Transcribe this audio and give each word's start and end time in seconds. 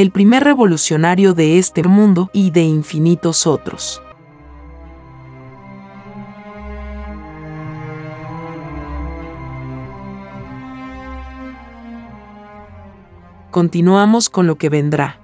el 0.00 0.12
primer 0.12 0.42
revolucionario 0.44 1.34
de 1.34 1.58
este 1.58 1.82
mundo 1.82 2.30
y 2.32 2.52
de 2.52 2.62
infinitos 2.62 3.46
otros. 3.46 4.00
Continuamos 13.50 14.30
con 14.30 14.46
lo 14.46 14.56
que 14.56 14.70
vendrá. 14.70 15.20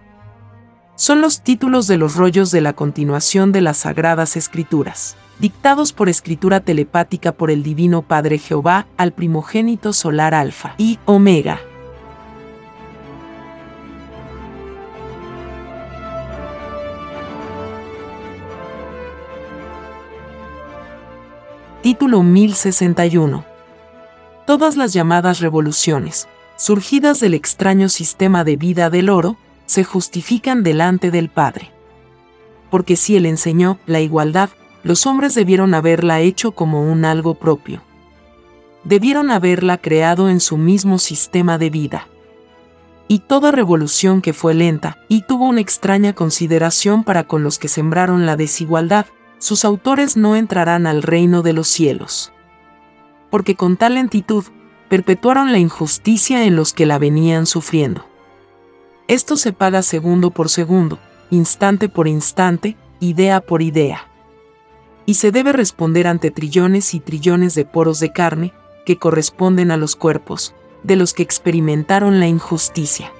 Son 0.95 1.23
los 1.23 1.41
títulos 1.41 1.87
de 1.87 1.97
los 1.97 2.15
rollos 2.15 2.50
de 2.50 2.61
la 2.61 2.75
continuación 2.75 3.53
de 3.53 3.62
las 3.62 3.79
Sagradas 3.79 4.37
Escrituras, 4.37 5.17
dictados 5.39 5.95
por 5.95 6.11
escritura 6.11 6.61
telepática 6.61 7.33
por 7.33 7.50
el 7.50 7.62
Divino 7.62 8.03
Padre 8.03 8.37
Jehová 8.37 8.87
al 8.99 9.12
primogénito 9.15 9.95
solar 9.95 10.34
Alfa 10.34 10.75
y 10.77 10.99
Omega, 11.06 11.61
Título 21.87 22.25
1061. 22.25 23.45
Todas 24.45 24.77
las 24.77 24.93
llamadas 24.93 25.39
revoluciones, 25.39 26.27
surgidas 26.57 27.21
del 27.21 27.33
extraño 27.33 27.89
sistema 27.89 28.43
de 28.43 28.57
vida 28.57 28.91
del 28.91 29.09
oro, 29.09 29.37
se 29.67 29.85
justifican 29.85 30.65
delante 30.65 31.13
del 31.13 31.29
Padre. 31.29 31.71
Porque 32.73 32.97
si 32.97 33.15
Él 33.15 33.25
enseñó 33.25 33.79
la 33.87 34.01
igualdad, 34.01 34.51
los 34.83 35.07
hombres 35.07 35.37
debieron 35.37 35.75
haberla 35.75 36.19
hecho 36.19 36.51
como 36.51 36.83
un 36.83 37.05
algo 37.05 37.37
propio. 37.37 37.83
Debieron 38.83 39.31
haberla 39.31 39.79
creado 39.79 40.29
en 40.29 40.41
su 40.41 40.57
mismo 40.57 40.99
sistema 40.99 41.57
de 41.57 41.71
vida. 41.71 42.09
Y 43.07 43.21
toda 43.21 43.53
revolución 43.53 44.23
que 44.23 44.33
fue 44.33 44.55
lenta 44.55 44.99
y 45.07 45.23
tuvo 45.23 45.47
una 45.47 45.61
extraña 45.61 46.15
consideración 46.15 47.05
para 47.05 47.29
con 47.29 47.45
los 47.45 47.61
que 47.61 47.69
sembraron 47.69 48.27
la 48.27 48.35
desigualdad, 48.35 49.07
sus 49.39 49.65
autores 49.65 50.17
no 50.17 50.37
entrarán 50.37 50.87
al 50.87 51.03
reino 51.03 51.43
de 51.43 51.53
los 51.53 51.69
cielos. 51.69 52.33
Porque 53.31 53.55
con 53.55 53.77
tal 53.77 53.95
lentitud 53.95 54.45
perpetuaron 54.89 55.53
la 55.53 55.59
injusticia 55.59 56.45
en 56.45 56.57
los 56.57 56.73
que 56.73 56.87
la 56.87 56.99
venían 56.99 57.47
sufriendo. 57.47 58.07
Esto 59.09 59.37
se 59.37 59.53
paga 59.53 59.83
segundo 59.83 60.31
por 60.31 60.49
segundo, 60.49 60.99
instante 61.31 61.89
por 61.89 62.09
instante, 62.09 62.77
idea 63.01 63.41
por 63.41 63.63
idea. 63.63 64.09
Y 65.07 65.15
se 65.15 65.31
debe 65.31 65.53
responder 65.53 66.07
ante 66.07 66.31
trillones 66.31 66.95
y 66.95 67.01
trillones 67.01 67.55
de 67.55 67.65
poros 67.65 68.01
de 68.01 68.13
carne 68.13 68.53
que 68.85 68.99
corresponden 68.99 69.71
a 69.71 69.77
los 69.77 69.97
cuerpos, 69.97 70.55
de 70.83 70.97
los 70.97 71.15
que 71.15 71.23
experimentaron 71.23 72.21
la 72.21 72.27
injusticia. 72.27 73.13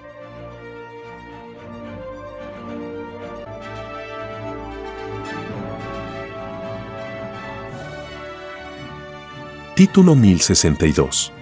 Título 9.77 10.15
1062. 10.15 11.35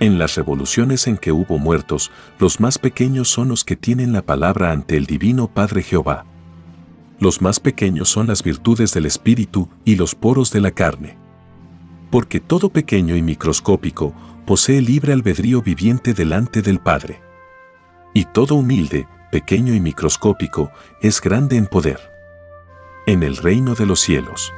En 0.00 0.18
las 0.18 0.34
revoluciones 0.34 1.06
en 1.06 1.16
que 1.16 1.30
hubo 1.30 1.58
muertos, 1.58 2.10
los 2.40 2.58
más 2.58 2.76
pequeños 2.76 3.28
son 3.28 3.50
los 3.50 3.62
que 3.62 3.76
tienen 3.76 4.12
la 4.12 4.22
palabra 4.22 4.72
ante 4.72 4.96
el 4.96 5.06
Divino 5.06 5.46
Padre 5.46 5.84
Jehová. 5.84 6.24
Los 7.20 7.40
más 7.40 7.60
pequeños 7.60 8.08
son 8.08 8.26
las 8.26 8.42
virtudes 8.42 8.92
del 8.92 9.06
espíritu 9.06 9.68
y 9.84 9.94
los 9.94 10.16
poros 10.16 10.50
de 10.50 10.60
la 10.60 10.72
carne. 10.72 11.18
Porque 12.10 12.40
todo 12.40 12.68
pequeño 12.68 13.14
y 13.14 13.22
microscópico 13.22 14.12
posee 14.44 14.80
libre 14.80 15.12
albedrío 15.12 15.62
viviente 15.62 16.14
delante 16.14 16.62
del 16.62 16.80
Padre. 16.80 17.20
Y 18.12 18.24
todo 18.24 18.56
humilde, 18.56 19.06
pequeño 19.30 19.72
y 19.72 19.78
microscópico 19.78 20.72
es 21.00 21.20
grande 21.20 21.56
en 21.56 21.68
poder. 21.68 22.10
En 23.06 23.22
el 23.22 23.36
reino 23.36 23.76
de 23.76 23.86
los 23.86 24.00
cielos. 24.00 24.52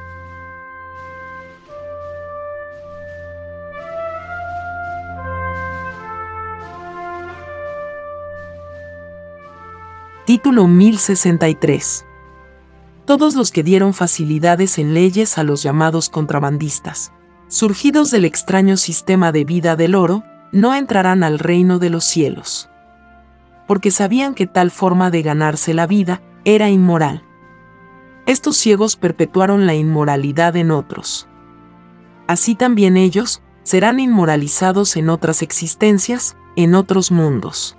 Título 10.29 10.67
1063. 10.67 12.05
Todos 13.05 13.33
los 13.33 13.51
que 13.51 13.63
dieron 13.63 13.95
facilidades 13.95 14.77
en 14.77 14.93
leyes 14.93 15.39
a 15.39 15.43
los 15.43 15.63
llamados 15.63 16.11
contrabandistas, 16.11 17.11
surgidos 17.47 18.11
del 18.11 18.25
extraño 18.25 18.77
sistema 18.77 19.31
de 19.31 19.43
vida 19.43 19.75
del 19.75 19.95
oro, 19.95 20.23
no 20.51 20.75
entrarán 20.75 21.23
al 21.23 21.39
reino 21.39 21.79
de 21.79 21.89
los 21.89 22.03
cielos. 22.03 22.69
Porque 23.67 23.89
sabían 23.89 24.35
que 24.35 24.45
tal 24.45 24.69
forma 24.69 25.09
de 25.09 25.23
ganarse 25.23 25.73
la 25.73 25.87
vida 25.87 26.21
era 26.45 26.69
inmoral. 26.69 27.23
Estos 28.27 28.55
ciegos 28.55 28.97
perpetuaron 28.97 29.65
la 29.65 29.73
inmoralidad 29.73 30.55
en 30.57 30.69
otros. 30.69 31.27
Así 32.27 32.53
también 32.53 32.97
ellos 32.97 33.41
serán 33.63 33.99
inmoralizados 33.99 34.95
en 34.95 35.09
otras 35.09 35.41
existencias, 35.41 36.37
en 36.55 36.75
otros 36.75 37.09
mundos 37.11 37.78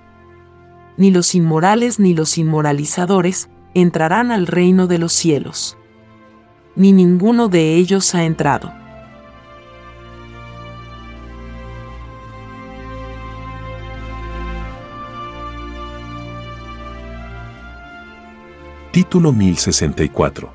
ni 1.01 1.11
los 1.11 1.35
inmorales 1.35 1.99
ni 1.99 2.13
los 2.13 2.37
inmoralizadores 2.37 3.49
entrarán 3.73 4.31
al 4.31 4.47
reino 4.47 4.87
de 4.87 4.99
los 4.99 5.15
cielos. 5.15 5.79
Ni 6.77 6.93
ninguno 6.93 7.49
de 7.49 7.77
ellos 7.77 8.15
ha 8.15 8.25
entrado. 8.25 8.71
Título 18.93 19.33
1064. 19.33 20.53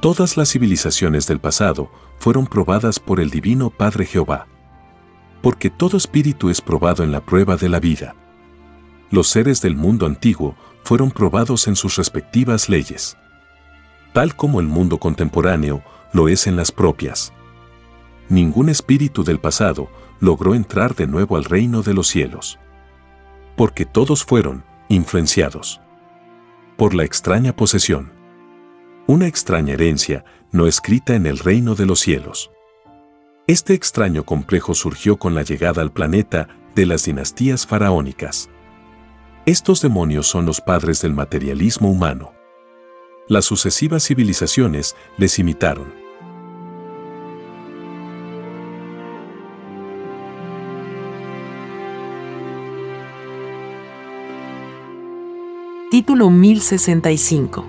Todas 0.00 0.36
las 0.36 0.50
civilizaciones 0.50 1.28
del 1.28 1.38
pasado 1.38 1.92
fueron 2.18 2.48
probadas 2.48 2.98
por 2.98 3.20
el 3.20 3.30
Divino 3.30 3.70
Padre 3.70 4.04
Jehová. 4.04 4.48
Porque 5.42 5.70
todo 5.70 5.96
espíritu 5.96 6.50
es 6.50 6.60
probado 6.60 7.04
en 7.04 7.12
la 7.12 7.20
prueba 7.20 7.54
de 7.54 7.68
la 7.68 7.78
vida. 7.78 8.16
Los 9.14 9.28
seres 9.28 9.62
del 9.62 9.76
mundo 9.76 10.06
antiguo 10.06 10.56
fueron 10.82 11.12
probados 11.12 11.68
en 11.68 11.76
sus 11.76 11.94
respectivas 11.94 12.68
leyes. 12.68 13.16
Tal 14.12 14.34
como 14.34 14.58
el 14.58 14.66
mundo 14.66 14.98
contemporáneo 14.98 15.84
lo 16.12 16.26
es 16.26 16.48
en 16.48 16.56
las 16.56 16.72
propias. 16.72 17.32
Ningún 18.28 18.70
espíritu 18.70 19.22
del 19.22 19.38
pasado 19.38 19.88
logró 20.18 20.56
entrar 20.56 20.96
de 20.96 21.06
nuevo 21.06 21.36
al 21.36 21.44
reino 21.44 21.82
de 21.82 21.94
los 21.94 22.08
cielos. 22.08 22.58
Porque 23.54 23.84
todos 23.84 24.24
fueron 24.24 24.64
influenciados 24.88 25.80
por 26.76 26.92
la 26.92 27.04
extraña 27.04 27.54
posesión. 27.54 28.10
Una 29.06 29.28
extraña 29.28 29.74
herencia 29.74 30.24
no 30.50 30.66
escrita 30.66 31.14
en 31.14 31.26
el 31.26 31.38
reino 31.38 31.76
de 31.76 31.86
los 31.86 32.00
cielos. 32.00 32.50
Este 33.46 33.74
extraño 33.74 34.24
complejo 34.24 34.74
surgió 34.74 35.18
con 35.18 35.36
la 35.36 35.44
llegada 35.44 35.82
al 35.82 35.92
planeta 35.92 36.48
de 36.74 36.86
las 36.86 37.04
dinastías 37.04 37.64
faraónicas. 37.64 38.50
Estos 39.46 39.82
demonios 39.82 40.26
son 40.26 40.46
los 40.46 40.62
padres 40.62 41.02
del 41.02 41.12
materialismo 41.12 41.90
humano. 41.90 42.32
Las 43.28 43.44
sucesivas 43.44 44.02
civilizaciones 44.02 44.96
les 45.18 45.38
imitaron. 45.38 45.92
Título 55.90 56.30
1065 56.30 57.66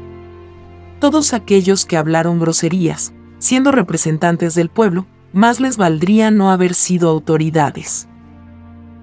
Todos 1.01 1.33
aquellos 1.33 1.85
que 1.85 1.97
hablaron 1.97 2.39
groserías, 2.39 3.11
siendo 3.37 3.73
representantes 3.73 4.55
del 4.55 4.69
pueblo, 4.69 5.07
más 5.33 5.59
les 5.59 5.75
valdría 5.75 6.31
no 6.31 6.51
haber 6.51 6.73
sido 6.73 7.09
autoridades. 7.09 8.07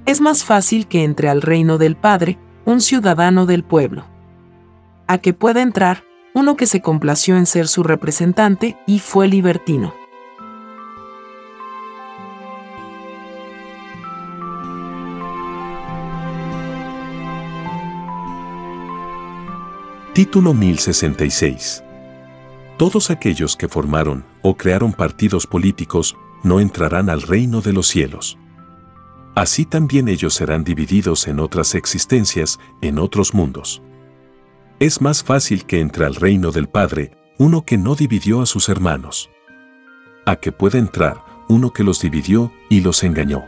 Es 0.07 0.23
más 0.23 0.43
fácil 0.43 0.87
que 0.87 1.05
entre 1.05 1.29
al 1.29 1.43
reino 1.43 1.77
del 1.77 1.97
Padre 1.97 2.39
un 2.65 2.81
ciudadano 2.81 3.47
del 3.47 3.65
pueblo. 3.65 4.05
A 5.07 5.19
que 5.19 5.33
pueda 5.33 5.63
entrar 5.63 6.05
uno 6.35 6.57
que 6.57 6.67
se 6.67 6.81
complació 6.81 7.37
en 7.37 7.47
ser 7.47 7.69
su 7.69 7.83
representante 7.83 8.79
y 8.87 9.01
fue 9.01 9.29
libertino. 9.29 9.95
Título 20.15 20.53
1066. 20.53 21.85
Todos 22.77 23.11
aquellos 23.11 23.57
que 23.57 23.69
formaron 23.69 24.25
o 24.43 24.57
crearon 24.57 24.93
partidos 24.93 25.47
políticos 25.47 26.17
no 26.43 26.61
entrarán 26.61 27.09
al 27.09 27.23
reino 27.23 27.61
de 27.61 27.73
los 27.73 27.87
cielos. 27.87 28.39
Así 29.35 29.65
también 29.65 30.09
ellos 30.09 30.35
serán 30.35 30.63
divididos 30.63 31.27
en 31.27 31.41
otras 31.41 31.75
existencias, 31.75 32.59
en 32.83 32.99
otros 32.99 33.33
mundos. 33.33 33.83
Es 34.79 35.01
más 35.01 35.23
fácil 35.23 35.65
que 35.65 35.81
entre 35.81 36.05
al 36.05 36.17
reino 36.17 36.51
del 36.51 36.69
Padre 36.69 37.13
uno 37.39 37.65
que 37.65 37.79
no 37.79 37.95
dividió 37.95 38.43
a 38.43 38.47
sus 38.47 38.69
hermanos. 38.69 39.31
A 40.27 40.37
que 40.37 40.53
pueda 40.53 40.79
entrar 40.79 41.25
uno 41.49 41.73
que 41.73 41.83
los 41.83 42.01
dividió 42.01 42.53
y 42.69 42.83
los 42.83 43.03
engañó. 43.03 43.45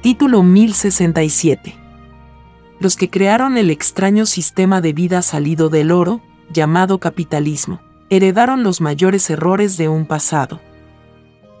Título 0.00 0.42
1067. 0.42 1.81
Los 2.82 2.96
que 2.96 3.08
crearon 3.08 3.58
el 3.58 3.70
extraño 3.70 4.26
sistema 4.26 4.80
de 4.80 4.92
vida 4.92 5.22
salido 5.22 5.68
del 5.68 5.92
oro, 5.92 6.20
llamado 6.52 6.98
capitalismo, 6.98 7.80
heredaron 8.10 8.64
los 8.64 8.80
mayores 8.80 9.30
errores 9.30 9.76
de 9.76 9.88
un 9.88 10.04
pasado. 10.04 10.60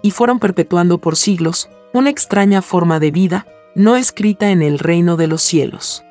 Y 0.02 0.10
fueron 0.10 0.40
perpetuando 0.40 0.98
por 0.98 1.14
siglos 1.14 1.70
una 1.92 2.10
extraña 2.10 2.60
forma 2.60 2.98
de 2.98 3.12
vida, 3.12 3.46
no 3.76 3.94
escrita 3.94 4.50
en 4.50 4.62
el 4.62 4.80
reino 4.80 5.16
de 5.16 5.28
los 5.28 5.42
cielos. 5.42 6.02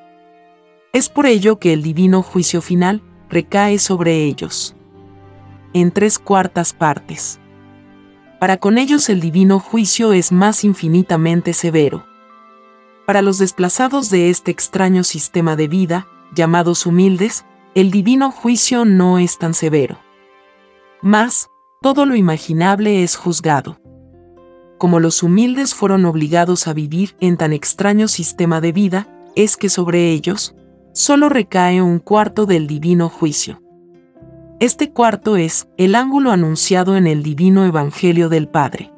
Es 0.94 1.10
por 1.10 1.26
ello 1.26 1.60
que 1.60 1.74
el 1.74 1.84
divino 1.84 2.24
juicio 2.24 2.62
final 2.62 3.02
recae 3.30 3.80
sobre 3.80 4.24
ellos. 4.24 4.78
En 5.74 5.92
tres 5.92 6.20
cuartas 6.20 6.72
partes. 6.72 7.38
Para 8.40 8.56
con 8.56 8.78
ellos 8.78 9.10
el 9.10 9.20
divino 9.20 9.60
juicio 9.60 10.14
es 10.14 10.32
más 10.32 10.64
infinitamente 10.64 11.52
severo 11.52 12.06
para 13.06 13.22
los 13.22 13.38
desplazados 13.38 14.10
de 14.10 14.30
este 14.30 14.52
extraño 14.52 15.04
sistema 15.04 15.56
de 15.56 15.68
vida, 15.68 16.08
llamados 16.34 16.86
humildes, 16.86 17.46
el 17.76 17.92
divino 17.92 18.32
juicio 18.32 18.86
no 18.86 19.18
es 19.18 19.38
tan 19.38 19.54
severo. 19.54 19.98
Más, 21.02 21.50
todo 21.82 22.06
lo 22.06 22.16
imaginable 22.16 23.04
es 23.04 23.16
juzgado. 23.16 23.80
Como 24.78 25.00
los 25.00 25.24
humildes 25.24 25.74
fueron 25.74 26.06
obligados 26.06 26.68
a 26.68 26.74
vivir 26.74 27.16
en 27.20 27.38
tan 27.38 27.54
extraño 27.54 28.08
sistema 28.08 28.62
de 28.62 28.72
vida, 28.72 29.08
es 29.36 29.58
que 29.58 29.70
sobre 29.70 30.12
ellos 30.12 30.56
solo 30.94 31.30
recae 31.30 31.82
un 31.82 32.00
cuarto 32.00 32.46
del 32.46 32.68
divino 32.68 33.10
juicio. 33.10 33.62
Este 34.60 34.92
cuarto 34.92 35.38
es 35.38 35.68
el 35.78 35.96
ángulo 35.96 36.32
anunciado 36.32 36.96
en 36.96 37.08
el 37.08 37.24
divino 37.24 37.66
Evangelio 37.66 38.30
del 38.30 38.48
Padre. 38.48 38.92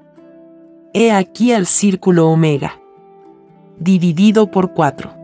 He 0.94 1.11
aquí 1.11 1.53
al 1.53 1.67
círculo 1.67 2.27
omega 2.27 2.82
dividido 3.79 4.49
por 4.51 4.73
4. 4.73 5.23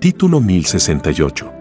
Título 0.00 0.40
1068. 0.40 1.52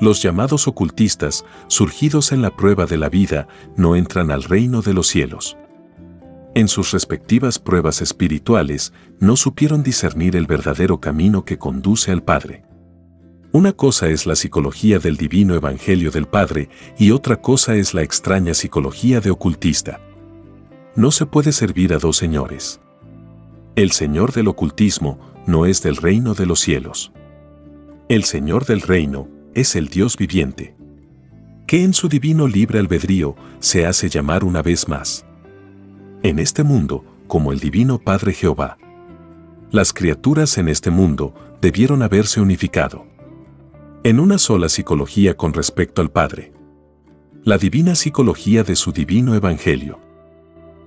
Los 0.00 0.22
llamados 0.22 0.66
ocultistas, 0.66 1.44
surgidos 1.68 2.32
en 2.32 2.42
la 2.42 2.56
prueba 2.56 2.86
de 2.86 2.96
la 2.96 3.08
vida, 3.08 3.46
no 3.76 3.94
entran 3.94 4.30
al 4.30 4.42
reino 4.42 4.80
de 4.82 4.94
los 4.94 5.06
cielos. 5.06 5.56
En 6.54 6.66
sus 6.68 6.92
respectivas 6.92 7.58
pruebas 7.58 8.02
espirituales, 8.02 8.92
no 9.20 9.36
supieron 9.36 9.82
discernir 9.82 10.34
el 10.34 10.46
verdadero 10.46 10.98
camino 10.98 11.44
que 11.44 11.58
conduce 11.58 12.10
al 12.10 12.22
Padre. 12.22 12.64
Una 13.54 13.74
cosa 13.74 14.08
es 14.08 14.24
la 14.24 14.34
psicología 14.34 14.98
del 14.98 15.18
divino 15.18 15.54
evangelio 15.54 16.10
del 16.10 16.26
Padre 16.26 16.70
y 16.98 17.10
otra 17.10 17.42
cosa 17.42 17.74
es 17.76 17.92
la 17.92 18.00
extraña 18.00 18.54
psicología 18.54 19.20
de 19.20 19.30
ocultista. 19.30 20.00
No 20.96 21.10
se 21.10 21.26
puede 21.26 21.52
servir 21.52 21.92
a 21.92 21.98
dos 21.98 22.16
señores. 22.16 22.80
El 23.76 23.90
Señor 23.90 24.32
del 24.32 24.48
ocultismo 24.48 25.18
no 25.46 25.66
es 25.66 25.82
del 25.82 25.96
reino 25.96 26.32
de 26.32 26.46
los 26.46 26.60
cielos. 26.60 27.12
El 28.08 28.24
Señor 28.24 28.64
del 28.64 28.80
reino 28.80 29.28
es 29.52 29.76
el 29.76 29.88
Dios 29.88 30.16
viviente, 30.16 30.74
que 31.66 31.84
en 31.84 31.92
su 31.92 32.08
divino 32.08 32.48
libre 32.48 32.78
albedrío 32.78 33.36
se 33.58 33.84
hace 33.84 34.08
llamar 34.08 34.44
una 34.44 34.62
vez 34.62 34.88
más. 34.88 35.26
En 36.22 36.38
este 36.38 36.62
mundo, 36.62 37.04
como 37.26 37.52
el 37.52 37.60
divino 37.60 37.98
Padre 37.98 38.32
Jehová. 38.32 38.78
Las 39.70 39.92
criaturas 39.92 40.56
en 40.56 40.70
este 40.70 40.90
mundo 40.90 41.34
debieron 41.60 42.02
haberse 42.02 42.40
unificado 42.40 43.11
en 44.04 44.18
una 44.18 44.36
sola 44.36 44.68
psicología 44.68 45.36
con 45.36 45.52
respecto 45.52 46.02
al 46.02 46.10
Padre. 46.10 46.52
La 47.44 47.56
divina 47.56 47.94
psicología 47.94 48.64
de 48.64 48.74
su 48.74 48.90
divino 48.90 49.36
Evangelio. 49.36 50.00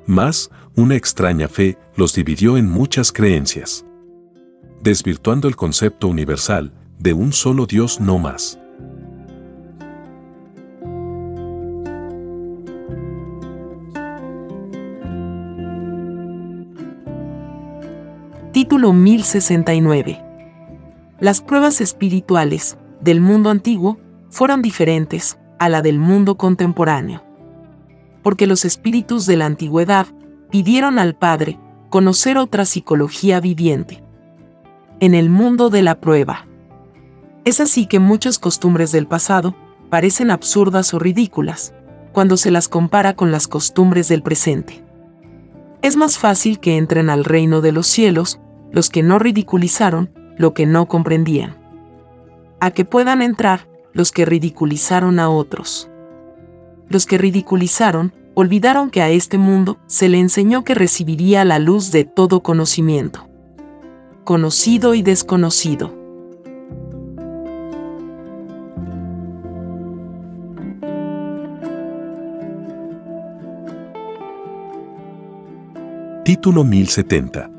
Más, 0.06 0.52
una 0.76 0.96
extraña 0.96 1.48
fe 1.48 1.78
los 1.96 2.14
dividió 2.14 2.58
en 2.58 2.70
muchas 2.70 3.14
creencias, 3.14 3.86
desvirtuando 4.82 5.48
el 5.48 5.56
concepto 5.56 6.10
universal 6.10 6.74
de 7.00 7.14
un 7.14 7.32
solo 7.32 7.66
Dios 7.66 8.02
no 8.02 8.20
más. 8.20 8.60
Título 18.52 18.92
1069 18.92 20.22
Las 21.20 21.42
pruebas 21.42 21.80
espirituales 21.80 22.78
del 23.06 23.22
mundo 23.22 23.52
antiguo 23.52 24.00
fueron 24.30 24.64
diferentes 24.64 25.38
a 25.60 25.70
la 25.70 25.84
del 25.84 26.00
mundo 26.00 26.38
contemporáneo. 26.38 27.24
Porque 28.24 28.48
los 28.48 28.66
espíritus 28.66 29.28
de 29.28 29.38
la 29.38 29.46
antigüedad 29.46 30.08
pidieron 30.50 30.98
al 30.98 31.16
Padre 31.16 31.60
conocer 31.92 32.40
otra 32.40 32.66
psicología 32.66 33.40
viviente. 33.40 34.04
En 35.00 35.14
el 35.14 35.30
mundo 35.30 35.70
de 35.70 35.84
la 35.84 36.02
prueba. 36.02 36.48
Es 37.44 37.62
así 37.62 37.86
que 37.86 38.00
muchas 38.00 38.40
costumbres 38.40 38.92
del 38.92 39.06
pasado 39.06 39.56
parecen 39.92 40.32
absurdas 40.32 40.92
o 40.96 40.98
ridículas 40.98 41.76
cuando 42.12 42.38
se 42.38 42.50
las 42.50 42.68
compara 42.68 43.16
con 43.16 43.32
las 43.32 43.48
costumbres 43.48 44.08
del 44.08 44.24
presente. 44.24 44.84
Es 45.84 45.96
más 45.96 46.18
fácil 46.18 46.60
que 46.60 46.78
entren 46.78 47.12
al 47.12 47.24
reino 47.24 47.62
de 47.62 47.72
los 47.72 47.86
cielos 47.86 48.40
los 48.72 48.90
que 48.90 49.04
no 49.04 49.20
ridiculizaron 49.20 50.10
lo 50.40 50.56
que 50.56 50.66
no 50.66 50.88
comprendían 50.88 51.65
a 52.66 52.72
que 52.72 52.84
puedan 52.84 53.22
entrar 53.22 53.70
los 53.94 54.12
que 54.12 54.26
ridiculizaron 54.26 55.20
a 55.20 55.30
otros. 55.30 55.88
Los 56.90 57.06
que 57.06 57.20
ridiculizaron, 57.20 58.12
olvidaron 58.34 58.90
que 58.90 59.04
a 59.04 59.10
este 59.12 59.38
mundo 59.38 59.78
se 59.86 60.10
le 60.10 60.18
enseñó 60.18 60.64
que 60.64 60.74
recibiría 60.74 61.46
la 61.46 61.60
luz 61.60 61.92
de 61.92 62.06
todo 62.06 62.42
conocimiento. 62.42 63.30
Conocido 64.24 64.96
y 64.96 65.04
desconocido. 65.04 65.94
Título 76.24 76.64
1070. 76.64 77.52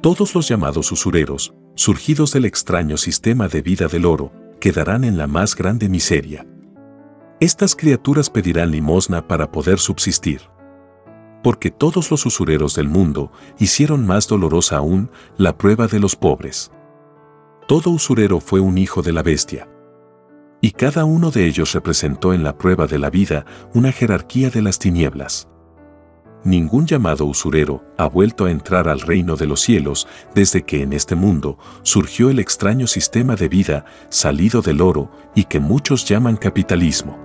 Todos 0.00 0.32
los 0.36 0.46
llamados 0.46 0.92
usureros, 0.92 1.52
surgidos 1.74 2.32
del 2.32 2.44
extraño 2.44 2.96
sistema 2.96 3.48
de 3.48 3.62
vida 3.62 3.88
del 3.88 4.04
oro, 4.04 4.32
quedarán 4.60 5.04
en 5.04 5.16
la 5.16 5.26
más 5.26 5.56
grande 5.56 5.88
miseria. 5.88 6.46
Estas 7.40 7.74
criaturas 7.74 8.30
pedirán 8.30 8.70
limosna 8.70 9.26
para 9.26 9.50
poder 9.50 9.78
subsistir. 9.78 10.42
Porque 11.42 11.70
todos 11.70 12.10
los 12.10 12.24
usureros 12.24 12.76
del 12.76 12.88
mundo 12.88 13.32
hicieron 13.58 14.06
más 14.06 14.28
dolorosa 14.28 14.76
aún 14.76 15.10
la 15.36 15.58
prueba 15.58 15.88
de 15.88 15.98
los 15.98 16.14
pobres. 16.14 16.70
Todo 17.66 17.90
usurero 17.90 18.38
fue 18.38 18.60
un 18.60 18.78
hijo 18.78 19.02
de 19.02 19.12
la 19.12 19.22
bestia. 19.22 19.68
Y 20.60 20.70
cada 20.70 21.04
uno 21.04 21.32
de 21.32 21.46
ellos 21.46 21.72
representó 21.72 22.32
en 22.32 22.44
la 22.44 22.56
prueba 22.56 22.86
de 22.86 22.98
la 22.98 23.10
vida 23.10 23.44
una 23.74 23.90
jerarquía 23.90 24.50
de 24.50 24.62
las 24.62 24.78
tinieblas 24.78 25.48
ningún 26.44 26.86
llamado 26.86 27.24
usurero 27.26 27.84
ha 27.96 28.08
vuelto 28.08 28.44
a 28.44 28.50
entrar 28.50 28.88
al 28.88 29.00
reino 29.00 29.36
de 29.36 29.46
los 29.46 29.60
cielos 29.60 30.08
desde 30.34 30.62
que 30.62 30.82
en 30.82 30.92
este 30.92 31.14
mundo 31.14 31.58
surgió 31.82 32.30
el 32.30 32.38
extraño 32.38 32.86
sistema 32.86 33.36
de 33.36 33.48
vida 33.48 33.84
salido 34.08 34.62
del 34.62 34.80
oro 34.80 35.10
y 35.34 35.44
que 35.44 35.60
muchos 35.60 36.04
llaman 36.04 36.36
capitalismo. 36.36 37.18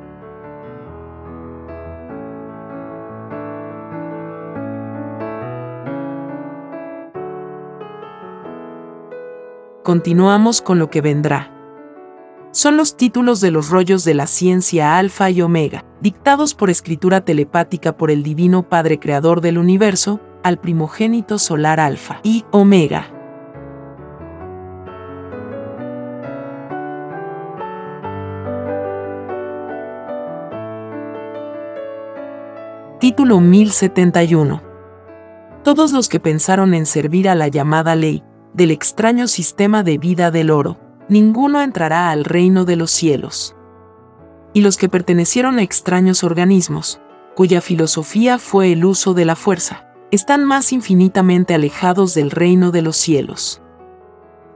Continuamos 9.84 10.62
con 10.62 10.80
lo 10.80 10.90
que 10.90 11.00
vendrá 11.00 11.57
son 12.58 12.76
los 12.76 12.98
títulos 12.98 13.40
de 13.40 13.52
los 13.52 13.70
rollos 13.70 14.04
de 14.04 14.16
la 14.16 14.26
ciencia 14.26 14.98
alfa 14.98 15.30
y 15.30 15.44
omega, 15.44 15.86
dictados 16.02 16.56
por 16.56 16.72
escritura 16.72 17.22
telepática 17.22 17.96
por 17.96 18.10
el 18.10 18.24
Divino 18.24 18.68
Padre 18.68 18.98
Creador 19.00 19.42
del 19.42 19.60
Universo, 19.60 20.20
al 20.42 20.60
primogénito 20.60 21.38
solar 21.38 21.80
alfa 21.80 22.20
y 22.24 22.46
omega. 22.50 23.12
Título 33.00 33.40
1071. 33.40 34.64
Todos 35.64 35.92
los 35.92 36.10
que 36.10 36.20
pensaron 36.20 36.74
en 36.74 36.88
servir 36.88 37.30
a 37.30 37.36
la 37.36 37.50
llamada 37.50 37.96
ley 37.96 38.24
del 38.56 38.72
extraño 38.72 39.28
sistema 39.28 39.84
de 39.84 40.00
vida 40.00 40.32
del 40.32 40.50
oro, 40.50 40.87
ninguno 41.10 41.62
entrará 41.62 42.10
al 42.12 42.26
reino 42.26 42.66
de 42.66 42.76
los 42.76 42.92
cielos. 42.92 43.56
Y 44.54 44.62
los 44.62 44.78
que 44.78 44.90
pertenecieron 44.90 45.60
a 45.60 45.64
extraños 45.64 46.24
organismos, 46.24 47.00
cuya 47.36 47.62
filosofía 47.62 48.40
fue 48.40 48.72
el 48.72 48.84
uso 48.86 49.14
de 49.14 49.26
la 49.26 49.36
fuerza, 49.36 49.86
están 50.12 50.46
más 50.46 50.74
infinitamente 50.74 51.54
alejados 51.54 52.14
del 52.14 52.32
reino 52.32 52.72
de 52.72 52.82
los 52.82 52.98
cielos. 52.98 53.62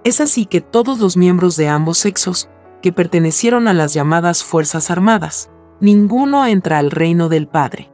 Es 0.03 0.19
así 0.19 0.45
que 0.45 0.61
todos 0.61 0.99
los 0.99 1.17
miembros 1.17 1.55
de 1.57 1.67
ambos 1.67 1.99
sexos, 1.99 2.49
que 2.81 2.91
pertenecieron 2.91 3.67
a 3.67 3.73
las 3.73 3.93
llamadas 3.93 4.43
Fuerzas 4.43 4.89
Armadas, 4.89 5.51
ninguno 5.79 6.45
entra 6.47 6.79
al 6.79 6.89
reino 6.89 7.29
del 7.29 7.47
Padre. 7.47 7.91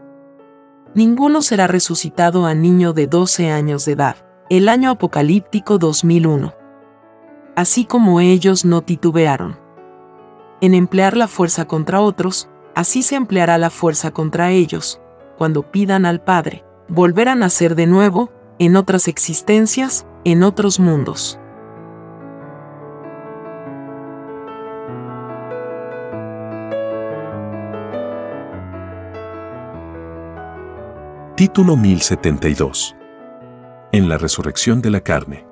Ninguno 0.96 1.42
será 1.42 1.68
resucitado 1.68 2.46
a 2.46 2.54
niño 2.54 2.94
de 2.94 3.08
12 3.08 3.52
años 3.52 3.84
de 3.86 3.92
edad, 3.94 4.16
el 4.50 4.70
año 4.70 4.92
apocalíptico 4.92 5.78
2001 5.78 6.57
así 7.58 7.86
como 7.86 8.22
ellos 8.22 8.66
no 8.66 8.84
titubearon. 8.84 9.60
En 10.62 10.76
emplear 10.76 11.18
la 11.18 11.28
fuerza 11.28 11.66
contra 11.66 12.02
otros, 12.02 12.50
así 12.76 13.02
se 13.02 13.16
empleará 13.16 13.58
la 13.58 13.72
fuerza 13.72 14.12
contra 14.12 14.52
ellos, 14.52 15.02
cuando 15.40 15.64
pidan 15.64 16.06
al 16.06 16.22
Padre, 16.22 16.64
volver 16.88 17.30
a 17.30 17.36
nacer 17.36 17.74
de 17.74 17.88
nuevo, 17.88 18.32
en 18.60 18.76
otras 18.76 19.08
existencias, 19.08 20.06
en 20.24 20.44
otros 20.44 20.80
mundos. 20.80 21.40
Título 31.36 31.76
1072. 31.76 32.96
En 33.92 34.10
la 34.10 34.20
resurrección 34.20 34.80
de 34.84 34.92
la 34.92 35.02
carne 35.02 35.47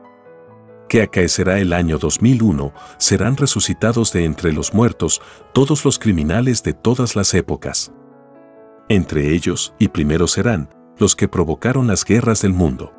que 0.88 1.02
acaecerá 1.02 1.60
el 1.60 1.74
año 1.74 1.98
2001, 1.98 2.74
serán 2.98 3.38
resucitados 3.38 4.12
de 4.14 4.26
entre 4.26 4.54
los 4.54 4.74
muertos 4.74 5.22
todos 5.54 5.86
los 5.86 6.00
criminales 6.00 6.64
de 6.64 6.74
todas 6.74 7.16
las 7.16 7.34
épocas. 7.34 7.92
Entre 8.90 9.34
ellos, 9.34 9.74
y 9.80 9.88
primero 9.88 10.28
serán, 10.28 10.70
los 10.98 11.16
que 11.16 11.28
provocaron 11.28 11.88
las 11.88 12.06
guerras 12.06 12.42
del 12.42 12.54
mundo. 12.54 12.94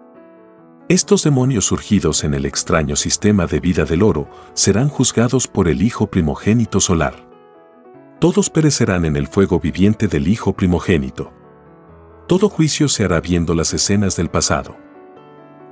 Estos 0.88 1.24
demonios 1.24 1.64
surgidos 1.64 2.22
en 2.22 2.34
el 2.34 2.46
extraño 2.46 2.94
sistema 2.94 3.46
de 3.46 3.58
vida 3.60 3.84
del 3.84 4.02
oro 4.02 4.28
serán 4.54 4.88
juzgados 4.88 5.48
por 5.48 5.68
el 5.68 5.82
Hijo 5.82 6.08
primogénito 6.08 6.78
solar. 6.78 7.26
Todos 8.20 8.50
perecerán 8.50 9.04
en 9.04 9.16
el 9.16 9.26
fuego 9.26 9.58
viviente 9.58 10.06
del 10.08 10.28
Hijo 10.28 10.52
primogénito. 10.52 11.32
Todo 12.28 12.48
juicio 12.48 12.88
se 12.88 13.04
hará 13.04 13.20
viendo 13.20 13.54
las 13.54 13.74
escenas 13.74 14.16
del 14.16 14.30
pasado. 14.30 14.76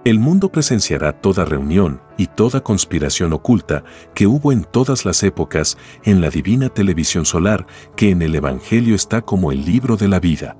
El 0.04 0.18
mundo 0.18 0.52
presenciará 0.52 1.14
toda 1.14 1.46
reunión 1.46 2.02
y 2.18 2.26
toda 2.26 2.60
conspiración 2.60 3.32
oculta 3.32 3.84
que 4.14 4.26
hubo 4.26 4.52
en 4.52 4.64
todas 4.64 5.06
las 5.06 5.22
épocas 5.22 5.78
en 6.02 6.20
la 6.20 6.28
divina 6.28 6.68
televisión 6.68 7.24
solar 7.24 7.66
que 7.96 8.10
en 8.10 8.20
el 8.20 8.34
Evangelio 8.34 8.94
está 8.94 9.22
como 9.22 9.50
el 9.50 9.64
libro 9.64 9.96
de 9.96 10.08
la 10.08 10.20
vida. 10.20 10.58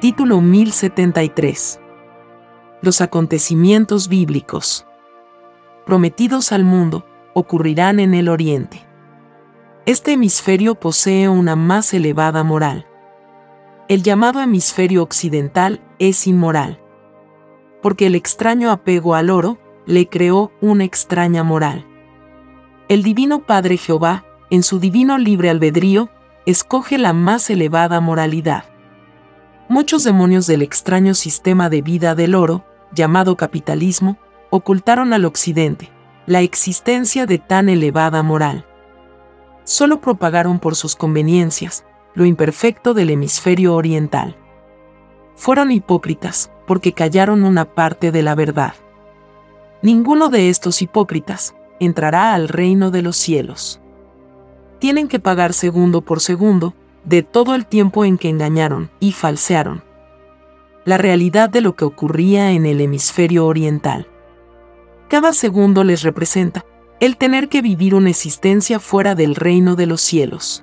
Título 0.00 0.40
1073 0.40 1.80
Los 2.80 3.00
acontecimientos 3.00 4.06
bíblicos 4.06 4.86
prometidos 5.84 6.52
al 6.52 6.62
mundo 6.62 7.04
ocurrirán 7.34 7.98
en 7.98 8.14
el 8.14 8.28
Oriente. 8.28 8.91
Este 9.84 10.12
hemisferio 10.12 10.76
posee 10.76 11.28
una 11.28 11.56
más 11.56 11.92
elevada 11.92 12.44
moral. 12.44 12.86
El 13.88 14.04
llamado 14.04 14.40
hemisferio 14.40 15.02
occidental 15.02 15.80
es 15.98 16.28
inmoral. 16.28 16.80
Porque 17.82 18.06
el 18.06 18.14
extraño 18.14 18.70
apego 18.70 19.16
al 19.16 19.28
oro 19.28 19.58
le 19.84 20.08
creó 20.08 20.52
una 20.60 20.84
extraña 20.84 21.42
moral. 21.42 21.84
El 22.88 23.02
Divino 23.02 23.44
Padre 23.44 23.76
Jehová, 23.76 24.24
en 24.50 24.62
su 24.62 24.78
divino 24.78 25.18
libre 25.18 25.50
albedrío, 25.50 26.10
escoge 26.46 26.96
la 26.96 27.12
más 27.12 27.50
elevada 27.50 28.00
moralidad. 28.00 28.66
Muchos 29.68 30.04
demonios 30.04 30.46
del 30.46 30.62
extraño 30.62 31.14
sistema 31.14 31.68
de 31.68 31.82
vida 31.82 32.14
del 32.14 32.36
oro, 32.36 32.64
llamado 32.92 33.36
capitalismo, 33.36 34.16
ocultaron 34.50 35.12
al 35.12 35.24
occidente 35.24 35.90
la 36.26 36.40
existencia 36.40 37.26
de 37.26 37.38
tan 37.38 37.68
elevada 37.68 38.22
moral 38.22 38.64
solo 39.64 40.00
propagaron 40.00 40.58
por 40.58 40.76
sus 40.76 40.96
conveniencias 40.96 41.84
lo 42.14 42.24
imperfecto 42.24 42.94
del 42.94 43.10
hemisferio 43.10 43.74
oriental. 43.74 44.36
Fueron 45.34 45.70
hipócritas 45.70 46.50
porque 46.66 46.92
callaron 46.92 47.44
una 47.44 47.64
parte 47.64 48.12
de 48.12 48.22
la 48.22 48.34
verdad. 48.34 48.74
Ninguno 49.82 50.28
de 50.28 50.48
estos 50.50 50.82
hipócritas 50.82 51.54
entrará 51.80 52.34
al 52.34 52.48
reino 52.48 52.90
de 52.90 53.02
los 53.02 53.16
cielos. 53.16 53.80
Tienen 54.78 55.08
que 55.08 55.20
pagar 55.20 55.52
segundo 55.52 56.02
por 56.02 56.20
segundo 56.20 56.74
de 57.04 57.22
todo 57.22 57.54
el 57.54 57.66
tiempo 57.66 58.04
en 58.04 58.18
que 58.18 58.28
engañaron 58.28 58.90
y 59.00 59.12
falsearon 59.12 59.82
la 60.84 60.98
realidad 60.98 61.48
de 61.48 61.60
lo 61.60 61.76
que 61.76 61.84
ocurría 61.84 62.52
en 62.52 62.66
el 62.66 62.80
hemisferio 62.80 63.46
oriental. 63.46 64.08
Cada 65.08 65.32
segundo 65.32 65.84
les 65.84 66.02
representa 66.02 66.64
el 67.02 67.16
tener 67.16 67.48
que 67.48 67.62
vivir 67.62 67.96
una 67.96 68.10
existencia 68.10 68.78
fuera 68.78 69.16
del 69.16 69.34
reino 69.34 69.74
de 69.74 69.86
los 69.86 70.00
cielos. 70.00 70.62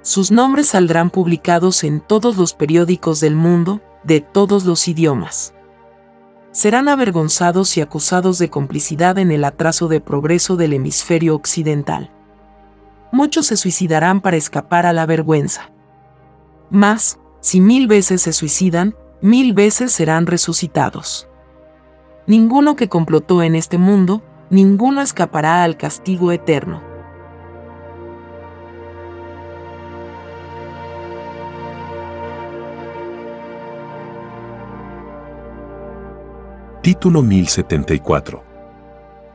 Sus 0.00 0.30
nombres 0.30 0.68
saldrán 0.68 1.10
publicados 1.10 1.84
en 1.84 2.00
todos 2.00 2.38
los 2.38 2.54
periódicos 2.54 3.20
del 3.20 3.34
mundo, 3.34 3.82
de 4.04 4.22
todos 4.22 4.64
los 4.64 4.88
idiomas. 4.88 5.52
Serán 6.50 6.88
avergonzados 6.88 7.76
y 7.76 7.82
acusados 7.82 8.38
de 8.38 8.48
complicidad 8.48 9.18
en 9.18 9.30
el 9.30 9.44
atraso 9.44 9.86
de 9.86 10.00
progreso 10.00 10.56
del 10.56 10.72
hemisferio 10.72 11.34
occidental. 11.34 12.10
Muchos 13.12 13.48
se 13.48 13.58
suicidarán 13.58 14.22
para 14.22 14.38
escapar 14.38 14.86
a 14.86 14.94
la 14.94 15.04
vergüenza. 15.04 15.70
Mas, 16.70 17.18
si 17.42 17.60
mil 17.60 17.86
veces 17.86 18.22
se 18.22 18.32
suicidan, 18.32 18.96
mil 19.20 19.52
veces 19.52 19.92
serán 19.92 20.24
resucitados. 20.24 21.28
ninguno 22.26 22.76
que 22.76 22.88
complotó 22.88 23.42
en 23.42 23.56
este 23.56 23.76
mundo, 23.76 24.22
ninguno 24.54 25.02
escapará 25.02 25.64
al 25.64 25.76
castigo 25.76 26.30
eterno. 26.30 26.80
Título 36.82 37.22
1074. 37.22 38.44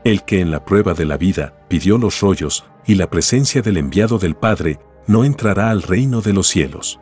El 0.04 0.22
que 0.22 0.40
en 0.40 0.50
la 0.50 0.64
prueba 0.64 0.94
de 0.94 1.04
la 1.04 1.18
vida 1.18 1.52
pidió 1.68 1.98
los 1.98 2.20
rollos 2.20 2.64
y 2.86 2.94
la 2.94 3.10
presencia 3.10 3.60
del 3.60 3.76
enviado 3.76 4.18
del 4.18 4.34
Padre, 4.34 4.78
no 5.06 5.24
entrará 5.24 5.68
al 5.68 5.82
reino 5.82 6.22
de 6.22 6.32
los 6.32 6.46
cielos. 6.46 6.98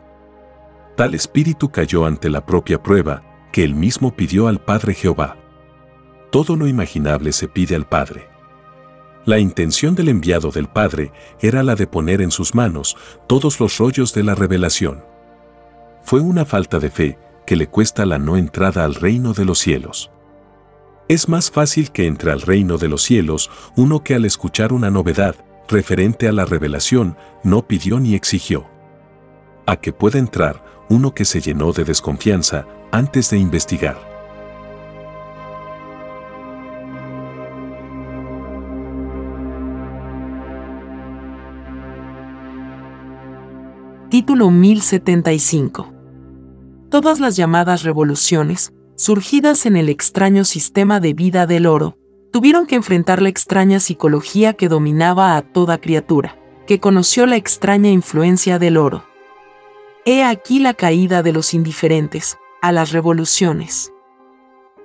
Tal 0.97 1.13
espíritu 1.13 1.69
cayó 1.69 2.05
ante 2.05 2.29
la 2.29 2.45
propia 2.45 2.83
prueba, 2.83 3.23
que 3.53 3.63
él 3.63 3.75
mismo 3.75 4.13
pidió 4.13 4.49
al 4.49 4.59
Padre 4.59 4.93
Jehová. 4.93 5.38
Todo 6.31 6.55
lo 6.55 6.67
imaginable 6.67 7.31
se 7.31 7.47
pide 7.47 7.75
al 7.75 7.87
Padre. 7.87 8.27
La 9.25 9.39
intención 9.39 9.95
del 9.95 10.09
enviado 10.09 10.51
del 10.51 10.67
Padre 10.67 11.11
era 11.39 11.61
la 11.63 11.75
de 11.75 11.87
poner 11.87 12.21
en 12.21 12.31
sus 12.31 12.55
manos 12.55 12.97
todos 13.27 13.59
los 13.59 13.77
rollos 13.77 14.13
de 14.13 14.23
la 14.23 14.35
revelación. 14.35 15.03
Fue 16.03 16.21
una 16.21 16.45
falta 16.45 16.79
de 16.79 16.89
fe 16.89 17.19
que 17.45 17.55
le 17.55 17.67
cuesta 17.67 18.05
la 18.05 18.17
no 18.17 18.37
entrada 18.37 18.85
al 18.85 18.95
reino 18.95 19.33
de 19.33 19.45
los 19.45 19.59
cielos. 19.59 20.11
Es 21.07 21.27
más 21.27 21.51
fácil 21.51 21.91
que 21.91 22.05
entre 22.05 22.31
al 22.31 22.41
reino 22.41 22.77
de 22.77 22.87
los 22.87 23.03
cielos 23.03 23.49
uno 23.75 24.03
que 24.03 24.15
al 24.15 24.25
escuchar 24.25 24.73
una 24.73 24.91
novedad 24.91 25.35
referente 25.67 26.27
a 26.27 26.31
la 26.31 26.45
revelación 26.45 27.17
no 27.43 27.67
pidió 27.67 27.99
ni 27.99 28.15
exigió. 28.15 28.67
A 29.65 29.75
que 29.75 29.93
pueda 29.93 30.19
entrar 30.19 30.63
uno 30.89 31.13
que 31.13 31.25
se 31.25 31.41
llenó 31.41 31.71
de 31.71 31.83
desconfianza 31.83 32.65
antes 32.91 33.29
de 33.29 33.37
investigar. 33.37 34.08
Título 44.09 44.49
1075. 44.49 45.93
Todas 46.89 47.19
las 47.19 47.35
llamadas 47.35 47.83
revoluciones, 47.83 48.73
surgidas 48.95 49.67
en 49.67 49.77
el 49.77 49.87
extraño 49.87 50.45
sistema 50.45 50.99
de 50.99 51.13
vida 51.13 51.45
del 51.45 51.67
oro, 51.67 51.95
tuvieron 52.31 52.65
que 52.65 52.73
enfrentar 52.73 53.21
la 53.21 53.29
extraña 53.29 53.79
psicología 53.79 54.53
que 54.53 54.67
dominaba 54.67 55.37
a 55.37 55.43
toda 55.43 55.79
criatura, 55.79 56.39
que 56.65 56.79
conoció 56.79 57.27
la 57.27 57.35
extraña 57.35 57.91
influencia 57.91 58.57
del 58.57 58.77
oro. 58.77 59.03
He 60.05 60.23
aquí 60.23 60.57
la 60.57 60.73
caída 60.73 61.21
de 61.21 61.31
los 61.31 61.53
indiferentes, 61.53 62.39
a 62.63 62.71
las 62.71 62.91
revoluciones. 62.91 63.93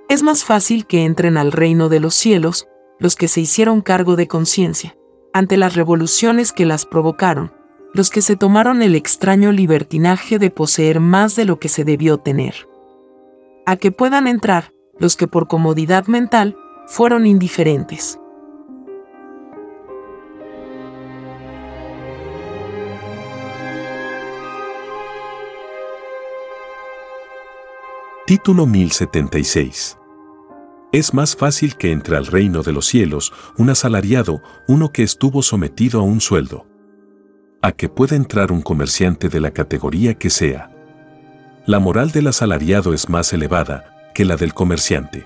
Es 0.07 0.21
más 0.21 0.43
fácil 0.43 0.85
que 0.85 1.03
entren 1.03 1.37
al 1.37 1.51
reino 1.51 1.89
de 1.89 1.99
los 1.99 2.13
cielos 2.13 2.67
los 2.99 3.15
que 3.15 3.27
se 3.27 3.41
hicieron 3.41 3.81
cargo 3.81 4.17
de 4.17 4.27
conciencia, 4.27 4.95
ante 5.33 5.57
las 5.57 5.73
revoluciones 5.73 6.51
que 6.51 6.67
las 6.67 6.85
provocaron, 6.85 7.54
los 7.95 8.09
que 8.09 8.21
se 8.21 8.35
tomaron 8.35 8.81
el 8.81 8.93
extraño 8.93 9.53
libertinaje 9.53 10.37
de 10.37 10.49
poseer 10.49 10.99
más 10.99 11.37
de 11.37 11.45
lo 11.45 11.59
que 11.59 11.69
se 11.69 11.85
debió 11.85 12.17
tener. 12.17 12.67
A 13.65 13.77
que 13.77 13.93
puedan 13.93 14.27
entrar 14.27 14.73
los 14.99 15.15
que 15.15 15.27
por 15.27 15.47
comodidad 15.47 16.07
mental 16.07 16.57
fueron 16.87 17.25
indiferentes. 17.25 18.19
Título 28.27 28.65
1076 28.65 29.97
es 30.91 31.13
más 31.13 31.35
fácil 31.35 31.75
que 31.75 31.91
entre 31.91 32.15
al 32.15 32.25
reino 32.25 32.63
de 32.63 32.71
los 32.71 32.85
cielos 32.85 33.33
un 33.57 33.69
asalariado, 33.69 34.41
uno 34.65 34.93
que 34.93 35.03
estuvo 35.03 35.41
sometido 35.41 35.99
a 35.99 36.03
un 36.03 36.21
sueldo, 36.21 36.67
a 37.65 37.71
que 37.71 37.89
pueda 37.89 38.15
entrar 38.15 38.51
un 38.51 38.61
comerciante 38.61 39.27
de 39.27 39.39
la 39.39 39.49
categoría 39.49 40.13
que 40.13 40.29
sea 40.29 40.69
la 41.65 41.79
moral 41.79 42.11
del 42.11 42.27
asalariado 42.27 42.93
es 42.93 43.09
más 43.09 43.33
elevada 43.33 44.11
que 44.13 44.23
la 44.23 44.37
del 44.37 44.53
comerciante. 44.53 45.25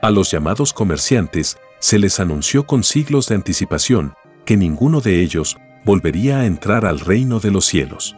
A 0.00 0.10
los 0.10 0.30
llamados 0.30 0.72
comerciantes 0.72 1.58
se 1.80 1.98
les 1.98 2.18
anunció 2.18 2.66
con 2.66 2.82
siglos 2.82 3.28
de 3.28 3.34
anticipación 3.34 4.14
que 4.46 4.56
ninguno 4.56 5.02
de 5.02 5.20
ellos 5.20 5.58
volvería 5.84 6.38
a 6.38 6.46
entrar 6.46 6.86
al 6.86 6.98
reino 6.98 7.40
de 7.40 7.50
los 7.50 7.66
cielos. 7.66 8.16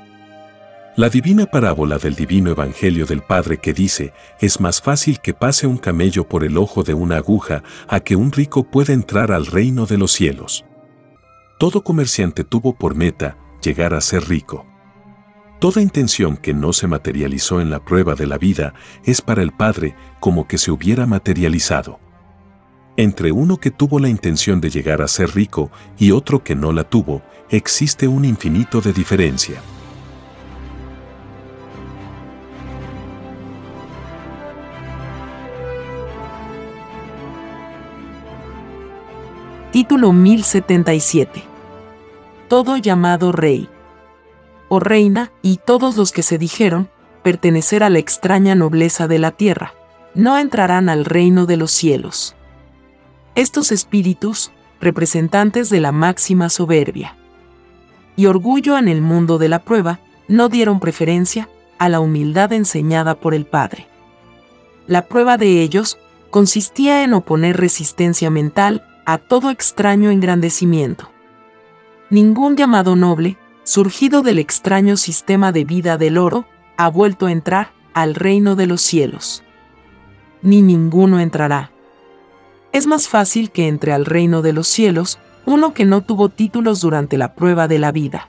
La 0.94 1.08
divina 1.08 1.46
parábola 1.46 1.98
del 1.98 2.14
divino 2.14 2.52
Evangelio 2.52 3.06
del 3.06 3.22
Padre 3.22 3.58
que 3.58 3.74
dice, 3.74 4.12
es 4.40 4.60
más 4.60 4.80
fácil 4.80 5.18
que 5.18 5.34
pase 5.34 5.66
un 5.66 5.78
camello 5.78 6.28
por 6.28 6.44
el 6.44 6.56
ojo 6.56 6.84
de 6.84 6.94
una 6.94 7.16
aguja 7.16 7.64
a 7.88 7.98
que 7.98 8.14
un 8.14 8.30
rico 8.30 8.62
pueda 8.62 8.92
entrar 8.92 9.32
al 9.32 9.46
reino 9.46 9.84
de 9.84 9.98
los 9.98 10.12
cielos. 10.12 10.64
Todo 11.58 11.82
comerciante 11.82 12.44
tuvo 12.44 12.74
por 12.74 12.94
meta 12.94 13.38
llegar 13.62 13.94
a 13.94 14.02
ser 14.02 14.28
rico. 14.28 14.66
Toda 15.58 15.80
intención 15.80 16.36
que 16.36 16.52
no 16.52 16.74
se 16.74 16.86
materializó 16.86 17.62
en 17.62 17.70
la 17.70 17.82
prueba 17.82 18.14
de 18.14 18.26
la 18.26 18.36
vida 18.36 18.74
es 19.04 19.22
para 19.22 19.42
el 19.42 19.52
Padre 19.52 19.96
como 20.20 20.46
que 20.46 20.58
se 20.58 20.70
hubiera 20.70 21.06
materializado. 21.06 21.98
Entre 22.98 23.32
uno 23.32 23.56
que 23.56 23.70
tuvo 23.70 23.98
la 23.98 24.10
intención 24.10 24.60
de 24.60 24.68
llegar 24.68 25.00
a 25.00 25.08
ser 25.08 25.34
rico 25.34 25.70
y 25.98 26.10
otro 26.10 26.44
que 26.44 26.54
no 26.54 26.72
la 26.72 26.84
tuvo, 26.84 27.22
existe 27.48 28.06
un 28.06 28.26
infinito 28.26 28.82
de 28.82 28.92
diferencia. 28.92 29.62
Título 39.76 40.14
1077. 40.14 41.42
Todo 42.48 42.78
llamado 42.78 43.30
rey 43.30 43.68
o 44.70 44.80
reina, 44.80 45.32
y 45.42 45.58
todos 45.58 45.98
los 45.98 46.12
que 46.12 46.22
se 46.22 46.38
dijeron 46.38 46.88
pertenecer 47.22 47.82
a 47.82 47.90
la 47.90 47.98
extraña 47.98 48.54
nobleza 48.54 49.06
de 49.06 49.18
la 49.18 49.32
tierra, 49.32 49.74
no 50.14 50.38
entrarán 50.38 50.88
al 50.88 51.04
reino 51.04 51.44
de 51.44 51.58
los 51.58 51.72
cielos. 51.72 52.34
Estos 53.34 53.70
espíritus, 53.70 54.50
representantes 54.80 55.68
de 55.68 55.80
la 55.80 55.92
máxima 55.92 56.48
soberbia 56.48 57.14
y 58.16 58.24
orgullo 58.24 58.78
en 58.78 58.88
el 58.88 59.02
mundo 59.02 59.36
de 59.36 59.50
la 59.50 59.58
prueba, 59.58 60.00
no 60.26 60.48
dieron 60.48 60.80
preferencia 60.80 61.50
a 61.76 61.90
la 61.90 62.00
humildad 62.00 62.54
enseñada 62.54 63.14
por 63.14 63.34
el 63.34 63.44
Padre. 63.44 63.86
La 64.86 65.02
prueba 65.02 65.36
de 65.36 65.60
ellos 65.60 65.98
consistía 66.30 67.04
en 67.04 67.12
oponer 67.12 67.58
resistencia 67.58 68.30
mental 68.30 68.82
a 69.06 69.18
todo 69.18 69.50
extraño 69.50 70.10
engrandecimiento. 70.10 71.10
Ningún 72.10 72.56
llamado 72.56 72.94
noble 72.96 73.38
surgido 73.66 74.22
del 74.22 74.38
extraño 74.38 74.96
sistema 74.96 75.50
de 75.50 75.64
vida 75.64 75.98
del 75.98 76.18
oro, 76.18 76.46
ha 76.76 76.88
vuelto 76.88 77.26
a 77.26 77.32
entrar 77.32 77.72
al 77.94 78.14
reino 78.14 78.54
de 78.54 78.68
los 78.68 78.80
cielos. 78.80 79.42
Ni 80.40 80.62
ninguno 80.62 81.18
entrará. 81.18 81.72
Es 82.70 82.86
más 82.86 83.08
fácil 83.08 83.50
que 83.50 83.66
entre 83.66 83.92
al 83.92 84.04
reino 84.04 84.40
de 84.40 84.52
los 84.52 84.68
cielos 84.68 85.18
uno 85.46 85.74
que 85.74 85.84
no 85.84 86.02
tuvo 86.02 86.28
títulos 86.28 86.80
durante 86.80 87.18
la 87.18 87.34
prueba 87.34 87.66
de 87.66 87.80
la 87.80 87.90
vida, 87.90 88.28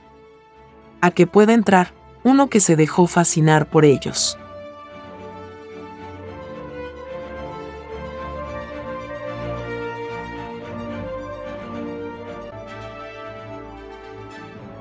a 1.00 1.12
que 1.12 1.28
pueda 1.28 1.52
entrar 1.52 1.94
uno 2.24 2.48
que 2.48 2.58
se 2.58 2.74
dejó 2.74 3.06
fascinar 3.06 3.70
por 3.70 3.84
ellos. 3.84 4.36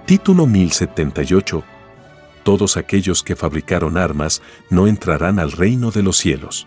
Título 0.07 0.47
1078. 0.47 1.65
Todos 2.43 2.77
aquellos 2.77 3.23
que 3.23 3.35
fabricaron 3.35 3.97
armas 3.97 4.41
no 4.69 4.87
entrarán 4.87 5.37
al 5.37 5.51
reino 5.51 5.91
de 5.91 6.01
los 6.01 6.15
cielos. 6.15 6.65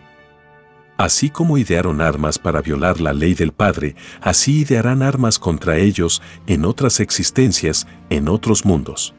Así 0.99 1.31
como 1.31 1.57
idearon 1.57 2.03
armas 2.03 2.39
para 2.39 2.61
violar 2.61 3.01
la 3.01 3.15
ley 3.15 3.33
del 3.33 3.53
Padre, 3.53 3.97
así 4.21 4.61
idearán 4.61 5.01
armas 5.01 5.39
contra 5.39 5.79
ellos 5.79 6.21
en 6.47 6.67
otras 6.67 7.01
existencias, 7.01 7.87
en 8.11 8.29
otros 8.29 8.67
mundos. 8.67 9.15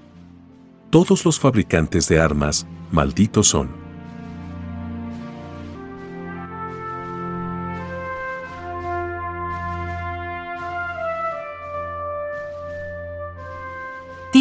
Todos 0.92 1.26
los 1.26 1.40
fabricantes 1.40 2.08
de 2.08 2.20
armas, 2.20 2.68
malditos 2.92 3.48
son. 3.48 3.81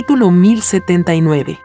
Título 0.01 0.31
1079. 0.31 1.61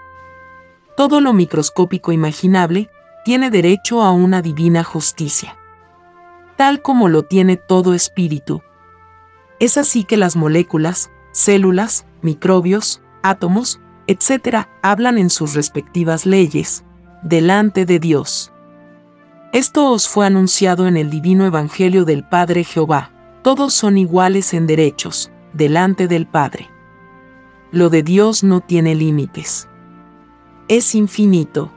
Todo 0.98 1.22
lo 1.22 1.32
microscópico 1.32 2.12
imaginable 2.12 2.90
tiene 3.24 3.50
derecho 3.50 4.02
a 4.02 4.12
una 4.12 4.42
divina 4.42 4.84
justicia, 4.84 5.56
tal 6.58 6.82
como 6.82 7.08
lo 7.08 7.24
tiene 7.24 7.56
todo 7.56 7.94
espíritu. 7.94 8.62
Es 9.62 9.78
así 9.78 10.04
que 10.04 10.18
las 10.18 10.36
moléculas, 10.36 11.12
células, 11.32 12.08
microbios, 12.22 13.02
átomos, 13.24 13.80
etc., 14.06 14.68
hablan 14.82 15.18
en 15.18 15.30
sus 15.30 15.54
respectivas 15.54 16.26
leyes, 16.26 16.84
delante 17.24 17.86
de 17.86 18.00
Dios. 18.00 18.52
Esto 19.54 19.90
os 19.90 20.10
fue 20.10 20.26
anunciado 20.26 20.88
en 20.88 20.98
el 20.98 21.10
divino 21.10 21.46
Evangelio 21.46 22.04
del 22.04 22.28
Padre 22.28 22.66
Jehová. 22.66 23.12
Todos 23.44 23.74
son 23.74 23.98
iguales 23.98 24.54
en 24.54 24.68
derechos, 24.68 25.32
delante 25.54 26.10
del 26.10 26.28
Padre. 26.28 26.75
Lo 27.76 27.90
de 27.90 28.04
Dios 28.04 28.42
no 28.42 28.62
tiene 28.62 28.96
límites. 28.96 29.68
Es 30.70 30.96
infinito. 30.96 31.74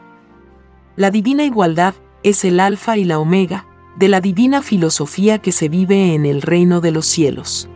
La 0.95 1.11
divina 1.11 1.43
igualdad 1.43 1.93
es 2.23 2.45
el 2.45 2.61
alfa 2.61 2.97
y 2.97 3.03
la 3.03 3.19
omega, 3.19 3.67
de 3.97 4.07
la 4.09 4.21
divina 4.21 4.63
filosofía 4.63 5.39
que 5.39 5.51
se 5.51 5.69
vive 5.69 6.15
en 6.15 6.25
el 6.25 6.41
reino 6.41 6.81
de 6.81 6.93
los 6.93 7.05
cielos. 7.05 7.69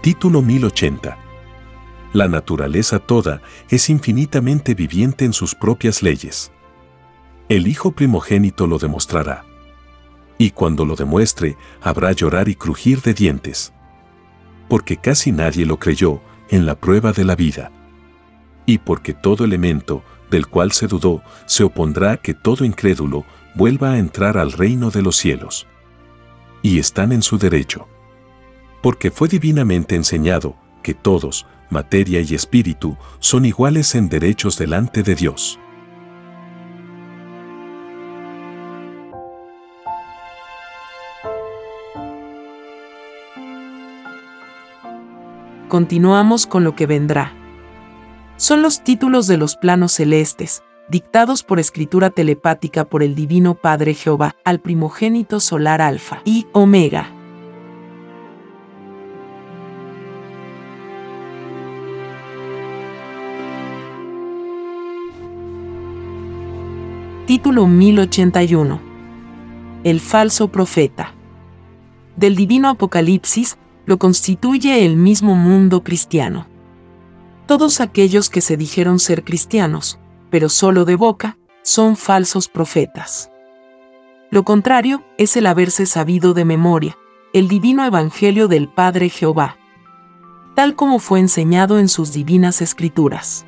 Título 0.00 0.40
1080. 0.40 1.18
La 2.14 2.26
naturaleza 2.26 3.00
toda 3.00 3.42
es 3.68 3.90
infinitamente 3.90 4.74
viviente 4.74 5.26
en 5.26 5.34
sus 5.34 5.54
propias 5.54 6.02
leyes. 6.02 6.50
El 7.50 7.68
Hijo 7.68 7.90
primogénito 7.90 8.66
lo 8.66 8.78
demostrará. 8.78 9.44
Y 10.38 10.52
cuando 10.52 10.86
lo 10.86 10.96
demuestre, 10.96 11.58
habrá 11.82 12.12
llorar 12.12 12.48
y 12.48 12.54
crujir 12.54 13.02
de 13.02 13.12
dientes. 13.12 13.74
Porque 14.68 14.96
casi 14.96 15.32
nadie 15.32 15.66
lo 15.66 15.78
creyó 15.78 16.22
en 16.48 16.64
la 16.64 16.76
prueba 16.76 17.12
de 17.12 17.24
la 17.24 17.36
vida. 17.36 17.70
Y 18.64 18.78
porque 18.78 19.12
todo 19.12 19.44
elemento, 19.44 20.02
del 20.30 20.46
cual 20.46 20.72
se 20.72 20.86
dudó, 20.86 21.22
se 21.44 21.64
opondrá 21.64 22.12
a 22.12 22.16
que 22.16 22.32
todo 22.32 22.64
incrédulo 22.64 23.26
vuelva 23.54 23.90
a 23.90 23.98
entrar 23.98 24.38
al 24.38 24.52
reino 24.52 24.90
de 24.90 25.02
los 25.02 25.16
cielos. 25.16 25.66
Y 26.62 26.78
están 26.78 27.12
en 27.12 27.20
su 27.20 27.36
derecho 27.36 27.86
porque 28.82 29.10
fue 29.10 29.28
divinamente 29.28 29.94
enseñado 29.94 30.56
que 30.82 30.94
todos, 30.94 31.46
materia 31.68 32.20
y 32.20 32.34
espíritu, 32.34 32.96
son 33.18 33.44
iguales 33.44 33.94
en 33.94 34.08
derechos 34.08 34.56
delante 34.56 35.02
de 35.02 35.14
Dios. 35.14 35.58
Continuamos 45.70 46.48
con 46.48 46.64
lo 46.64 46.74
que 46.74 46.88
vendrá. 46.88 47.32
Son 48.34 48.60
los 48.60 48.82
títulos 48.82 49.28
de 49.28 49.36
los 49.36 49.54
planos 49.54 49.92
celestes, 49.92 50.64
dictados 50.88 51.44
por 51.44 51.60
escritura 51.60 52.10
telepática 52.10 52.86
por 52.86 53.04
el 53.04 53.14
Divino 53.14 53.54
Padre 53.54 53.94
Jehová 53.94 54.34
al 54.44 54.58
primogénito 54.58 55.38
solar 55.38 55.80
Alfa 55.80 56.22
y 56.24 56.48
Omega. 56.50 57.12
Título 67.28 67.68
1081. 67.68 68.80
El 69.84 70.00
falso 70.00 70.48
profeta. 70.48 71.14
Del 72.16 72.34
divino 72.34 72.70
Apocalipsis 72.70 73.56
lo 73.86 73.98
constituye 73.98 74.84
el 74.84 74.96
mismo 74.96 75.34
mundo 75.34 75.82
cristiano. 75.82 76.46
Todos 77.46 77.80
aquellos 77.80 78.30
que 78.30 78.40
se 78.40 78.56
dijeron 78.56 78.98
ser 78.98 79.24
cristianos, 79.24 79.98
pero 80.30 80.48
solo 80.48 80.84
de 80.84 80.94
boca, 80.94 81.38
son 81.62 81.96
falsos 81.96 82.48
profetas. 82.48 83.30
Lo 84.30 84.44
contrario 84.44 85.02
es 85.18 85.36
el 85.36 85.46
haberse 85.46 85.86
sabido 85.86 86.34
de 86.34 86.44
memoria, 86.44 86.96
el 87.32 87.48
divino 87.48 87.84
Evangelio 87.84 88.48
del 88.48 88.68
Padre 88.68 89.08
Jehová, 89.08 89.56
tal 90.54 90.76
como 90.76 90.98
fue 90.98 91.20
enseñado 91.20 91.78
en 91.78 91.88
sus 91.88 92.12
divinas 92.12 92.62
escrituras. 92.62 93.44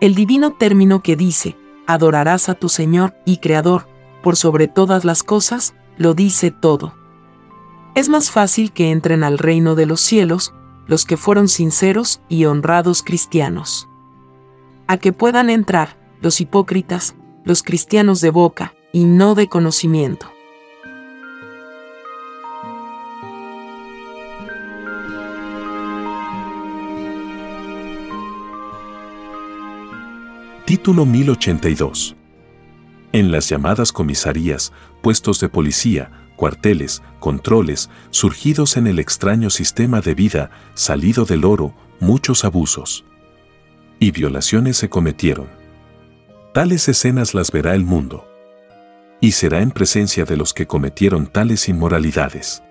El 0.00 0.14
divino 0.14 0.52
término 0.52 1.02
que 1.02 1.16
dice, 1.16 1.56
adorarás 1.86 2.48
a 2.48 2.54
tu 2.54 2.68
Señor 2.68 3.14
y 3.24 3.38
Creador, 3.38 3.88
por 4.22 4.36
sobre 4.36 4.68
todas 4.68 5.04
las 5.04 5.22
cosas, 5.22 5.74
lo 5.98 6.14
dice 6.14 6.50
todo. 6.50 6.94
Es 7.94 8.08
más 8.08 8.32
fácil 8.32 8.72
que 8.72 8.90
entren 8.90 9.22
al 9.22 9.38
reino 9.38 9.76
de 9.76 9.86
los 9.86 10.00
cielos 10.00 10.52
los 10.88 11.04
que 11.04 11.16
fueron 11.16 11.46
sinceros 11.48 12.20
y 12.28 12.44
honrados 12.44 13.04
cristianos. 13.04 13.88
A 14.88 14.98
que 14.98 15.12
puedan 15.12 15.48
entrar 15.48 15.96
los 16.20 16.40
hipócritas, 16.40 17.14
los 17.44 17.62
cristianos 17.62 18.20
de 18.20 18.30
boca 18.30 18.74
y 18.92 19.04
no 19.04 19.36
de 19.36 19.48
conocimiento. 19.48 20.26
Título 30.64 31.06
1082. 31.06 32.16
En 33.12 33.30
las 33.30 33.48
llamadas 33.48 33.92
comisarías, 33.92 34.72
puestos 35.00 35.38
de 35.38 35.48
policía, 35.48 36.23
cuarteles, 36.36 37.02
controles, 37.20 37.90
surgidos 38.10 38.76
en 38.76 38.86
el 38.86 38.98
extraño 38.98 39.50
sistema 39.50 40.00
de 40.00 40.14
vida 40.14 40.50
salido 40.74 41.24
del 41.24 41.44
oro, 41.44 41.74
muchos 42.00 42.44
abusos 42.44 43.04
y 44.00 44.10
violaciones 44.10 44.76
se 44.76 44.88
cometieron. 44.88 45.48
Tales 46.52 46.88
escenas 46.88 47.32
las 47.32 47.50
verá 47.50 47.74
el 47.74 47.84
mundo. 47.84 48.28
Y 49.20 49.32
será 49.32 49.62
en 49.62 49.70
presencia 49.70 50.24
de 50.24 50.36
los 50.36 50.52
que 50.52 50.66
cometieron 50.66 51.26
tales 51.26 51.68
inmoralidades. 51.68 52.62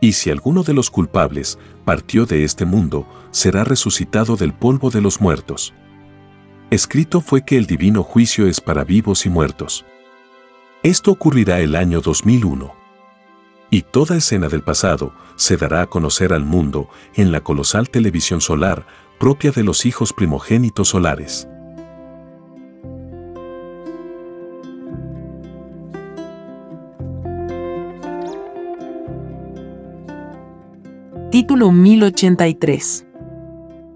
Y 0.00 0.12
si 0.12 0.30
alguno 0.30 0.62
de 0.62 0.74
los 0.74 0.90
culpables 0.90 1.58
partió 1.84 2.26
de 2.26 2.44
este 2.44 2.64
mundo, 2.64 3.08
será 3.32 3.64
resucitado 3.64 4.36
del 4.36 4.52
polvo 4.52 4.90
de 4.90 5.00
los 5.00 5.20
muertos 5.20 5.74
Escrito 6.68 7.20
fue 7.20 7.44
que 7.44 7.56
el 7.56 7.66
divino 7.66 8.02
juicio 8.02 8.48
es 8.48 8.60
para 8.60 8.82
vivos 8.82 9.24
y 9.24 9.30
muertos. 9.30 9.84
Esto 10.86 11.10
ocurrirá 11.10 11.58
el 11.58 11.74
año 11.74 12.00
2001. 12.00 12.72
Y 13.70 13.82
toda 13.82 14.16
escena 14.16 14.46
del 14.46 14.62
pasado 14.62 15.12
se 15.34 15.56
dará 15.56 15.82
a 15.82 15.86
conocer 15.88 16.32
al 16.32 16.44
mundo 16.44 16.88
en 17.16 17.32
la 17.32 17.40
colosal 17.40 17.90
televisión 17.90 18.40
solar 18.40 18.86
propia 19.18 19.50
de 19.50 19.64
los 19.64 19.84
hijos 19.84 20.12
primogénitos 20.12 20.90
solares. 20.90 21.48
Título 31.32 31.72
1083 31.72 33.06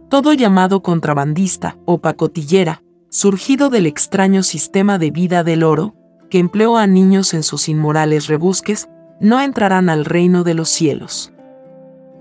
todo 0.09 0.33
llamado 0.33 0.83
contrabandista 0.83 1.79
o 1.85 1.99
pacotillera, 1.99 2.83
surgido 3.11 3.71
del 3.71 3.87
extraño 3.87 4.43
sistema 4.43 4.99
de 4.99 5.13
vida 5.13 5.45
del 5.45 5.63
oro, 5.63 5.95
que 6.31 6.39
empleó 6.39 6.77
a 6.77 6.87
niños 6.87 7.35
en 7.35 7.43
sus 7.43 7.69
inmorales 7.69 8.29
rebusques, 8.29 8.89
no 9.21 9.41
entrarán 9.41 9.91
al 9.91 10.05
reino 10.05 10.45
de 10.45 10.55
los 10.55 10.71
cielos. 10.71 11.33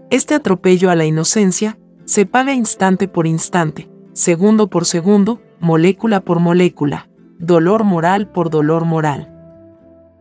Este 0.10 0.34
atropello 0.34 0.90
a 0.90 0.96
la 0.96 1.06
inocencia 1.06 1.78
se 2.06 2.26
paga 2.26 2.54
instante 2.54 3.08
por 3.08 3.28
instante, 3.28 3.90
segundo 4.14 4.68
por 4.68 4.86
segundo, 4.86 5.40
molécula 5.60 6.22
por 6.22 6.40
molécula, 6.40 7.08
dolor 7.38 7.84
moral 7.84 8.28
por 8.28 8.50
dolor 8.50 8.86
moral. 8.86 9.32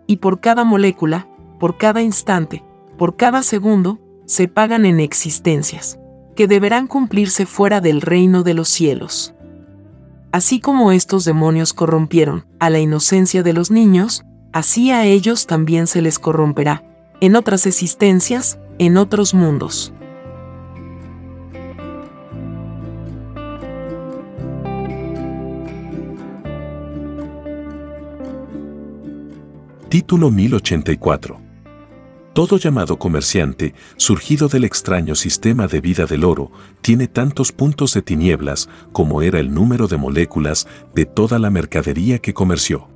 Y 0.06 0.18
por 0.18 0.40
cada 0.40 0.64
molécula, 0.64 1.28
por 1.58 1.78
cada 1.78 2.02
instante, 2.02 2.62
por 2.98 3.16
cada 3.16 3.42
segundo, 3.42 3.98
se 4.26 4.46
pagan 4.46 4.84
en 4.84 5.00
existencias 5.00 5.98
que 6.36 6.46
deberán 6.46 6.86
cumplirse 6.86 7.46
fuera 7.46 7.80
del 7.80 8.00
reino 8.02 8.42
de 8.42 8.54
los 8.54 8.68
cielos. 8.68 9.34
Así 10.30 10.60
como 10.60 10.92
estos 10.92 11.24
demonios 11.24 11.72
corrompieron 11.72 12.46
a 12.60 12.68
la 12.68 12.78
inocencia 12.78 13.42
de 13.42 13.54
los 13.54 13.70
niños, 13.70 14.24
así 14.52 14.90
a 14.90 15.06
ellos 15.06 15.46
también 15.46 15.86
se 15.86 16.02
les 16.02 16.18
corromperá, 16.18 16.84
en 17.20 17.34
otras 17.34 17.66
existencias, 17.66 18.58
en 18.78 18.98
otros 18.98 19.32
mundos. 19.32 19.92
Título 29.88 30.30
1084 30.30 31.47
todo 32.38 32.56
llamado 32.56 33.00
comerciante, 33.00 33.74
surgido 33.96 34.46
del 34.46 34.62
extraño 34.62 35.16
sistema 35.16 35.66
de 35.66 35.80
vida 35.80 36.06
del 36.06 36.22
oro, 36.22 36.52
tiene 36.82 37.08
tantos 37.08 37.50
puntos 37.50 37.94
de 37.94 38.00
tinieblas 38.00 38.68
como 38.92 39.22
era 39.22 39.40
el 39.40 39.52
número 39.52 39.88
de 39.88 39.96
moléculas 39.96 40.68
de 40.94 41.04
toda 41.04 41.40
la 41.40 41.50
mercadería 41.50 42.20
que 42.20 42.34
comerció. 42.34 42.86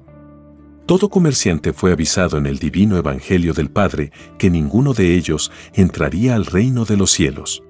Todo 0.86 1.08
comerciante 1.08 1.72
fue 1.72 1.90
avisado 1.90 2.38
en 2.38 2.46
el 2.46 2.60
divino 2.60 2.96
Evangelio 2.96 3.52
del 3.52 3.68
Padre 3.68 4.12
que 4.38 4.48
ninguno 4.48 4.94
de 4.94 5.16
ellos 5.16 5.50
entraría 5.74 6.36
al 6.36 6.46
reino 6.46 6.84
de 6.84 6.96
los 6.96 7.10
cielos. 7.10 7.64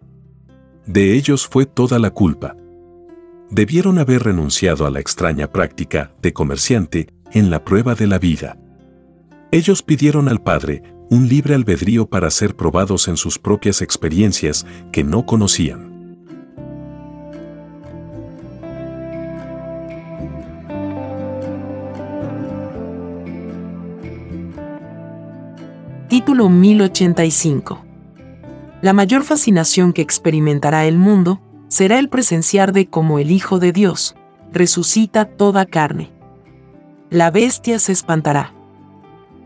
De 0.85 1.15
ellos 1.15 1.47
fue 1.47 1.65
toda 1.65 1.99
la 1.99 2.11
culpa. 2.11 2.55
Debieron 3.49 3.99
haber 3.99 4.25
renunciado 4.25 4.85
a 4.85 4.91
la 4.91 5.01
extraña 5.01 5.51
práctica 5.51 6.13
de 6.21 6.35
comerciante 6.35 7.09
en 7.33 7.49
la 7.49 7.65
prueba 7.65 7.95
de 7.95 8.09
la 8.09 8.19
vida. 8.19 8.59
Ellos 9.53 9.83
pidieron 9.83 10.29
al 10.29 10.43
Padre 10.43 10.83
un 11.13 11.29
libre 11.29 11.55
albedrío 11.55 12.07
para 12.07 12.31
ser 12.31 12.57
probados 12.57 13.07
en 13.07 13.19
sus 13.19 13.39
propias 13.39 13.83
experiencias 13.83 14.65
que 14.93 15.05
no 15.05 15.27
conocían. 15.27 15.93
Título 26.09 26.49
1085 26.49 27.85
La 28.81 28.95
mayor 28.95 29.23
fascinación 29.23 29.93
que 29.93 30.01
experimentará 30.01 30.87
el 30.87 30.97
mundo 30.97 31.43
será 31.69 31.99
el 31.99 32.09
presenciar 32.09 32.73
de 32.73 32.87
cómo 32.87 33.19
el 33.19 33.31
Hijo 33.31 33.59
de 33.59 33.73
Dios 33.73 34.17
resucita 34.51 35.27
toda 35.27 35.67
carne. 35.67 36.11
La 37.11 37.31
bestia 37.31 37.79
se 37.81 37.93
espantará, 37.93 38.55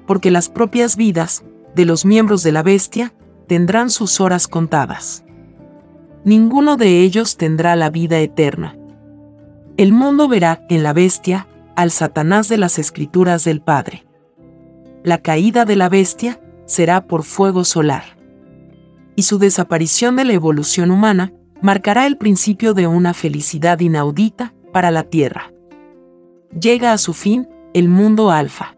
porque 0.06 0.30
las 0.30 0.48
propias 0.48 0.96
vidas 0.96 1.42
de 1.76 1.84
los 1.84 2.06
miembros 2.06 2.42
de 2.42 2.52
la 2.52 2.62
bestia 2.62 3.12
tendrán 3.46 3.90
sus 3.90 4.18
horas 4.18 4.48
contadas. 4.48 5.24
Ninguno 6.24 6.78
de 6.78 7.02
ellos 7.02 7.36
tendrá 7.36 7.76
la 7.76 7.90
vida 7.90 8.18
eterna. 8.18 8.78
El 9.76 9.92
mundo 9.92 10.26
verá 10.26 10.64
en 10.70 10.82
la 10.82 10.94
bestia 10.94 11.46
al 11.76 11.90
Satanás 11.90 12.48
de 12.48 12.56
las 12.56 12.78
escrituras 12.78 13.44
del 13.44 13.60
Padre. 13.60 14.06
La 15.04 15.18
caída 15.18 15.66
de 15.66 15.76
la 15.76 15.90
bestia 15.90 16.40
será 16.64 17.06
por 17.06 17.24
fuego 17.24 17.62
solar. 17.62 18.16
Y 19.14 19.24
su 19.24 19.38
desaparición 19.38 20.16
de 20.16 20.24
la 20.24 20.32
evolución 20.32 20.90
humana 20.90 21.34
marcará 21.60 22.06
el 22.06 22.16
principio 22.16 22.72
de 22.72 22.86
una 22.86 23.12
felicidad 23.12 23.80
inaudita 23.80 24.54
para 24.72 24.90
la 24.90 25.02
Tierra. 25.02 25.52
Llega 26.58 26.94
a 26.94 26.98
su 26.98 27.12
fin 27.12 27.46
el 27.74 27.90
mundo 27.90 28.30
alfa. 28.30 28.75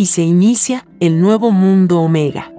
Y 0.00 0.06
se 0.06 0.22
inicia 0.22 0.86
el 0.98 1.20
nuevo 1.20 1.50
mundo 1.50 1.98
omega. 2.00 2.50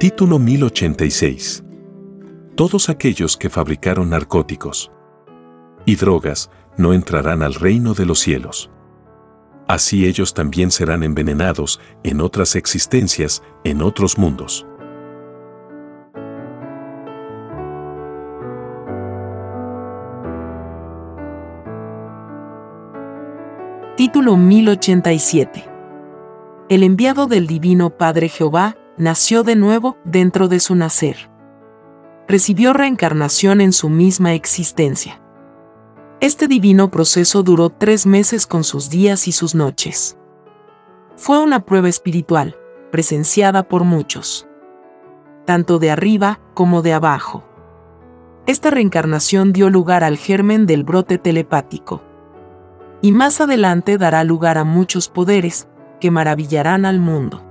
Título 0.00 0.40
1086. 0.40 1.62
Todos 2.56 2.88
aquellos 2.88 3.36
que 3.36 3.48
fabricaron 3.48 4.10
narcóticos 4.10 4.90
y 5.84 5.94
drogas 5.94 6.50
no 6.76 6.94
entrarán 6.94 7.44
al 7.44 7.54
reino 7.54 7.94
de 7.94 8.06
los 8.06 8.18
cielos. 8.18 8.72
Así 9.68 10.04
ellos 10.04 10.34
también 10.34 10.72
serán 10.72 11.04
envenenados 11.04 11.80
en 12.02 12.20
otras 12.20 12.56
existencias, 12.56 13.44
en 13.62 13.82
otros 13.82 14.18
mundos. 14.18 14.66
Título 24.06 24.36
1087 24.36 25.68
El 26.68 26.84
enviado 26.84 27.26
del 27.26 27.48
Divino 27.48 27.90
Padre 27.90 28.28
Jehová 28.28 28.76
nació 28.96 29.42
de 29.42 29.56
nuevo 29.56 29.96
dentro 30.04 30.46
de 30.46 30.60
su 30.60 30.76
nacer. 30.76 31.28
Recibió 32.28 32.72
reencarnación 32.72 33.60
en 33.60 33.72
su 33.72 33.88
misma 33.88 34.34
existencia. 34.34 35.20
Este 36.20 36.46
divino 36.46 36.88
proceso 36.88 37.42
duró 37.42 37.68
tres 37.68 38.06
meses 38.06 38.46
con 38.46 38.62
sus 38.62 38.90
días 38.90 39.26
y 39.26 39.32
sus 39.32 39.56
noches. 39.56 40.16
Fue 41.16 41.40
una 41.42 41.64
prueba 41.64 41.88
espiritual, 41.88 42.56
presenciada 42.92 43.64
por 43.64 43.82
muchos, 43.82 44.46
tanto 45.46 45.80
de 45.80 45.90
arriba 45.90 46.38
como 46.54 46.80
de 46.80 46.92
abajo. 46.92 47.42
Esta 48.46 48.70
reencarnación 48.70 49.52
dio 49.52 49.68
lugar 49.68 50.04
al 50.04 50.16
germen 50.16 50.64
del 50.66 50.84
brote 50.84 51.18
telepático. 51.18 52.05
Y 53.02 53.12
más 53.12 53.40
adelante 53.40 53.98
dará 53.98 54.24
lugar 54.24 54.58
a 54.58 54.64
muchos 54.64 55.08
poderes 55.08 55.68
que 56.00 56.10
maravillarán 56.10 56.84
al 56.84 57.00
mundo. 57.00 57.42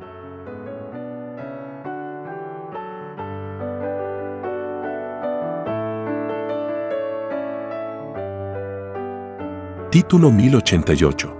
Título 9.95 10.29
1088. 10.29 11.34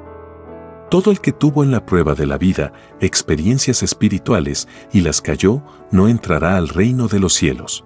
Todo 0.90 1.12
el 1.12 1.20
que 1.20 1.34
tuvo 1.34 1.62
en 1.62 1.72
la 1.72 1.86
prueba 1.86 2.16
de 2.16 2.26
la 2.26 2.38
vida 2.38 2.72
experiencias 3.02 3.84
espirituales 3.84 4.70
y 4.94 5.02
las 5.02 5.22
cayó, 5.22 5.62
no 5.92 6.08
entrará 6.08 6.56
al 6.56 6.70
reino 6.70 7.10
de 7.10 7.20
los 7.20 7.34
cielos. 7.34 7.84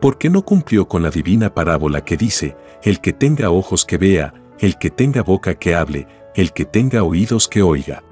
Porque 0.00 0.30
no 0.30 0.46
cumplió 0.46 0.88
con 0.88 1.02
la 1.02 1.10
divina 1.10 1.52
parábola 1.52 2.04
que 2.04 2.16
dice, 2.16 2.56
el 2.84 3.02
que 3.02 3.12
tenga 3.12 3.50
ojos 3.50 3.84
que 3.84 3.98
vea, 3.98 4.32
el 4.58 4.78
que 4.78 4.90
tenga 4.90 5.22
boca 5.22 5.54
que 5.54 5.74
hable, 5.74 6.06
el 6.34 6.52
que 6.52 6.64
tenga 6.64 7.02
oídos 7.02 7.48
que 7.48 7.62
oiga. 7.62 8.02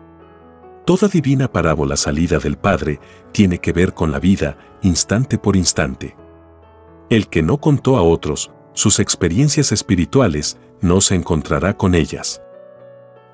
Toda 0.85 1.09
divina 1.09 1.50
parábola 1.50 1.96
salida 1.96 2.38
del 2.38 2.59
Padre 2.59 3.00
tiene 3.33 3.59
que 3.59 3.72
ver 3.72 3.94
con 3.94 4.12
la 4.12 4.18
vida, 4.18 4.59
instante 4.83 5.38
por 5.38 5.57
instante. 5.57 6.16
El 7.09 7.28
que 7.28 7.42
no 7.42 7.59
contó 7.59 7.96
a 7.96 8.02
otros 8.02 8.50
sus 8.74 8.98
experiencias 8.98 9.70
espirituales, 9.70 10.59
no 10.80 11.00
se 11.00 11.14
encontrará 11.14 11.76
con 11.76 11.94
ellas. 11.94 12.42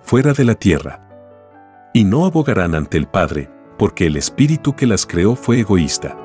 Fuera 0.02 0.34
de 0.34 0.44
la 0.44 0.54
tierra. 0.54 1.08
Y 1.94 2.04
no 2.04 2.26
abogarán 2.26 2.74
ante 2.74 2.98
el 2.98 3.08
Padre, 3.08 3.50
porque 3.78 4.06
el 4.06 4.16
espíritu 4.16 4.76
que 4.76 4.86
las 4.86 5.06
creó 5.06 5.34
fue 5.34 5.60
egoísta. 5.60 6.16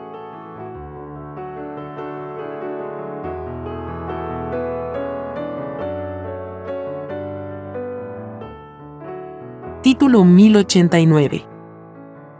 Título 9.86 10.26
1089 10.26 11.46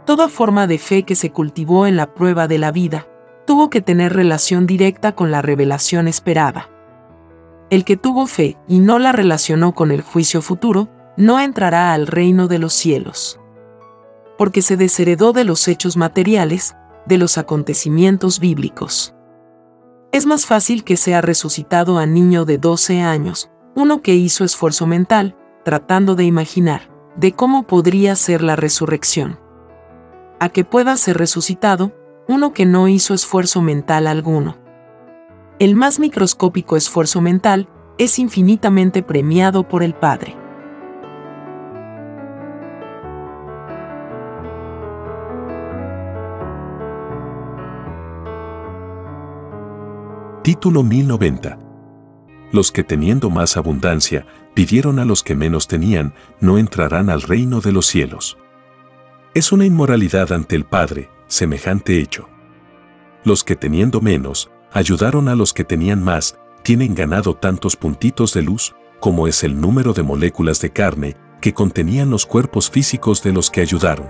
Toda 0.04 0.28
forma 0.28 0.66
de 0.66 0.78
fe 0.78 1.04
que 1.04 1.14
se 1.14 1.30
cultivó 1.30 1.86
en 1.86 1.94
la 1.94 2.12
prueba 2.12 2.48
de 2.48 2.58
la 2.58 2.72
vida, 2.72 3.06
tuvo 3.46 3.70
que 3.70 3.80
tener 3.80 4.14
relación 4.14 4.66
directa 4.66 5.14
con 5.14 5.30
la 5.30 5.42
revelación 5.42 6.08
esperada. 6.08 6.68
El 7.70 7.84
que 7.84 7.96
tuvo 7.96 8.26
fe 8.26 8.58
y 8.66 8.80
no 8.80 8.98
la 8.98 9.12
relacionó 9.12 9.76
con 9.76 9.92
el 9.92 10.02
juicio 10.02 10.42
futuro, 10.42 10.88
no 11.16 11.38
entrará 11.38 11.92
al 11.92 12.08
reino 12.08 12.48
de 12.48 12.58
los 12.58 12.72
cielos. 12.72 13.38
Porque 14.36 14.60
se 14.60 14.76
desheredó 14.76 15.32
de 15.32 15.44
los 15.44 15.68
hechos 15.68 15.96
materiales, 15.96 16.74
de 17.06 17.16
los 17.16 17.38
acontecimientos 17.38 18.40
bíblicos. 18.40 19.14
Es 20.10 20.26
más 20.26 20.46
fácil 20.46 20.82
que 20.82 20.96
sea 20.96 21.20
resucitado 21.20 21.98
a 21.98 22.06
niño 22.06 22.44
de 22.44 22.58
12 22.58 23.02
años, 23.02 23.52
uno 23.76 24.02
que 24.02 24.16
hizo 24.16 24.42
esfuerzo 24.42 24.88
mental, 24.88 25.36
tratando 25.62 26.16
de 26.16 26.24
imaginar, 26.24 26.95
de 27.16 27.32
cómo 27.32 27.64
podría 27.64 28.16
ser 28.16 28.42
la 28.42 28.56
resurrección. 28.56 29.38
A 30.40 30.48
que 30.48 30.64
pueda 30.64 30.96
ser 30.96 31.16
resucitado, 31.16 31.92
uno 32.28 32.52
que 32.52 32.66
no 32.66 32.88
hizo 32.88 33.14
esfuerzo 33.14 33.62
mental 33.62 34.06
alguno 34.06 34.66
el 35.58 35.74
más 35.74 35.98
microscópico 35.98 36.76
esfuerzo 36.76 37.22
mental 37.22 37.66
es 37.96 38.18
infinitamente 38.18 39.02
premiado 39.02 39.66
por 39.66 39.82
el 39.82 39.94
Padre. 39.94 40.36
Título 50.42 50.82
1090 50.82 51.58
Los 52.52 52.70
que 52.70 52.84
teniendo 52.84 53.30
más 53.30 53.56
abundancia 53.56 54.26
pidieron 54.56 54.98
a 54.98 55.04
los 55.04 55.22
que 55.22 55.34
menos 55.34 55.68
tenían, 55.68 56.14
no 56.40 56.56
entrarán 56.56 57.10
al 57.10 57.20
reino 57.20 57.60
de 57.60 57.72
los 57.72 57.84
cielos. 57.84 58.38
Es 59.34 59.52
una 59.52 59.66
inmoralidad 59.66 60.32
ante 60.32 60.56
el 60.56 60.64
Padre, 60.64 61.10
semejante 61.26 62.00
hecho. 62.00 62.30
Los 63.22 63.44
que 63.44 63.54
teniendo 63.54 64.00
menos, 64.00 64.50
ayudaron 64.72 65.28
a 65.28 65.34
los 65.34 65.52
que 65.52 65.64
tenían 65.64 66.02
más, 66.02 66.38
tienen 66.62 66.94
ganado 66.94 67.34
tantos 67.34 67.76
puntitos 67.76 68.32
de 68.32 68.40
luz, 68.40 68.74
como 68.98 69.28
es 69.28 69.44
el 69.44 69.60
número 69.60 69.92
de 69.92 70.02
moléculas 70.02 70.58
de 70.62 70.70
carne 70.70 71.16
que 71.42 71.52
contenían 71.52 72.08
los 72.08 72.24
cuerpos 72.24 72.70
físicos 72.70 73.22
de 73.22 73.34
los 73.34 73.50
que 73.50 73.60
ayudaron. 73.60 74.08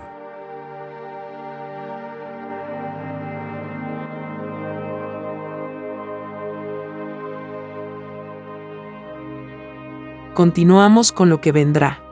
Continuamos 10.37 11.12
con 11.12 11.31
lo 11.31 11.40
que 11.40 11.51
vendrá. 11.51 12.03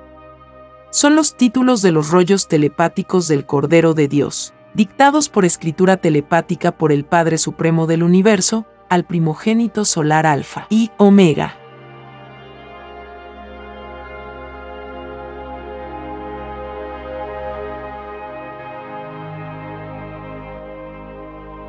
Son 0.89 1.15
los 1.15 1.37
títulos 1.37 1.83
de 1.83 1.93
los 1.93 2.09
rollos 2.09 2.49
telepáticos 2.49 3.29
del 3.29 3.45
Cordero 3.45 3.93
de 3.93 4.09
Dios 4.09 4.55
dictados 4.73 5.29
por 5.29 5.45
escritura 5.45 5.99
telepática 5.99 6.73
por 6.73 6.91
el 6.91 7.05
Padre 7.05 7.37
Supremo 7.37 7.87
del 7.87 8.03
Universo, 8.03 8.65
al 8.89 9.05
primogénito 9.05 9.85
solar 9.85 10.25
Alfa 10.25 10.67
y 10.71 10.91
Omega. 10.97 11.59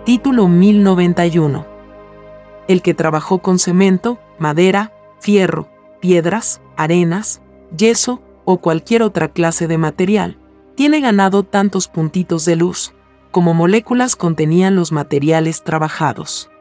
Título 0.06 0.48
1091. 0.48 1.66
El 2.70 2.82
que 2.82 2.94
trabajó 2.94 3.40
con 3.40 3.60
cemento, 3.60 4.20
madera, 4.40 4.94
fierro, 5.20 5.75
piedras, 6.06 6.62
arenas, 6.78 7.42
yeso 7.76 8.22
o 8.46 8.60
cualquier 8.60 9.02
otra 9.02 9.30
clase 9.30 9.68
de 9.68 9.80
material, 9.80 10.38
tiene 10.76 11.02
ganado 11.02 11.42
tantos 11.42 11.88
puntitos 11.88 12.46
de 12.46 12.56
luz, 12.56 12.94
como 13.32 13.56
moléculas 13.56 14.16
contenían 14.16 14.76
los 14.76 14.92
materiales 14.92 15.64
trabajados. 15.64 16.52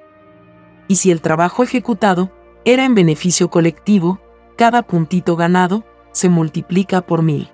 Y 0.89 0.97
si 0.97 1.11
el 1.11 1.21
trabajo 1.21 1.63
ejecutado 1.63 2.33
era 2.65 2.87
en 2.87 2.95
beneficio 2.95 3.51
colectivo, 3.51 4.19
cada 4.57 4.81
puntito 4.81 5.37
ganado 5.37 5.85
se 6.13 6.31
multiplica 6.31 7.03
por 7.03 7.21
mil. 7.21 7.51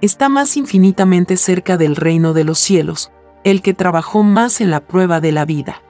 Está 0.00 0.28
más 0.28 0.56
infinitamente 0.56 1.36
cerca 1.36 1.76
del 1.76 1.96
reino 1.96 2.34
de 2.34 2.44
los 2.44 2.60
cielos, 2.60 3.10
el 3.42 3.62
que 3.62 3.74
trabajó 3.74 4.22
más 4.22 4.60
en 4.60 4.70
la 4.70 4.78
prueba 4.78 5.20
de 5.20 5.32
la 5.32 5.44
vida. 5.44 5.82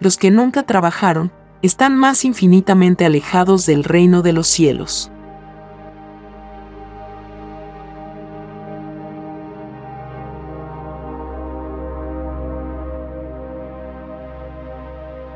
Los 0.00 0.18
que 0.18 0.30
nunca 0.30 0.64
trabajaron 0.64 1.32
están 1.62 1.96
más 1.96 2.24
infinitamente 2.24 3.04
alejados 3.04 3.66
del 3.66 3.84
reino 3.84 4.22
de 4.22 4.32
los 4.32 4.48
cielos. 4.48 5.12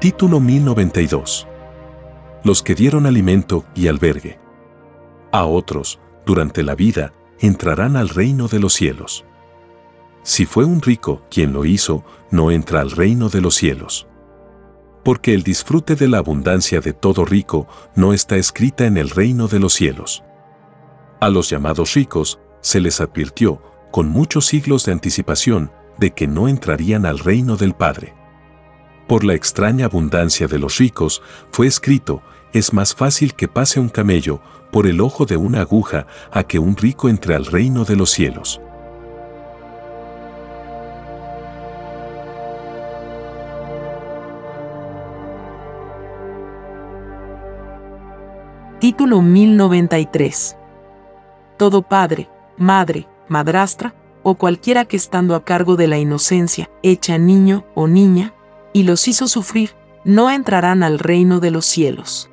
Título 0.01 0.41
1092. 0.41 1.47
Los 2.43 2.63
que 2.63 2.75
dieron 2.75 3.07
alimento 3.07 3.65
y 3.75 3.87
albergue. 3.87 4.39
A 5.31 5.45
otros, 5.45 6.01
durante 6.25 6.65
la 6.65 6.75
vida, 6.75 7.13
entrarán 7.39 7.97
al 7.97 8.09
reino 8.09 8.49
de 8.49 8.59
los 8.59 8.75
cielos. 8.75 9.25
Si 10.23 10.45
fue 10.45 10.65
un 10.65 10.83
rico 10.83 11.23
quien 11.31 11.53
lo 11.53 11.65
hizo, 11.65 12.05
no 12.33 12.51
entra 12.51 12.81
al 12.81 12.91
reino 12.91 13.29
de 13.29 13.41
los 13.41 13.55
cielos. 13.55 14.09
Porque 15.07 15.33
el 15.33 15.43
disfrute 15.43 15.95
de 15.95 16.09
la 16.09 16.19
abundancia 16.19 16.81
de 16.81 16.93
todo 16.93 17.25
rico 17.25 17.69
no 17.95 18.13
está 18.13 18.35
escrita 18.37 18.87
en 18.87 18.97
el 18.97 19.09
reino 19.09 19.47
de 19.47 19.61
los 19.61 19.73
cielos. 19.73 20.25
A 21.21 21.29
los 21.29 21.49
llamados 21.49 21.95
ricos 21.95 22.41
se 22.61 22.81
les 22.81 23.01
advirtió, 23.01 23.63
con 23.91 24.09
muchos 24.09 24.47
siglos 24.47 24.85
de 24.85 24.91
anticipación, 24.91 25.71
de 25.97 26.11
que 26.11 26.27
no 26.27 26.49
entrarían 26.49 27.07
al 27.07 27.21
reino 27.21 27.57
del 27.57 27.75
Padre 27.75 28.15
por 29.07 29.25
la 29.25 29.35
extraña 29.35 29.87
abundancia 29.87 30.49
de 30.49 30.59
los 30.59 30.79
ricos, 30.79 31.23
fue 31.51 31.67
escrito, 31.67 32.23
es 32.53 32.73
más 32.73 32.95
fácil 32.95 33.35
que 33.35 33.49
pase 33.49 33.81
un 33.81 33.89
camello 33.89 34.41
por 34.73 34.87
el 34.87 35.01
ojo 35.01 35.27
de 35.27 35.37
una 35.37 35.61
aguja 35.61 36.07
a 36.33 36.43
que 36.43 36.59
un 36.59 36.77
rico 36.77 37.09
entre 37.09 37.35
al 37.35 37.47
reino 37.47 37.85
de 37.85 37.97
los 37.97 38.11
cielos. 38.11 38.61
Título 48.79 49.23
1093 49.23 50.59
Todo 51.57 51.81
padre, 51.81 52.29
madre, 52.59 53.09
madrastra, 53.27 53.95
o 54.23 54.35
cualquiera 54.35 54.85
que 54.85 54.99
estando 54.99 55.35
a 55.35 55.47
cargo 55.47 55.77
de 55.77 55.87
la 55.87 55.97
inocencia, 55.97 56.69
hecha 56.83 57.17
niño 57.17 57.65
o 57.75 57.89
niña, 57.89 58.35
y 58.75 58.83
los 58.83 59.09
hizo 59.09 59.29
sufrir, 59.29 59.71
no 60.05 60.31
entrarán 60.31 60.83
al 60.83 60.99
reino 60.99 61.41
de 61.41 61.51
los 61.51 61.65
cielos. 61.65 62.31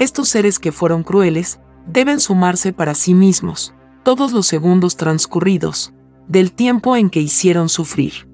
Estos 0.00 0.30
seres 0.30 0.58
que 0.58 0.72
fueron 0.72 1.04
crueles, 1.04 1.60
deben 1.86 2.18
sumarse 2.18 2.72
para 2.72 2.96
sí 2.96 3.14
mismos, 3.14 3.72
todos 4.02 4.32
los 4.32 4.48
segundos 4.48 4.96
transcurridos, 4.96 5.94
del 6.26 6.50
tiempo 6.50 6.96
en 6.96 7.08
que 7.08 7.20
hicieron 7.20 7.68
sufrir. 7.68 8.28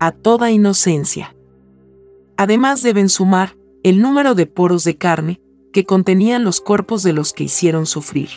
A 0.00 0.12
toda 0.12 0.50
inocencia. 0.50 1.34
Además 2.36 2.82
deben 2.82 3.08
sumar 3.08 3.56
el 3.82 4.02
número 4.02 4.34
de 4.34 4.44
poros 4.44 4.84
de 4.84 4.98
carne 4.98 5.40
que 5.72 5.84
contenían 5.84 6.44
los 6.44 6.60
cuerpos 6.60 7.02
de 7.02 7.12
los 7.12 7.32
que 7.32 7.44
hicieron 7.44 7.86
sufrir. 7.86 8.28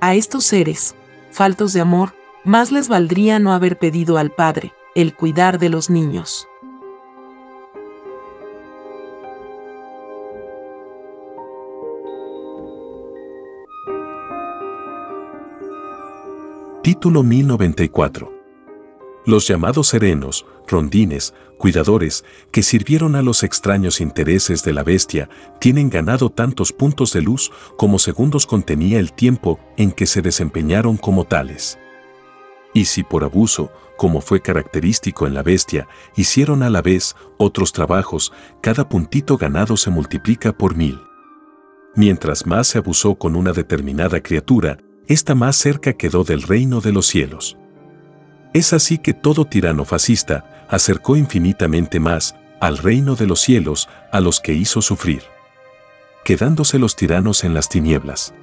A 0.00 0.14
estos 0.14 0.44
seres, 0.44 0.94
faltos 1.30 1.72
de 1.72 1.80
amor, 1.80 2.14
más 2.44 2.72
les 2.72 2.88
valdría 2.88 3.38
no 3.38 3.52
haber 3.52 3.78
pedido 3.78 4.16
al 4.16 4.30
Padre 4.30 4.72
el 4.94 5.14
cuidar 5.14 5.58
de 5.58 5.68
los 5.68 5.90
niños. 5.90 6.46
Título 16.82 17.22
1094. 17.22 18.39
Los 19.26 19.46
llamados 19.46 19.88
serenos, 19.88 20.46
rondines, 20.66 21.34
cuidadores, 21.58 22.24
que 22.50 22.62
sirvieron 22.62 23.14
a 23.16 23.22
los 23.22 23.42
extraños 23.42 24.00
intereses 24.00 24.62
de 24.64 24.72
la 24.72 24.82
bestia, 24.82 25.28
tienen 25.60 25.90
ganado 25.90 26.30
tantos 26.30 26.72
puntos 26.72 27.12
de 27.12 27.20
luz 27.20 27.52
como 27.76 27.98
segundos 27.98 28.46
contenía 28.46 28.98
el 28.98 29.12
tiempo 29.12 29.60
en 29.76 29.92
que 29.92 30.06
se 30.06 30.22
desempeñaron 30.22 30.96
como 30.96 31.26
tales. 31.26 31.78
Y 32.72 32.86
si 32.86 33.02
por 33.02 33.24
abuso, 33.24 33.70
como 33.98 34.22
fue 34.22 34.40
característico 34.40 35.26
en 35.26 35.34
la 35.34 35.42
bestia, 35.42 35.86
hicieron 36.16 36.62
a 36.62 36.70
la 36.70 36.80
vez 36.80 37.14
otros 37.36 37.72
trabajos, 37.72 38.32
cada 38.62 38.88
puntito 38.88 39.36
ganado 39.36 39.76
se 39.76 39.90
multiplica 39.90 40.52
por 40.52 40.74
mil. 40.74 40.98
Mientras 41.94 42.46
más 42.46 42.68
se 42.68 42.78
abusó 42.78 43.16
con 43.16 43.36
una 43.36 43.52
determinada 43.52 44.22
criatura, 44.22 44.78
esta 45.08 45.34
más 45.34 45.56
cerca 45.56 45.92
quedó 45.92 46.24
del 46.24 46.42
reino 46.42 46.80
de 46.80 46.92
los 46.92 47.06
cielos. 47.06 47.58
Es 48.52 48.72
así 48.72 48.98
que 48.98 49.14
todo 49.14 49.44
tirano 49.44 49.84
fascista 49.84 50.66
acercó 50.68 51.16
infinitamente 51.16 52.00
más 52.00 52.36
al 52.60 52.78
reino 52.78 53.14
de 53.14 53.26
los 53.26 53.40
cielos 53.40 53.88
a 54.12 54.20
los 54.20 54.40
que 54.40 54.52
hizo 54.52 54.82
sufrir, 54.82 55.22
quedándose 56.24 56.78
los 56.78 56.96
tiranos 56.96 57.44
en 57.44 57.54
las 57.54 57.68
tinieblas. 57.68 58.34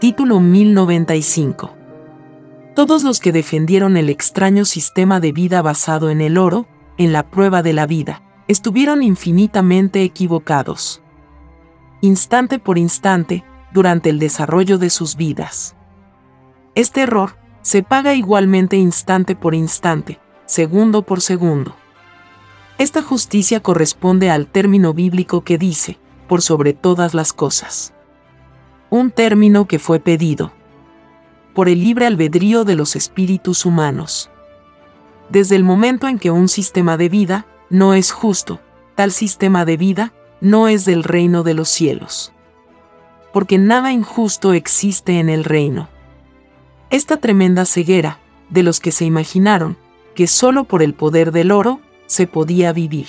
Título 0.00 0.40
1095 0.40 1.84
todos 2.74 3.04
los 3.04 3.20
que 3.20 3.30
defendieron 3.30 3.96
el 3.96 4.10
extraño 4.10 4.64
sistema 4.64 5.20
de 5.20 5.30
vida 5.30 5.62
basado 5.62 6.10
en 6.10 6.20
el 6.20 6.36
oro, 6.36 6.66
en 6.98 7.12
la 7.12 7.30
prueba 7.30 7.62
de 7.62 7.72
la 7.72 7.86
vida, 7.86 8.22
estuvieron 8.48 9.02
infinitamente 9.02 10.02
equivocados. 10.02 11.02
Instante 12.00 12.58
por 12.58 12.78
instante, 12.78 13.44
durante 13.72 14.10
el 14.10 14.18
desarrollo 14.18 14.78
de 14.78 14.90
sus 14.90 15.16
vidas. 15.16 15.74
Este 16.74 17.02
error 17.02 17.36
se 17.62 17.82
paga 17.82 18.14
igualmente 18.14 18.76
instante 18.76 19.34
por 19.34 19.54
instante, 19.54 20.20
segundo 20.46 21.02
por 21.02 21.20
segundo. 21.20 21.74
Esta 22.78 23.02
justicia 23.02 23.60
corresponde 23.60 24.30
al 24.30 24.46
término 24.46 24.92
bíblico 24.92 25.42
que 25.42 25.58
dice, 25.58 25.98
por 26.28 26.42
sobre 26.42 26.72
todas 26.72 27.14
las 27.14 27.32
cosas. 27.32 27.94
Un 28.90 29.10
término 29.10 29.66
que 29.66 29.78
fue 29.78 30.00
pedido 30.00 30.52
por 31.54 31.68
el 31.68 31.80
libre 31.80 32.06
albedrío 32.06 32.64
de 32.64 32.74
los 32.74 32.96
espíritus 32.96 33.64
humanos. 33.64 34.28
Desde 35.30 35.56
el 35.56 35.62
momento 35.62 36.08
en 36.08 36.18
que 36.18 36.32
un 36.32 36.48
sistema 36.48 36.96
de 36.96 37.08
vida 37.08 37.46
no 37.70 37.94
es 37.94 38.12
justo, 38.12 38.60
tal 38.94 39.12
sistema 39.12 39.64
de 39.64 39.76
vida 39.76 40.12
no 40.40 40.68
es 40.68 40.84
del 40.84 41.04
reino 41.04 41.42
de 41.42 41.54
los 41.54 41.68
cielos. 41.68 42.32
Porque 43.32 43.58
nada 43.58 43.92
injusto 43.92 44.52
existe 44.52 45.18
en 45.18 45.28
el 45.28 45.44
reino. 45.44 45.88
Esta 46.90 47.16
tremenda 47.16 47.64
ceguera, 47.64 48.20
de 48.50 48.62
los 48.62 48.78
que 48.78 48.92
se 48.92 49.04
imaginaron 49.04 49.76
que 50.14 50.26
solo 50.26 50.64
por 50.64 50.82
el 50.82 50.94
poder 50.94 51.32
del 51.32 51.50
oro 51.50 51.80
se 52.06 52.26
podía 52.26 52.72
vivir. 52.72 53.08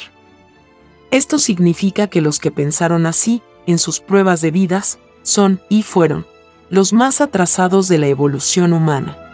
Esto 1.12 1.38
significa 1.38 2.08
que 2.08 2.22
los 2.22 2.40
que 2.40 2.52
pensaron 2.52 3.06
así, 3.06 3.42
en 3.68 3.78
sus 3.78 4.00
pruebas 4.00 4.42
de 4.42 4.52
vidas, 4.52 5.00
son 5.22 5.62
y 5.70 5.84
fueron 5.84 6.26
los 6.70 6.94
más 6.94 7.22
atrasados 7.22 7.88
de 7.88 8.00
la 8.00 8.08
evolución 8.08 8.74
humana. 8.74 9.25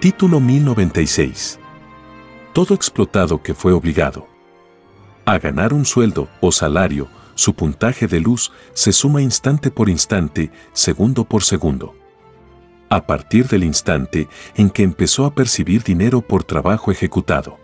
Título 0.00 0.40
1096. 0.40 1.60
Todo 2.54 2.72
explotado 2.72 3.42
que 3.42 3.52
fue 3.52 3.74
obligado 3.74 4.26
a 5.26 5.38
ganar 5.38 5.74
un 5.74 5.84
sueldo 5.84 6.26
o 6.40 6.50
salario, 6.52 7.06
su 7.34 7.52
puntaje 7.52 8.06
de 8.06 8.18
luz 8.18 8.50
se 8.72 8.92
suma 8.92 9.20
instante 9.20 9.70
por 9.70 9.90
instante, 9.90 10.50
segundo 10.72 11.24
por 11.24 11.42
segundo 11.42 11.94
a 12.88 13.06
partir 13.06 13.46
del 13.46 13.62
instante 13.62 14.26
en 14.54 14.70
que 14.70 14.84
empezó 14.84 15.26
a 15.26 15.34
percibir 15.34 15.82
dinero 15.82 16.22
por 16.22 16.44
trabajo 16.44 16.90
ejecutado. 16.90 17.58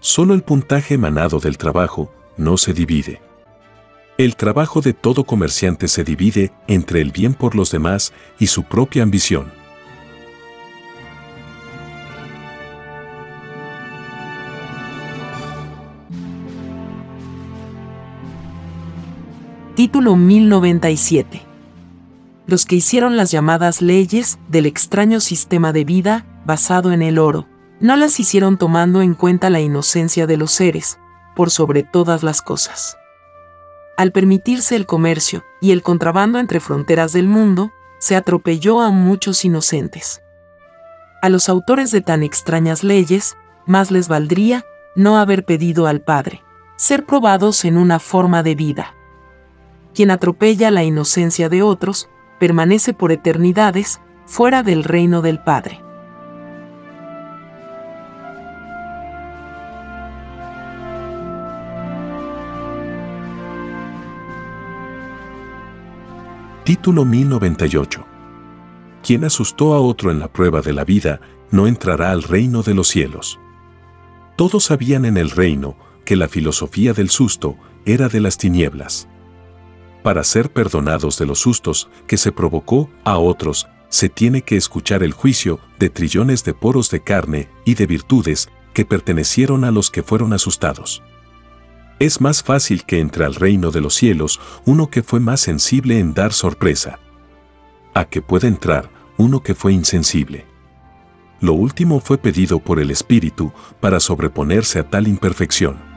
Solo 0.00 0.34
el 0.34 0.42
puntaje 0.42 0.94
emanado 0.94 1.40
del 1.40 1.56
trabajo 1.56 2.12
no 2.36 2.58
se 2.58 2.74
divide. 2.74 3.22
El 4.18 4.36
trabajo 4.36 4.82
de 4.82 4.92
todo 4.92 5.24
comerciante 5.24 5.88
se 5.88 6.04
divide 6.04 6.52
entre 6.66 7.00
el 7.00 7.10
bien 7.10 7.32
por 7.32 7.54
los 7.54 7.70
demás 7.70 8.12
y 8.38 8.48
su 8.48 8.64
propia 8.64 9.02
ambición. 9.02 9.57
Título 19.78 20.16
1097. 20.16 21.40
Los 22.48 22.66
que 22.66 22.74
hicieron 22.74 23.16
las 23.16 23.30
llamadas 23.30 23.80
leyes 23.80 24.40
del 24.48 24.66
extraño 24.66 25.20
sistema 25.20 25.72
de 25.72 25.84
vida 25.84 26.26
basado 26.44 26.90
en 26.90 27.00
el 27.00 27.16
oro, 27.16 27.46
no 27.78 27.94
las 27.94 28.18
hicieron 28.18 28.58
tomando 28.58 29.02
en 29.02 29.14
cuenta 29.14 29.50
la 29.50 29.60
inocencia 29.60 30.26
de 30.26 30.36
los 30.36 30.50
seres, 30.50 30.98
por 31.36 31.52
sobre 31.52 31.84
todas 31.84 32.24
las 32.24 32.42
cosas. 32.42 32.96
Al 33.96 34.10
permitirse 34.10 34.74
el 34.74 34.84
comercio 34.84 35.44
y 35.60 35.70
el 35.70 35.82
contrabando 35.82 36.40
entre 36.40 36.58
fronteras 36.58 37.12
del 37.12 37.28
mundo, 37.28 37.70
se 38.00 38.16
atropelló 38.16 38.80
a 38.80 38.90
muchos 38.90 39.44
inocentes. 39.44 40.22
A 41.22 41.28
los 41.28 41.48
autores 41.48 41.92
de 41.92 42.00
tan 42.00 42.24
extrañas 42.24 42.82
leyes, 42.82 43.36
más 43.64 43.92
les 43.92 44.08
valdría 44.08 44.64
no 44.96 45.18
haber 45.18 45.44
pedido 45.44 45.86
al 45.86 46.00
Padre, 46.00 46.42
ser 46.74 47.06
probados 47.06 47.64
en 47.64 47.78
una 47.78 48.00
forma 48.00 48.42
de 48.42 48.56
vida. 48.56 48.97
Quien 49.98 50.12
atropella 50.12 50.70
la 50.70 50.84
inocencia 50.84 51.48
de 51.48 51.64
otros, 51.64 52.08
permanece 52.38 52.94
por 52.94 53.10
eternidades 53.10 54.00
fuera 54.26 54.62
del 54.62 54.84
reino 54.84 55.22
del 55.22 55.40
Padre. 55.40 55.82
Título 66.62 67.04
1098. 67.04 68.06
Quien 69.02 69.24
asustó 69.24 69.74
a 69.74 69.80
otro 69.80 70.12
en 70.12 70.20
la 70.20 70.32
prueba 70.32 70.60
de 70.60 70.74
la 70.74 70.84
vida, 70.84 71.20
no 71.50 71.66
entrará 71.66 72.12
al 72.12 72.22
reino 72.22 72.62
de 72.62 72.74
los 72.74 72.86
cielos. 72.86 73.40
Todos 74.36 74.66
sabían 74.66 75.04
en 75.06 75.16
el 75.16 75.30
reino 75.30 75.76
que 76.04 76.14
la 76.14 76.28
filosofía 76.28 76.92
del 76.92 77.10
susto 77.10 77.56
era 77.84 78.08
de 78.08 78.20
las 78.20 78.38
tinieblas. 78.38 79.07
Para 80.02 80.24
ser 80.24 80.52
perdonados 80.52 81.18
de 81.18 81.26
los 81.26 81.40
sustos 81.40 81.90
que 82.06 82.16
se 82.16 82.32
provocó 82.32 82.88
a 83.04 83.18
otros, 83.18 83.68
se 83.88 84.08
tiene 84.08 84.42
que 84.42 84.56
escuchar 84.56 85.02
el 85.02 85.12
juicio 85.12 85.60
de 85.78 85.88
trillones 85.88 86.44
de 86.44 86.54
poros 86.54 86.90
de 86.90 87.00
carne 87.00 87.48
y 87.64 87.74
de 87.74 87.86
virtudes 87.86 88.48
que 88.74 88.84
pertenecieron 88.84 89.64
a 89.64 89.70
los 89.70 89.90
que 89.90 90.02
fueron 90.02 90.32
asustados. 90.32 91.02
Es 91.98 92.20
más 92.20 92.44
fácil 92.44 92.84
que 92.84 93.00
entre 93.00 93.24
al 93.24 93.34
reino 93.34 93.70
de 93.70 93.80
los 93.80 93.94
cielos 93.94 94.40
uno 94.64 94.88
que 94.88 95.02
fue 95.02 95.18
más 95.18 95.40
sensible 95.40 95.98
en 95.98 96.14
dar 96.14 96.32
sorpresa. 96.32 97.00
A 97.92 98.04
que 98.04 98.22
pueda 98.22 98.46
entrar 98.46 98.90
uno 99.16 99.42
que 99.42 99.54
fue 99.54 99.72
insensible. 99.72 100.46
Lo 101.40 101.54
último 101.54 102.00
fue 102.00 102.18
pedido 102.18 102.60
por 102.60 102.78
el 102.78 102.90
Espíritu 102.90 103.52
para 103.80 103.98
sobreponerse 103.98 104.78
a 104.78 104.88
tal 104.88 105.08
imperfección. 105.08 105.87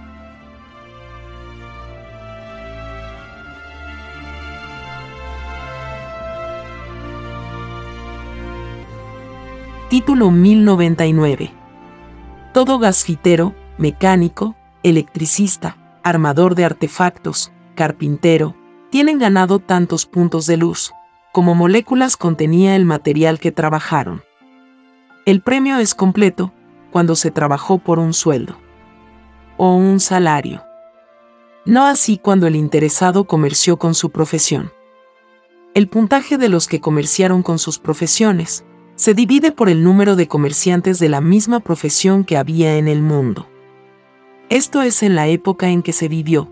Título 9.91 10.31
1099. 10.31 11.51
Todo 12.53 12.79
gasfitero, 12.79 13.53
mecánico, 13.77 14.55
electricista, 14.83 15.99
armador 16.01 16.55
de 16.55 16.63
artefactos, 16.63 17.51
carpintero, 17.75 18.55
tienen 18.89 19.19
ganado 19.19 19.59
tantos 19.59 20.05
puntos 20.05 20.47
de 20.47 20.55
luz, 20.55 20.93
como 21.33 21.55
moléculas 21.55 22.15
contenía 22.15 22.77
el 22.77 22.85
material 22.85 23.37
que 23.37 23.51
trabajaron. 23.51 24.23
El 25.25 25.41
premio 25.41 25.75
es 25.75 25.93
completo 25.93 26.53
cuando 26.89 27.17
se 27.17 27.29
trabajó 27.29 27.77
por 27.77 27.99
un 27.99 28.13
sueldo 28.13 28.55
o 29.57 29.75
un 29.75 29.99
salario. 29.99 30.63
No 31.65 31.85
así 31.85 32.17
cuando 32.17 32.47
el 32.47 32.55
interesado 32.55 33.25
comerció 33.25 33.75
con 33.75 33.93
su 33.93 34.09
profesión. 34.09 34.71
El 35.73 35.89
puntaje 35.89 36.37
de 36.37 36.47
los 36.47 36.69
que 36.69 36.79
comerciaron 36.79 37.43
con 37.43 37.59
sus 37.59 37.77
profesiones 37.77 38.63
se 38.95 39.13
divide 39.13 39.51
por 39.51 39.69
el 39.69 39.83
número 39.83 40.15
de 40.15 40.27
comerciantes 40.27 40.99
de 40.99 41.09
la 41.09 41.21
misma 41.21 41.59
profesión 41.59 42.23
que 42.23 42.37
había 42.37 42.77
en 42.77 42.87
el 42.87 43.01
mundo. 43.01 43.47
Esto 44.49 44.81
es 44.81 45.01
en 45.01 45.15
la 45.15 45.27
época 45.27 45.69
en 45.69 45.81
que 45.81 45.93
se 45.93 46.07
vivió. 46.07 46.49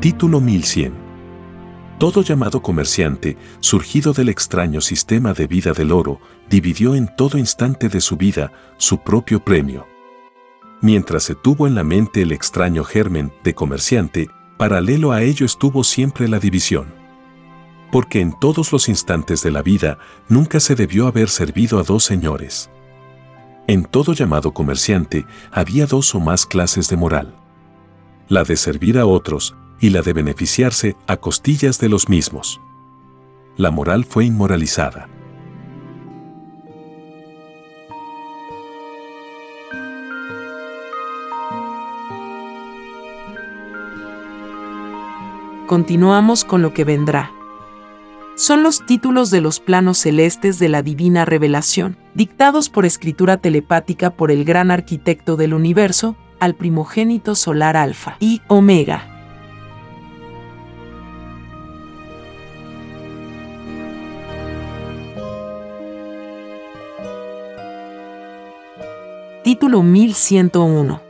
Título 0.00 0.40
1100. 0.40 0.92
Todo 1.98 2.22
llamado 2.22 2.62
comerciante, 2.62 3.36
surgido 3.58 4.12
del 4.12 4.28
extraño 4.28 4.80
sistema 4.80 5.32
de 5.32 5.48
vida 5.48 5.72
del 5.72 5.90
oro, 5.90 6.20
dividió 6.48 6.94
en 6.94 7.08
todo 7.16 7.36
instante 7.36 7.88
de 7.88 8.00
su 8.00 8.16
vida 8.16 8.52
su 8.76 8.98
propio 8.98 9.44
premio. 9.44 9.97
Mientras 10.80 11.24
se 11.24 11.34
tuvo 11.34 11.66
en 11.66 11.74
la 11.74 11.84
mente 11.84 12.22
el 12.22 12.32
extraño 12.32 12.84
germen 12.84 13.32
de 13.44 13.54
comerciante, 13.54 14.28
paralelo 14.56 15.12
a 15.12 15.22
ello 15.22 15.44
estuvo 15.44 15.84
siempre 15.84 16.28
la 16.28 16.38
división 16.38 16.98
porque 17.90 18.20
en 18.20 18.38
todos 18.38 18.72
los 18.72 18.88
instantes 18.88 19.42
de 19.42 19.50
la 19.50 19.62
vida 19.62 19.98
nunca 20.28 20.60
se 20.60 20.74
debió 20.74 21.06
haber 21.06 21.28
servido 21.28 21.78
a 21.78 21.82
dos 21.82 22.04
señores. 22.04 22.70
En 23.66 23.84
todo 23.84 24.12
llamado 24.12 24.52
comerciante 24.52 25.26
había 25.50 25.86
dos 25.86 26.14
o 26.14 26.20
más 26.20 26.46
clases 26.46 26.88
de 26.88 26.96
moral. 26.96 27.34
La 28.28 28.44
de 28.44 28.56
servir 28.56 28.98
a 28.98 29.06
otros 29.06 29.54
y 29.80 29.90
la 29.90 30.02
de 30.02 30.12
beneficiarse 30.12 30.96
a 31.06 31.16
costillas 31.16 31.78
de 31.78 31.88
los 31.88 32.08
mismos. 32.08 32.60
La 33.56 33.70
moral 33.70 34.04
fue 34.04 34.24
inmoralizada. 34.24 35.08
Continuamos 45.68 46.44
con 46.44 46.62
lo 46.62 46.74
que 46.74 46.82
vendrá 46.82 47.30
son 48.38 48.62
los 48.62 48.86
títulos 48.86 49.30
de 49.30 49.40
los 49.40 49.58
planos 49.58 49.98
celestes 49.98 50.60
de 50.60 50.68
la 50.68 50.80
divina 50.80 51.24
revelación, 51.24 51.96
dictados 52.14 52.70
por 52.70 52.86
escritura 52.86 53.36
telepática 53.36 54.10
por 54.10 54.30
el 54.30 54.44
gran 54.44 54.70
arquitecto 54.70 55.36
del 55.36 55.54
universo, 55.54 56.14
al 56.38 56.54
primogénito 56.54 57.34
solar 57.34 57.76
Alfa 57.76 58.16
y 58.20 58.40
Omega. 58.46 59.08
Título 69.42 69.82
1101. 69.82 71.02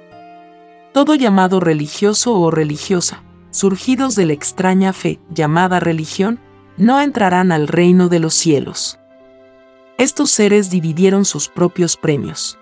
Todo 0.93 1.15
llamado 1.15 1.61
religioso 1.61 2.35
o 2.41 2.51
religiosa, 2.51 3.23
surgidos 3.51 4.15
de 4.15 4.27
la 4.27 4.33
extraña 4.33 4.93
fe 4.93 5.21
llamada 5.31 5.81
religión, 5.81 6.41
no 6.77 7.01
entrarán 7.01 7.53
al 7.53 7.69
reino 7.69 8.09
de 8.09 8.21
los 8.21 8.35
cielos. 8.35 8.99
Estos 9.99 10.31
seres 10.31 10.71
dividieron 10.71 11.25
sus 11.25 11.49
propios 11.49 11.97
premios. 11.97 12.59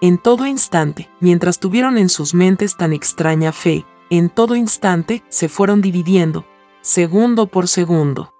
En 0.00 0.18
todo 0.18 0.46
instante, 0.46 1.08
mientras 1.20 1.60
tuvieron 1.60 1.98
en 1.98 2.08
sus 2.08 2.34
mentes 2.34 2.76
tan 2.76 2.92
extraña 2.92 3.52
fe, 3.52 3.86
en 4.10 4.28
todo 4.28 4.56
instante 4.56 5.22
se 5.28 5.48
fueron 5.48 5.80
dividiendo, 5.80 6.44
segundo 6.80 7.46
por 7.46 7.68
segundo. 7.68 8.34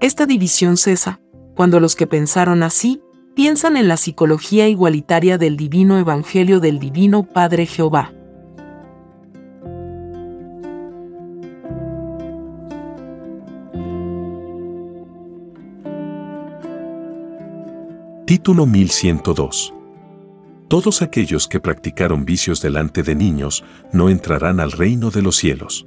Esta 0.00 0.24
división 0.24 0.78
cesa 0.78 1.20
cuando 1.54 1.78
los 1.78 1.94
que 1.94 2.06
pensaron 2.06 2.62
así 2.62 3.02
piensan 3.34 3.76
en 3.76 3.88
la 3.88 3.96
psicología 3.96 4.68
igualitaria 4.68 5.38
del 5.38 5.56
divino 5.56 5.98
Evangelio 5.98 6.60
del 6.60 6.78
Divino 6.78 7.24
Padre 7.24 7.66
Jehová. 7.66 8.12
Título 18.32 18.64
1102. 18.64 19.74
Todos 20.66 21.02
aquellos 21.02 21.46
que 21.46 21.60
practicaron 21.60 22.24
vicios 22.24 22.62
delante 22.62 23.02
de 23.02 23.14
niños 23.14 23.62
no 23.92 24.08
entrarán 24.08 24.58
al 24.58 24.72
reino 24.72 25.10
de 25.10 25.20
los 25.20 25.36
cielos. 25.36 25.86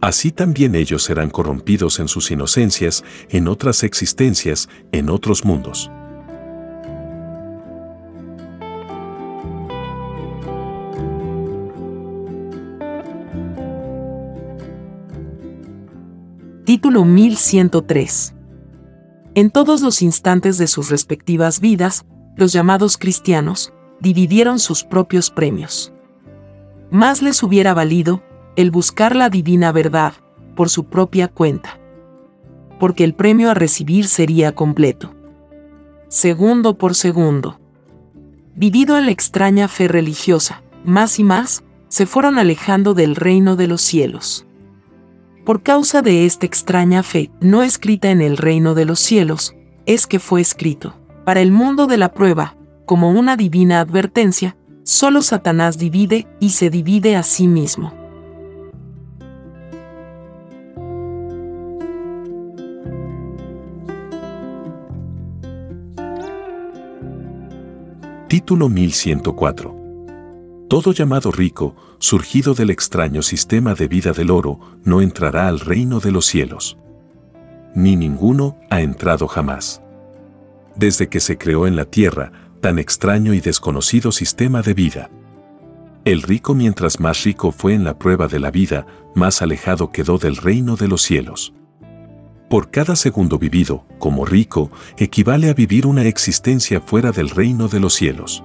Así 0.00 0.30
también 0.30 0.76
ellos 0.76 1.02
serán 1.02 1.28
corrompidos 1.28 1.98
en 1.98 2.06
sus 2.06 2.30
inocencias, 2.30 3.02
en 3.30 3.48
otras 3.48 3.82
existencias, 3.82 4.68
en 4.92 5.10
otros 5.10 5.44
mundos. 5.44 5.90
Título 16.64 17.04
1103 17.04 18.34
en 19.34 19.50
todos 19.50 19.80
los 19.80 20.02
instantes 20.02 20.58
de 20.58 20.66
sus 20.66 20.90
respectivas 20.90 21.60
vidas, 21.60 22.04
los 22.36 22.52
llamados 22.52 22.98
cristianos 22.98 23.72
dividieron 24.00 24.58
sus 24.58 24.82
propios 24.82 25.30
premios. 25.30 25.92
Más 26.90 27.22
les 27.22 27.42
hubiera 27.42 27.74
valido 27.74 28.22
el 28.56 28.70
buscar 28.70 29.14
la 29.14 29.30
divina 29.30 29.70
verdad 29.72 30.14
por 30.56 30.68
su 30.68 30.84
propia 30.84 31.28
cuenta, 31.28 31.78
porque 32.80 33.04
el 33.04 33.14
premio 33.14 33.50
a 33.50 33.54
recibir 33.54 34.06
sería 34.06 34.54
completo. 34.54 35.14
segundo 36.08 36.76
por 36.76 36.96
segundo. 36.96 37.60
Vivido 38.56 38.98
en 38.98 39.06
la 39.06 39.12
extraña 39.12 39.68
fe 39.68 39.86
religiosa, 39.86 40.62
más 40.84 41.20
y 41.20 41.24
más, 41.24 41.62
se 41.86 42.04
fueron 42.04 42.36
alejando 42.36 42.94
del 42.94 43.14
reino 43.14 43.54
de 43.54 43.68
los 43.68 43.80
cielos. 43.80 44.44
Por 45.50 45.64
causa 45.64 46.00
de 46.00 46.26
esta 46.26 46.46
extraña 46.46 47.02
fe, 47.02 47.32
no 47.40 47.64
escrita 47.64 48.12
en 48.12 48.20
el 48.20 48.36
reino 48.36 48.76
de 48.76 48.84
los 48.84 49.00
cielos, 49.00 49.56
es 49.84 50.06
que 50.06 50.20
fue 50.20 50.40
escrito, 50.40 50.94
para 51.24 51.40
el 51.40 51.50
mundo 51.50 51.88
de 51.88 51.96
la 51.96 52.12
prueba, 52.12 52.56
como 52.86 53.10
una 53.10 53.36
divina 53.36 53.80
advertencia, 53.80 54.56
solo 54.84 55.22
Satanás 55.22 55.76
divide 55.76 56.28
y 56.38 56.50
se 56.50 56.70
divide 56.70 57.16
a 57.16 57.24
sí 57.24 57.48
mismo. 57.48 57.92
Título 68.28 68.68
1104. 68.68 69.80
Todo 70.68 70.92
llamado 70.92 71.32
rico, 71.32 71.74
surgido 72.00 72.54
del 72.54 72.70
extraño 72.70 73.22
sistema 73.22 73.74
de 73.74 73.86
vida 73.86 74.12
del 74.12 74.30
oro, 74.30 74.58
no 74.84 75.02
entrará 75.02 75.46
al 75.46 75.60
reino 75.60 76.00
de 76.00 76.10
los 76.10 76.26
cielos. 76.26 76.76
Ni 77.74 77.94
ninguno 77.94 78.58
ha 78.70 78.80
entrado 78.80 79.28
jamás. 79.28 79.82
Desde 80.74 81.08
que 81.08 81.20
se 81.20 81.36
creó 81.36 81.66
en 81.66 81.76
la 81.76 81.84
tierra 81.84 82.32
tan 82.60 82.78
extraño 82.78 83.34
y 83.34 83.40
desconocido 83.40 84.12
sistema 84.12 84.62
de 84.62 84.74
vida. 84.74 85.10
El 86.04 86.22
rico 86.22 86.54
mientras 86.54 87.00
más 87.00 87.22
rico 87.24 87.52
fue 87.52 87.74
en 87.74 87.84
la 87.84 87.98
prueba 87.98 88.28
de 88.28 88.40
la 88.40 88.50
vida, 88.50 88.86
más 89.14 89.42
alejado 89.42 89.92
quedó 89.92 90.16
del 90.16 90.36
reino 90.36 90.76
de 90.76 90.88
los 90.88 91.02
cielos. 91.02 91.52
Por 92.48 92.70
cada 92.70 92.96
segundo 92.96 93.38
vivido, 93.38 93.84
como 93.98 94.24
rico, 94.24 94.70
equivale 94.96 95.50
a 95.50 95.54
vivir 95.54 95.86
una 95.86 96.04
existencia 96.04 96.80
fuera 96.80 97.12
del 97.12 97.28
reino 97.28 97.68
de 97.68 97.80
los 97.80 97.94
cielos. 97.94 98.42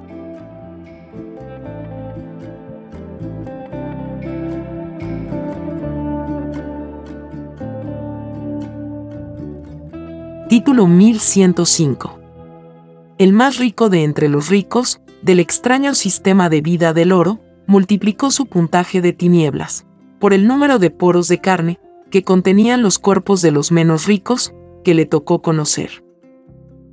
Título 10.56 10.88
1105. 10.88 12.18
El 13.18 13.34
más 13.34 13.58
rico 13.58 13.90
de 13.90 14.06
entre 14.06 14.30
los 14.30 14.48
ricos, 14.48 15.02
del 15.22 15.42
extraño 15.42 15.94
sistema 15.96 16.48
de 16.48 16.62
vida 16.62 16.94
del 16.94 17.12
oro, 17.12 17.42
multiplicó 17.68 18.32
su 18.32 18.46
puntaje 18.46 19.02
de 19.02 19.12
tinieblas, 19.12 19.86
por 20.18 20.34
el 20.34 20.48
número 20.48 20.80
de 20.80 20.92
poros 20.92 21.28
de 21.28 21.42
carne, 21.42 21.82
que 22.10 22.24
contenían 22.24 22.84
los 22.84 23.00
cuerpos 23.00 23.42
de 23.42 23.52
los 23.52 23.74
menos 23.74 24.06
ricos 24.06 24.54
que 24.86 24.94
le 24.94 25.06
tocó 25.06 25.42
conocer. 25.42 26.06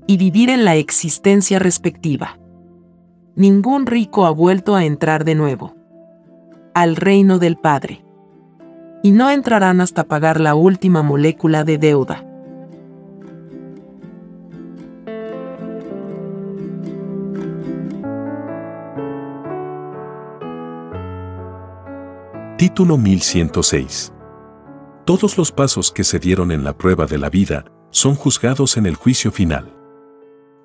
Y 0.09 0.17
vivir 0.17 0.51
en 0.51 0.65
la 0.65 0.75
existencia 0.75 1.61
respectiva. 1.61 2.41
Ningún 3.37 3.87
rico 3.87 4.27
ha 4.27 4.31
vuelto 4.33 4.75
a 4.75 4.85
entrar 4.85 5.25
de 5.25 5.37
nuevo. 5.37 5.77
Al 6.75 6.97
reino 6.97 7.39
del 7.39 7.57
Padre. 7.59 8.05
Y 9.05 9.13
no 9.13 9.31
entrarán 9.31 9.81
hasta 9.81 10.03
pagar 10.03 10.41
la 10.41 10.57
última 10.57 11.05
molécula 11.05 11.63
de 11.63 11.79
deuda. 11.79 12.27
Título 22.63 22.97
1106 22.97 24.13
todos 25.05 25.37
los 25.37 25.51
pasos 25.51 25.91
que 25.91 26.05
se 26.05 26.21
dieron 26.21 26.53
en 26.53 26.63
la 26.63 26.79
prueba 26.79 27.07
de 27.07 27.19
la 27.19 27.29
vida 27.29 27.65
son 27.91 28.15
juzgados 28.15 28.77
en 28.77 28.87
el 28.87 28.95
juicio 28.95 29.33
final. 29.33 29.75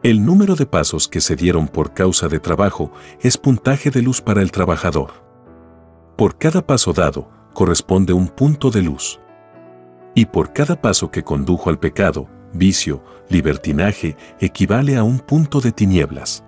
El 0.04 0.24
número 0.24 0.54
de 0.54 0.68
pasos 0.68 1.08
que 1.08 1.22
se 1.22 1.36
dieron 1.36 1.68
por 1.68 1.96
causa 1.96 2.28
de 2.28 2.40
trabajo 2.40 2.92
es 3.20 3.40
puntaje 3.40 3.90
de 3.90 4.04
luz 4.04 4.22
para 4.22 4.44
el 4.44 4.52
trabajador. 4.52 5.10
Por 6.16 6.38
cada 6.38 6.68
paso 6.68 6.94
dado, 6.94 7.32
corresponde 7.56 8.14
un 8.14 8.28
punto 8.28 8.70
de 8.70 8.84
luz. 8.84 9.20
Y 10.14 10.28
por 10.28 10.54
cada 10.54 10.80
paso 10.80 11.10
que 11.10 11.24
condujo 11.24 11.72
al 11.72 11.80
pecado, 11.80 12.30
vicio, 12.54 13.04
libertinaje, 13.28 14.16
equivale 14.40 14.98
a 14.98 15.04
un 15.04 15.18
punto 15.18 15.62
de 15.62 15.72
tinieblas. 15.72 16.44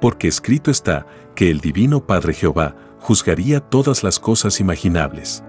Porque 0.00 0.26
escrito 0.26 0.72
está 0.72 1.06
que 1.36 1.48
el 1.48 1.60
Divino 1.60 2.04
Padre 2.04 2.34
Jehová 2.34 2.74
juzgaría 3.08 3.60
todas 3.60 4.04
las 4.04 4.18
cosas 4.18 4.60
imaginables. 4.60 5.42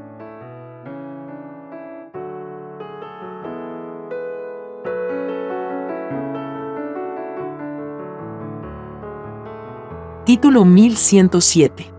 Título 10.26 10.64
1107. 10.64 11.92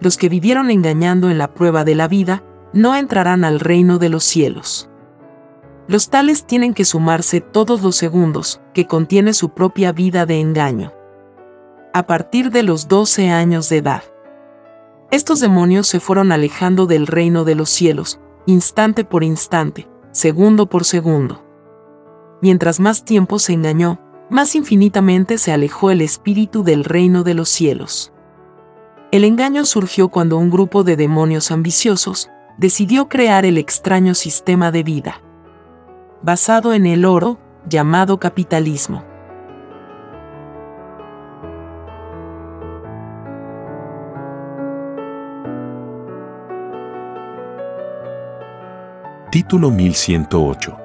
Los 0.00 0.18
que 0.18 0.28
vivieron 0.28 0.70
engañando 0.70 1.30
en 1.30 1.38
la 1.38 1.54
prueba 1.54 1.86
de 1.86 1.94
la 1.94 2.06
vida, 2.06 2.44
no 2.74 2.94
entrarán 2.94 3.44
al 3.44 3.60
reino 3.60 3.96
de 3.96 4.10
los 4.10 4.24
cielos. 4.24 4.90
Los 5.86 6.10
tales 6.10 6.44
tienen 6.44 6.74
que 6.74 6.84
sumarse 6.84 7.40
todos 7.40 7.80
los 7.80 7.96
segundos 7.96 8.60
que 8.74 8.86
contiene 8.86 9.32
su 9.32 9.48
propia 9.48 9.92
vida 9.92 10.26
de 10.26 10.40
engaño. 10.42 10.92
A 11.94 12.06
partir 12.06 12.50
de 12.50 12.64
los 12.64 12.86
12 12.86 13.30
años 13.30 13.70
de 13.70 13.78
edad. 13.78 14.02
Estos 15.10 15.40
demonios 15.40 15.86
se 15.86 16.00
fueron 16.00 16.32
alejando 16.32 16.86
del 16.86 17.06
reino 17.06 17.44
de 17.44 17.54
los 17.54 17.70
cielos, 17.70 18.20
instante 18.44 19.04
por 19.04 19.24
instante, 19.24 19.88
segundo 20.10 20.66
por 20.68 20.84
segundo. 20.84 21.44
Mientras 22.42 22.78
más 22.78 23.04
tiempo 23.04 23.38
se 23.38 23.54
engañó, 23.54 24.00
más 24.28 24.54
infinitamente 24.54 25.38
se 25.38 25.52
alejó 25.52 25.90
el 25.90 26.02
espíritu 26.02 26.62
del 26.62 26.84
reino 26.84 27.24
de 27.24 27.32
los 27.32 27.48
cielos. 27.48 28.12
El 29.10 29.24
engaño 29.24 29.64
surgió 29.64 30.10
cuando 30.10 30.36
un 30.36 30.50
grupo 30.50 30.84
de 30.84 30.96
demonios 30.96 31.50
ambiciosos 31.50 32.28
decidió 32.58 33.08
crear 33.08 33.46
el 33.46 33.56
extraño 33.56 34.14
sistema 34.14 34.70
de 34.70 34.82
vida, 34.82 35.22
basado 36.22 36.74
en 36.74 36.84
el 36.84 37.06
oro, 37.06 37.38
llamado 37.66 38.20
capitalismo. 38.20 39.04
Título 49.30 49.70
1108. 49.70 50.78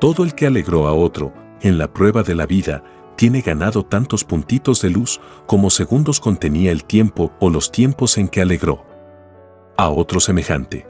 Todo 0.00 0.24
el 0.24 0.34
que 0.34 0.48
alegró 0.48 0.88
a 0.88 0.92
otro, 0.92 1.32
en 1.60 1.78
la 1.78 1.86
prueba 1.86 2.24
de 2.24 2.34
la 2.34 2.46
vida, 2.46 2.82
tiene 3.16 3.42
ganado 3.42 3.84
tantos 3.84 4.24
puntitos 4.24 4.82
de 4.82 4.90
luz 4.90 5.20
como 5.46 5.70
segundos 5.70 6.18
contenía 6.18 6.72
el 6.72 6.82
tiempo 6.82 7.32
o 7.38 7.50
los 7.50 7.70
tiempos 7.70 8.18
en 8.18 8.26
que 8.26 8.42
alegró. 8.42 8.84
A 9.76 9.88
otro 9.88 10.18
semejante. 10.18 10.88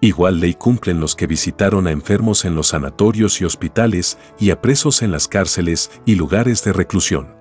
Igual 0.00 0.40
ley 0.40 0.54
cumplen 0.54 0.98
los 0.98 1.14
que 1.14 1.26
visitaron 1.26 1.86
a 1.86 1.90
enfermos 1.90 2.46
en 2.46 2.54
los 2.54 2.68
sanatorios 2.68 3.42
y 3.42 3.44
hospitales 3.44 4.16
y 4.40 4.52
a 4.52 4.62
presos 4.62 5.02
en 5.02 5.12
las 5.12 5.28
cárceles 5.28 5.90
y 6.06 6.14
lugares 6.14 6.64
de 6.64 6.72
reclusión. 6.72 7.36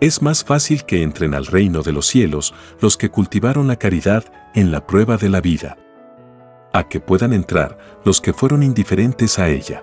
Es 0.00 0.20
más 0.20 0.42
fácil 0.42 0.84
que 0.84 1.04
entren 1.04 1.32
al 1.32 1.46
reino 1.46 1.82
de 1.82 1.92
los 1.92 2.08
cielos 2.08 2.54
los 2.80 2.96
que 2.96 3.08
cultivaron 3.08 3.68
la 3.68 3.76
caridad 3.76 4.24
en 4.56 4.72
la 4.72 4.84
prueba 4.84 5.16
de 5.16 5.28
la 5.28 5.40
vida. 5.40 5.76
A 6.72 6.88
que 6.88 7.00
puedan 7.00 7.32
entrar 7.32 7.78
los 8.04 8.20
que 8.20 8.32
fueron 8.32 8.62
indiferentes 8.62 9.38
a 9.38 9.48
ella. 9.48 9.82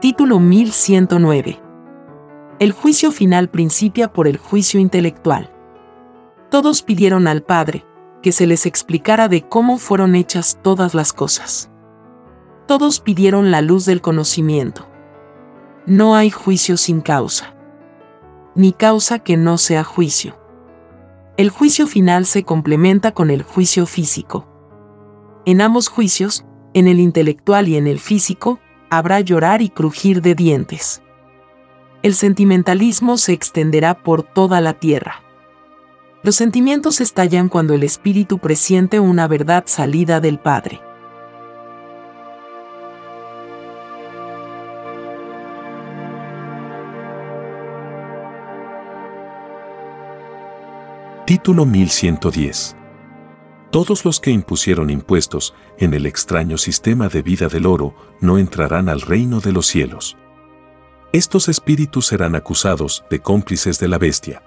Título 0.00 0.38
1109. 0.38 1.60
El 2.58 2.72
juicio 2.72 3.10
final 3.10 3.48
principia 3.48 4.12
por 4.12 4.28
el 4.28 4.36
juicio 4.36 4.78
intelectual. 4.78 5.50
Todos 6.50 6.82
pidieron 6.82 7.26
al 7.26 7.42
Padre 7.42 7.86
que 8.22 8.30
se 8.30 8.46
les 8.46 8.64
explicara 8.64 9.28
de 9.28 9.48
cómo 9.48 9.76
fueron 9.76 10.14
hechas 10.14 10.58
todas 10.62 10.94
las 10.94 11.12
cosas. 11.12 11.70
Todos 12.66 13.00
pidieron 13.00 13.50
la 13.50 13.60
luz 13.60 13.86
del 13.86 14.00
conocimiento. 14.00 14.86
No 15.86 16.16
hay 16.16 16.30
juicio 16.30 16.78
sin 16.78 17.02
causa. 17.02 17.54
Ni 18.54 18.72
causa 18.72 19.18
que 19.18 19.36
no 19.36 19.58
sea 19.58 19.84
juicio. 19.84 20.34
El 21.36 21.50
juicio 21.50 21.86
final 21.86 22.24
se 22.24 22.42
complementa 22.42 23.12
con 23.12 23.30
el 23.30 23.42
juicio 23.42 23.84
físico. 23.84 24.48
En 25.44 25.60
ambos 25.60 25.88
juicios, 25.88 26.46
en 26.72 26.88
el 26.88 27.00
intelectual 27.00 27.68
y 27.68 27.76
en 27.76 27.86
el 27.86 28.00
físico, 28.00 28.60
habrá 28.88 29.20
llorar 29.20 29.60
y 29.60 29.68
crujir 29.68 30.22
de 30.22 30.34
dientes. 30.34 31.02
El 32.02 32.14
sentimentalismo 32.14 33.18
se 33.18 33.34
extenderá 33.34 34.02
por 34.02 34.22
toda 34.22 34.62
la 34.62 34.72
tierra. 34.72 35.22
Los 36.22 36.36
sentimientos 36.36 37.02
estallan 37.02 37.50
cuando 37.50 37.74
el 37.74 37.82
espíritu 37.82 38.38
presiente 38.38 39.00
una 39.00 39.28
verdad 39.28 39.64
salida 39.66 40.20
del 40.20 40.38
Padre. 40.38 40.80
Título 51.26 51.64
1110. 51.64 52.76
Todos 53.70 54.04
los 54.04 54.20
que 54.20 54.30
impusieron 54.30 54.90
impuestos 54.90 55.54
en 55.78 55.94
el 55.94 56.04
extraño 56.04 56.58
sistema 56.58 57.08
de 57.08 57.22
vida 57.22 57.48
del 57.48 57.64
oro 57.64 57.94
no 58.20 58.36
entrarán 58.36 58.90
al 58.90 59.00
reino 59.00 59.40
de 59.40 59.52
los 59.52 59.66
cielos. 59.66 60.18
Estos 61.14 61.48
espíritus 61.48 62.08
serán 62.08 62.34
acusados 62.34 63.06
de 63.08 63.20
cómplices 63.20 63.78
de 63.78 63.88
la 63.88 63.96
bestia. 63.96 64.42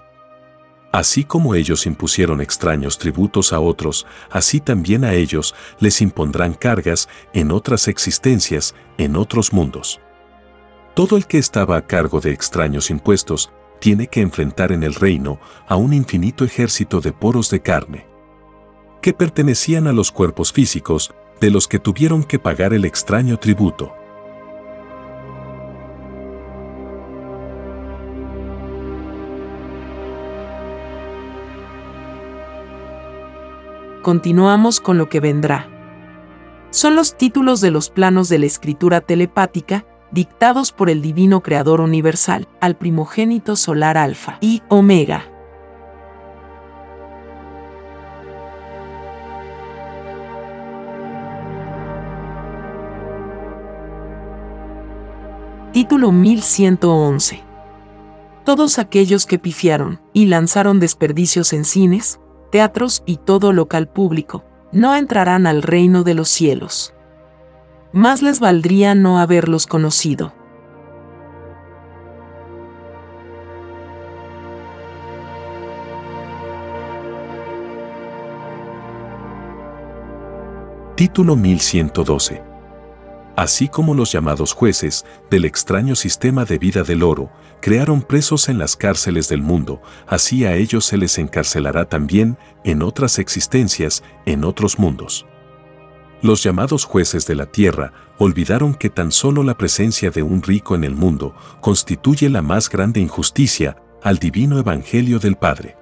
Así 0.92 1.24
como 1.24 1.56
ellos 1.56 1.84
impusieron 1.84 2.40
extraños 2.40 2.96
tributos 2.96 3.52
a 3.52 3.58
otros, 3.58 4.06
así 4.30 4.60
también 4.60 5.04
a 5.04 5.14
ellos 5.14 5.56
les 5.80 6.00
impondrán 6.00 6.54
cargas 6.54 7.08
en 7.32 7.50
otras 7.50 7.88
existencias, 7.88 8.76
en 8.98 9.16
otros 9.16 9.52
mundos. 9.52 10.00
Todo 10.94 11.16
el 11.16 11.26
que 11.26 11.38
estaba 11.38 11.76
a 11.76 11.86
cargo 11.88 12.20
de 12.20 12.30
extraños 12.30 12.88
impuestos 12.88 13.50
tiene 13.78 14.08
que 14.08 14.20
enfrentar 14.20 14.72
en 14.72 14.82
el 14.82 14.94
reino 14.94 15.38
a 15.66 15.76
un 15.76 15.92
infinito 15.92 16.44
ejército 16.44 17.00
de 17.00 17.12
poros 17.12 17.50
de 17.50 17.60
carne, 17.60 18.06
que 19.00 19.12
pertenecían 19.12 19.86
a 19.86 19.92
los 19.92 20.12
cuerpos 20.12 20.52
físicos 20.52 21.14
de 21.40 21.50
los 21.50 21.68
que 21.68 21.78
tuvieron 21.78 22.24
que 22.24 22.38
pagar 22.38 22.72
el 22.72 22.84
extraño 22.84 23.38
tributo. 23.38 23.94
Continuamos 34.02 34.80
con 34.80 34.96
lo 34.96 35.08
que 35.08 35.20
vendrá. 35.20 35.68
Son 36.70 36.96
los 36.96 37.16
títulos 37.16 37.60
de 37.60 37.70
los 37.70 37.90
planos 37.90 38.28
de 38.28 38.38
la 38.38 38.46
escritura 38.46 39.00
telepática 39.00 39.84
dictados 40.10 40.72
por 40.72 40.90
el 40.90 41.02
Divino 41.02 41.42
Creador 41.42 41.80
Universal, 41.80 42.48
al 42.60 42.76
primogénito 42.76 43.56
solar 43.56 43.96
Alfa 43.96 44.38
y 44.40 44.62
Omega. 44.68 45.24
Título 55.72 56.10
1111. 56.10 57.42
Todos 58.44 58.78
aquellos 58.78 59.26
que 59.26 59.38
pifiaron 59.38 60.00
y 60.12 60.26
lanzaron 60.26 60.80
desperdicios 60.80 61.52
en 61.52 61.64
cines, 61.64 62.18
teatros 62.50 63.02
y 63.06 63.18
todo 63.18 63.52
local 63.52 63.88
público, 63.88 64.44
no 64.72 64.96
entrarán 64.96 65.46
al 65.46 65.62
reino 65.62 66.02
de 66.02 66.14
los 66.14 66.28
cielos 66.28 66.94
más 67.92 68.22
les 68.22 68.40
valdría 68.40 68.94
no 68.94 69.18
haberlos 69.18 69.66
conocido. 69.66 70.32
Título 80.96 81.36
1112. 81.36 82.42
Así 83.36 83.68
como 83.68 83.94
los 83.94 84.10
llamados 84.10 84.52
jueces 84.52 85.06
del 85.30 85.44
extraño 85.44 85.94
sistema 85.94 86.44
de 86.44 86.58
vida 86.58 86.82
del 86.82 87.04
oro 87.04 87.30
crearon 87.60 88.02
presos 88.02 88.48
en 88.48 88.58
las 88.58 88.76
cárceles 88.76 89.28
del 89.28 89.40
mundo, 89.40 89.80
así 90.08 90.44
a 90.44 90.56
ellos 90.56 90.84
se 90.84 90.96
les 90.96 91.18
encarcelará 91.18 91.84
también 91.84 92.36
en 92.64 92.82
otras 92.82 93.20
existencias, 93.20 94.02
en 94.26 94.42
otros 94.42 94.80
mundos. 94.80 95.24
Los 96.20 96.42
llamados 96.42 96.84
jueces 96.84 97.26
de 97.26 97.36
la 97.36 97.46
tierra 97.46 97.92
olvidaron 98.18 98.74
que 98.74 98.90
tan 98.90 99.12
solo 99.12 99.44
la 99.44 99.56
presencia 99.56 100.10
de 100.10 100.22
un 100.22 100.42
rico 100.42 100.74
en 100.74 100.82
el 100.82 100.96
mundo 100.96 101.34
constituye 101.60 102.28
la 102.28 102.42
más 102.42 102.68
grande 102.68 103.00
injusticia 103.00 103.76
al 104.02 104.18
divino 104.18 104.58
evangelio 104.58 105.20
del 105.20 105.36
Padre. 105.36 105.76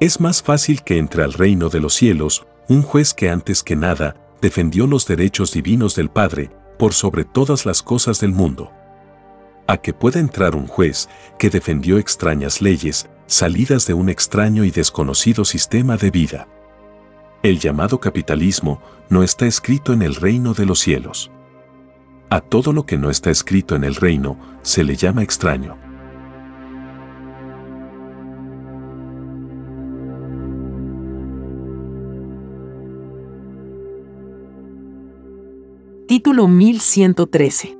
Es 0.00 0.20
más 0.20 0.42
fácil 0.42 0.82
que 0.82 0.98
entre 0.98 1.22
al 1.22 1.32
reino 1.32 1.70
de 1.70 1.80
los 1.80 1.94
cielos 1.94 2.46
un 2.68 2.82
juez 2.82 3.14
que 3.14 3.30
antes 3.30 3.62
que 3.62 3.74
nada 3.74 4.16
defendió 4.42 4.86
los 4.86 5.06
derechos 5.06 5.52
divinos 5.52 5.94
del 5.94 6.10
Padre 6.10 6.50
por 6.78 6.92
sobre 6.92 7.24
todas 7.24 7.64
las 7.64 7.82
cosas 7.82 8.20
del 8.20 8.32
mundo. 8.32 8.70
A 9.66 9.78
que 9.78 9.94
pueda 9.94 10.20
entrar 10.20 10.54
un 10.54 10.66
juez 10.66 11.08
que 11.38 11.48
defendió 11.48 11.98
extrañas 11.98 12.60
leyes 12.60 13.08
salidas 13.26 13.86
de 13.86 13.94
un 13.94 14.10
extraño 14.10 14.64
y 14.64 14.70
desconocido 14.70 15.44
sistema 15.44 15.96
de 15.96 16.10
vida. 16.10 16.48
El 17.44 17.60
llamado 17.60 18.00
capitalismo 18.00 18.82
no 19.08 19.22
está 19.22 19.46
escrito 19.46 19.92
en 19.92 20.02
el 20.02 20.16
reino 20.16 20.54
de 20.54 20.66
los 20.66 20.80
cielos. 20.80 21.30
A 22.30 22.40
todo 22.40 22.72
lo 22.72 22.84
que 22.84 22.98
no 22.98 23.10
está 23.10 23.30
escrito 23.30 23.76
en 23.76 23.84
el 23.84 23.94
reino 23.94 24.36
se 24.62 24.82
le 24.82 24.96
llama 24.96 25.22
extraño. 25.22 25.78
Título 36.08 36.48
1113. 36.48 37.78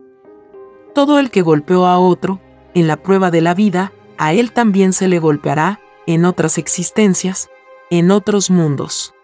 Todo 0.94 1.18
el 1.18 1.30
que 1.32 1.42
golpeó 1.42 1.86
a 1.86 1.98
otro, 1.98 2.40
en 2.74 2.86
la 2.86 3.02
prueba 3.02 3.32
de 3.32 3.40
la 3.40 3.54
vida, 3.54 3.92
a 4.18 4.32
él 4.32 4.52
también 4.52 4.92
se 4.92 5.08
le 5.08 5.18
golpeará, 5.18 5.80
en 6.06 6.24
otras 6.26 6.58
existencias, 6.58 7.50
en 7.90 8.12
otros 8.12 8.50
mundos. 8.50 9.14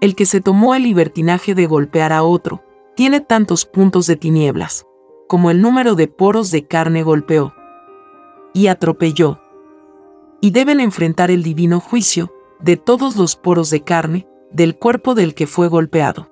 El 0.00 0.14
que 0.14 0.26
se 0.26 0.40
tomó 0.40 0.74
el 0.74 0.82
libertinaje 0.82 1.54
de 1.54 1.66
golpear 1.66 2.12
a 2.12 2.22
otro, 2.22 2.62
tiene 2.94 3.20
tantos 3.20 3.64
puntos 3.64 4.06
de 4.06 4.16
tinieblas, 4.16 4.86
como 5.28 5.50
el 5.50 5.60
número 5.60 5.94
de 5.94 6.08
poros 6.08 6.50
de 6.50 6.66
carne 6.66 7.02
golpeó. 7.02 7.54
Y 8.52 8.68
atropelló. 8.68 9.40
Y 10.40 10.50
deben 10.50 10.80
enfrentar 10.80 11.30
el 11.30 11.42
divino 11.42 11.80
juicio 11.80 12.32
de 12.60 12.76
todos 12.76 13.16
los 13.16 13.36
poros 13.36 13.70
de 13.70 13.82
carne 13.82 14.26
del 14.50 14.78
cuerpo 14.78 15.14
del 15.14 15.34
que 15.34 15.46
fue 15.46 15.68
golpeado. 15.68 16.30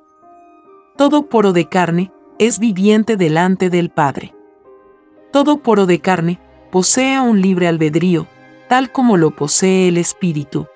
Todo 0.97 1.29
poro 1.29 1.53
de 1.53 1.69
carne 1.69 2.13
es 2.39 2.59
viviente 2.59 3.17
delante 3.17 3.71
del 3.71 3.91
Padre. 3.91 4.35
Todo 5.33 5.59
poro 5.59 5.87
de 5.87 6.01
carne 6.01 6.41
posee 6.71 7.21
un 7.21 7.41
libre 7.41 7.69
albedrío, 7.69 8.27
tal 8.69 8.93
como 8.93 9.17
lo 9.17 9.35
posee 9.35 9.89
el 9.89 9.99
Espíritu. 9.99 10.67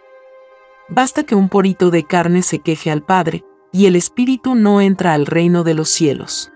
Basta 0.90 1.24
que 1.24 1.34
un 1.34 1.48
porito 1.50 1.90
de 1.90 2.04
carne 2.04 2.42
se 2.42 2.60
queje 2.60 2.90
al 2.90 3.02
Padre, 3.02 3.44
y 3.72 3.86
el 3.86 3.96
Espíritu 3.96 4.54
no 4.54 4.80
entra 4.80 5.12
al 5.12 5.26
reino 5.26 5.62
de 5.62 5.74
los 5.74 5.90
cielos. 5.90 6.50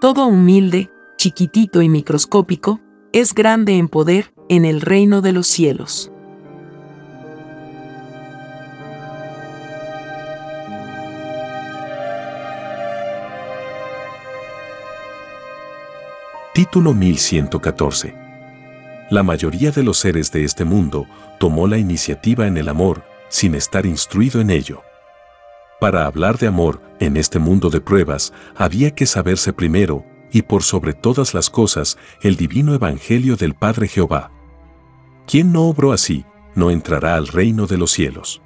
Todo 0.00 0.26
humilde, 0.26 0.90
chiquitito 1.16 1.80
y 1.80 1.88
microscópico, 1.88 2.80
es 3.12 3.34
grande 3.34 3.76
en 3.76 3.88
poder 3.88 4.34
en 4.48 4.64
el 4.64 4.80
reino 4.80 5.20
de 5.20 5.32
los 5.32 5.46
cielos. 5.46 6.10
Título 16.54 16.92
1114. 16.92 18.16
La 19.10 19.22
mayoría 19.22 19.70
de 19.70 19.84
los 19.84 19.98
seres 19.98 20.32
de 20.32 20.42
este 20.42 20.64
mundo 20.64 21.06
tomó 21.38 21.68
la 21.68 21.78
iniciativa 21.78 22.48
en 22.48 22.56
el 22.56 22.68
amor, 22.68 23.04
sin 23.28 23.54
estar 23.54 23.86
instruido 23.86 24.40
en 24.40 24.50
ello. 24.50 24.82
Para 25.80 26.06
hablar 26.06 26.38
de 26.38 26.48
amor 26.48 26.82
en 26.98 27.16
este 27.16 27.38
mundo 27.38 27.70
de 27.70 27.80
pruebas, 27.80 28.32
había 28.56 28.90
que 28.94 29.06
saberse 29.06 29.52
primero, 29.52 30.04
y 30.30 30.42
por 30.42 30.62
sobre 30.62 30.92
todas 30.92 31.34
las 31.34 31.50
cosas, 31.50 31.96
el 32.20 32.36
divino 32.36 32.74
evangelio 32.74 33.36
del 33.36 33.54
Padre 33.54 33.88
Jehová. 33.88 34.30
Quien 35.26 35.52
no 35.52 35.62
obró 35.62 35.92
así, 35.92 36.24
no 36.54 36.70
entrará 36.70 37.14
al 37.14 37.28
reino 37.28 37.66
de 37.66 37.78
los 37.78 37.92
cielos. 37.92 38.42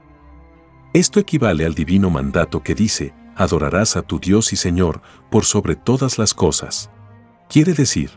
Esto 0.93 1.21
equivale 1.21 1.65
al 1.65 1.75
divino 1.75 2.11
mandato 2.11 2.63
que 2.63 2.75
dice, 2.75 3.15
adorarás 3.35 3.97
a 3.97 4.03
tu 4.03 4.21
Dios 4.21 4.53
y 4.53 4.57
Señor 4.57 5.01
por 5.31 5.45
sobre 5.45 5.75
todas 5.75 6.19
las 6.19 6.35
cosas. 6.35 6.91
Quiere 7.49 7.73
decir, 7.73 8.11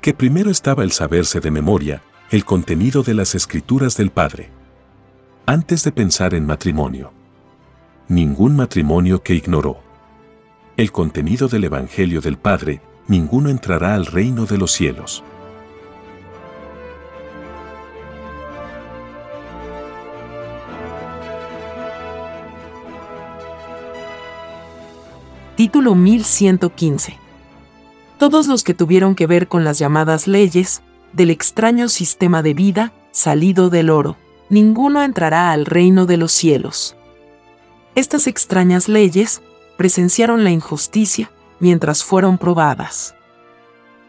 que 0.00 0.14
primero 0.14 0.50
estaba 0.50 0.82
el 0.82 0.90
saberse 0.92 1.40
de 1.40 1.50
memoria 1.50 2.02
el 2.30 2.44
contenido 2.44 3.02
de 3.02 3.14
las 3.14 3.34
escrituras 3.34 3.96
del 3.96 4.10
Padre 4.10 4.57
antes 5.48 5.82
de 5.82 5.92
pensar 5.92 6.34
en 6.34 6.44
matrimonio. 6.44 7.10
Ningún 8.06 8.54
matrimonio 8.54 9.22
que 9.22 9.34
ignoró. 9.34 9.78
El 10.76 10.92
contenido 10.92 11.48
del 11.48 11.64
Evangelio 11.64 12.20
del 12.20 12.36
Padre, 12.36 12.82
ninguno 13.06 13.48
entrará 13.48 13.94
al 13.94 14.04
reino 14.04 14.44
de 14.44 14.58
los 14.58 14.72
cielos. 14.72 15.24
Título 25.56 25.94
1115. 25.94 27.16
Todos 28.18 28.48
los 28.48 28.64
que 28.64 28.74
tuvieron 28.74 29.14
que 29.14 29.26
ver 29.26 29.48
con 29.48 29.64
las 29.64 29.78
llamadas 29.78 30.28
leyes 30.28 30.82
del 31.14 31.30
extraño 31.30 31.88
sistema 31.88 32.42
de 32.42 32.52
vida 32.52 32.92
salido 33.12 33.70
del 33.70 33.88
oro 33.88 34.18
ninguno 34.48 35.02
entrará 35.02 35.52
al 35.52 35.66
reino 35.66 36.06
de 36.06 36.16
los 36.16 36.32
cielos. 36.32 36.96
Estas 37.94 38.26
extrañas 38.26 38.88
leyes 38.88 39.42
presenciaron 39.76 40.44
la 40.44 40.50
injusticia 40.50 41.30
mientras 41.60 42.04
fueron 42.04 42.38
probadas. 42.38 43.14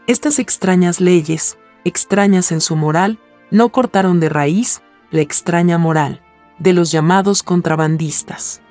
Estas 0.08 0.40
extrañas 0.40 1.00
leyes, 1.02 1.58
extrañas 1.84 2.52
en 2.52 2.62
su 2.62 2.76
moral, 2.76 3.20
no 3.52 3.70
cortaron 3.70 4.20
de 4.20 4.30
raíz 4.30 4.82
la 5.12 5.22
extraña 5.22 5.78
moral, 5.78 6.22
de 6.60 6.74
los 6.74 6.92
llamados 6.92 7.44
contrabandistas. 7.44 8.62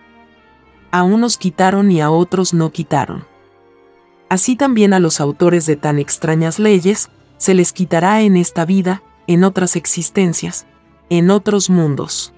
A 0.91 1.03
unos 1.03 1.37
quitaron 1.37 1.91
y 1.91 2.01
a 2.01 2.11
otros 2.11 2.55
no 2.55 2.71
quitaron. 2.71 3.27
Así 4.29 4.57
también 4.57 4.93
a 4.93 5.01
los 5.01 5.21
autores 5.21 5.67
de 5.67 5.77
tan 5.77 5.99
extrañas 5.99 6.59
leyes, 6.59 7.11
se 7.39 7.55
les 7.55 7.73
quitará 7.73 8.23
en 8.23 8.37
esta 8.37 8.65
vida, 8.65 9.03
en 9.27 9.45
otras 9.45 9.77
existencias, 9.77 10.67
en 11.11 11.31
otros 11.31 11.71
mundos. 11.71 12.33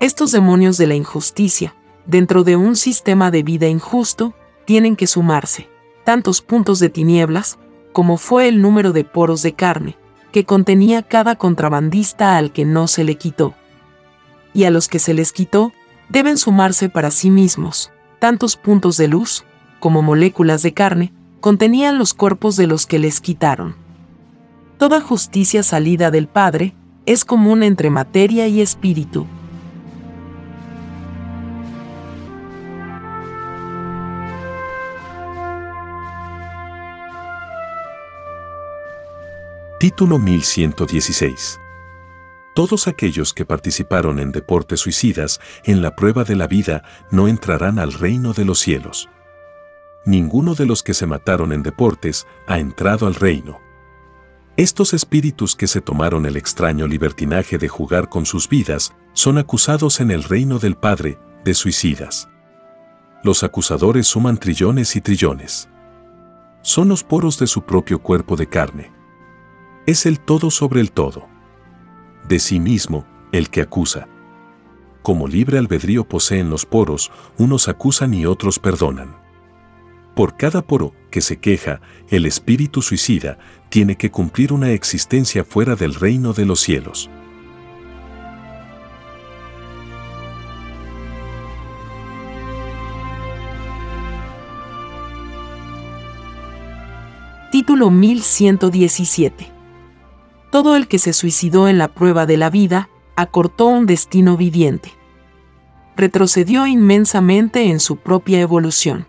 Estos 0.00 0.32
demonios 0.32 0.76
de 0.76 0.86
la 0.86 0.94
injusticia, 0.94 1.74
dentro 2.06 2.44
de 2.44 2.56
un 2.56 2.76
sistema 2.76 3.30
de 3.30 3.42
vida 3.42 3.66
injusto, 3.66 4.34
tienen 4.64 4.96
que 4.96 5.06
sumarse, 5.06 5.68
tantos 6.04 6.42
puntos 6.42 6.78
de 6.78 6.90
tinieblas, 6.90 7.58
como 7.92 8.16
fue 8.16 8.48
el 8.48 8.60
número 8.60 8.92
de 8.92 9.04
poros 9.04 9.42
de 9.42 9.54
carne, 9.54 9.96
que 10.32 10.44
contenía 10.44 11.02
cada 11.02 11.36
contrabandista 11.36 12.36
al 12.36 12.52
que 12.52 12.64
no 12.64 12.88
se 12.88 13.04
le 13.04 13.16
quitó. 13.16 13.54
Y 14.52 14.64
a 14.64 14.70
los 14.70 14.88
que 14.88 14.98
se 14.98 15.14
les 15.14 15.32
quitó, 15.32 15.72
deben 16.08 16.36
sumarse 16.36 16.88
para 16.88 17.10
sí 17.10 17.30
mismos, 17.30 17.90
tantos 18.18 18.56
puntos 18.56 18.96
de 18.96 19.08
luz, 19.08 19.44
como 19.80 20.02
moléculas 20.02 20.62
de 20.62 20.74
carne, 20.74 21.12
contenían 21.40 21.98
los 21.98 22.12
cuerpos 22.12 22.56
de 22.56 22.66
los 22.66 22.86
que 22.86 22.98
les 22.98 23.20
quitaron. 23.20 23.76
Toda 24.78 25.00
justicia 25.00 25.62
salida 25.62 26.10
del 26.10 26.28
Padre 26.28 26.74
es 27.06 27.24
común 27.24 27.62
entre 27.62 27.88
materia 27.90 28.48
y 28.48 28.60
espíritu. 28.60 29.26
Título 39.78 40.18
1116 40.18 41.60
todos 42.56 42.88
aquellos 42.88 43.34
que 43.34 43.44
participaron 43.44 44.18
en 44.18 44.32
deportes 44.32 44.80
suicidas 44.80 45.42
en 45.64 45.82
la 45.82 45.94
prueba 45.94 46.24
de 46.24 46.36
la 46.36 46.46
vida 46.46 46.84
no 47.10 47.28
entrarán 47.28 47.78
al 47.78 47.92
reino 47.92 48.32
de 48.32 48.46
los 48.46 48.60
cielos. 48.60 49.10
Ninguno 50.06 50.54
de 50.54 50.64
los 50.64 50.82
que 50.82 50.94
se 50.94 51.04
mataron 51.04 51.52
en 51.52 51.62
deportes 51.62 52.26
ha 52.46 52.58
entrado 52.58 53.06
al 53.06 53.14
reino. 53.14 53.65
Estos 54.56 54.94
espíritus 54.94 55.54
que 55.54 55.66
se 55.66 55.82
tomaron 55.82 56.24
el 56.24 56.36
extraño 56.36 56.86
libertinaje 56.86 57.58
de 57.58 57.68
jugar 57.68 58.08
con 58.08 58.24
sus 58.24 58.48
vidas 58.48 58.94
son 59.12 59.36
acusados 59.36 60.00
en 60.00 60.10
el 60.10 60.22
reino 60.22 60.58
del 60.58 60.76
Padre 60.76 61.18
de 61.44 61.52
suicidas. 61.52 62.28
Los 63.22 63.42
acusadores 63.42 64.06
suman 64.06 64.38
trillones 64.38 64.96
y 64.96 65.02
trillones. 65.02 65.68
Son 66.62 66.88
los 66.88 67.04
poros 67.04 67.38
de 67.38 67.46
su 67.46 67.62
propio 67.62 68.00
cuerpo 68.00 68.34
de 68.34 68.48
carne. 68.48 68.92
Es 69.86 70.06
el 70.06 70.20
todo 70.20 70.50
sobre 70.50 70.80
el 70.80 70.90
todo 70.90 71.28
de 72.28 72.38
sí 72.38 72.58
mismo, 72.58 73.06
el 73.32 73.50
que 73.50 73.60
acusa. 73.60 74.08
Como 75.02 75.28
libre 75.28 75.58
albedrío 75.58 76.08
poseen 76.08 76.50
los 76.50 76.66
poros, 76.66 77.12
unos 77.38 77.68
acusan 77.68 78.14
y 78.14 78.26
otros 78.26 78.58
perdonan. 78.58 79.25
Por 80.16 80.36
cada 80.36 80.62
poro 80.62 80.92
que 81.12 81.20
se 81.20 81.36
queja, 81.36 81.80
el 82.08 82.26
espíritu 82.26 82.82
suicida 82.82 83.38
tiene 83.68 83.96
que 83.96 84.10
cumplir 84.10 84.52
una 84.52 84.72
existencia 84.72 85.44
fuera 85.44 85.76
del 85.76 85.94
reino 85.94 86.32
de 86.32 86.46
los 86.46 86.58
cielos. 86.58 87.08
Título 97.52 97.92
1117 97.92 99.52
todo 100.56 100.74
el 100.74 100.88
que 100.88 100.98
se 100.98 101.12
suicidó 101.12 101.68
en 101.68 101.76
la 101.76 101.88
prueba 101.88 102.24
de 102.24 102.38
la 102.38 102.48
vida 102.48 102.88
acortó 103.14 103.66
un 103.66 103.84
destino 103.84 104.38
viviente. 104.38 104.90
Retrocedió 105.96 106.66
inmensamente 106.66 107.68
en 107.68 107.78
su 107.78 107.96
propia 107.96 108.40
evolución. 108.40 109.06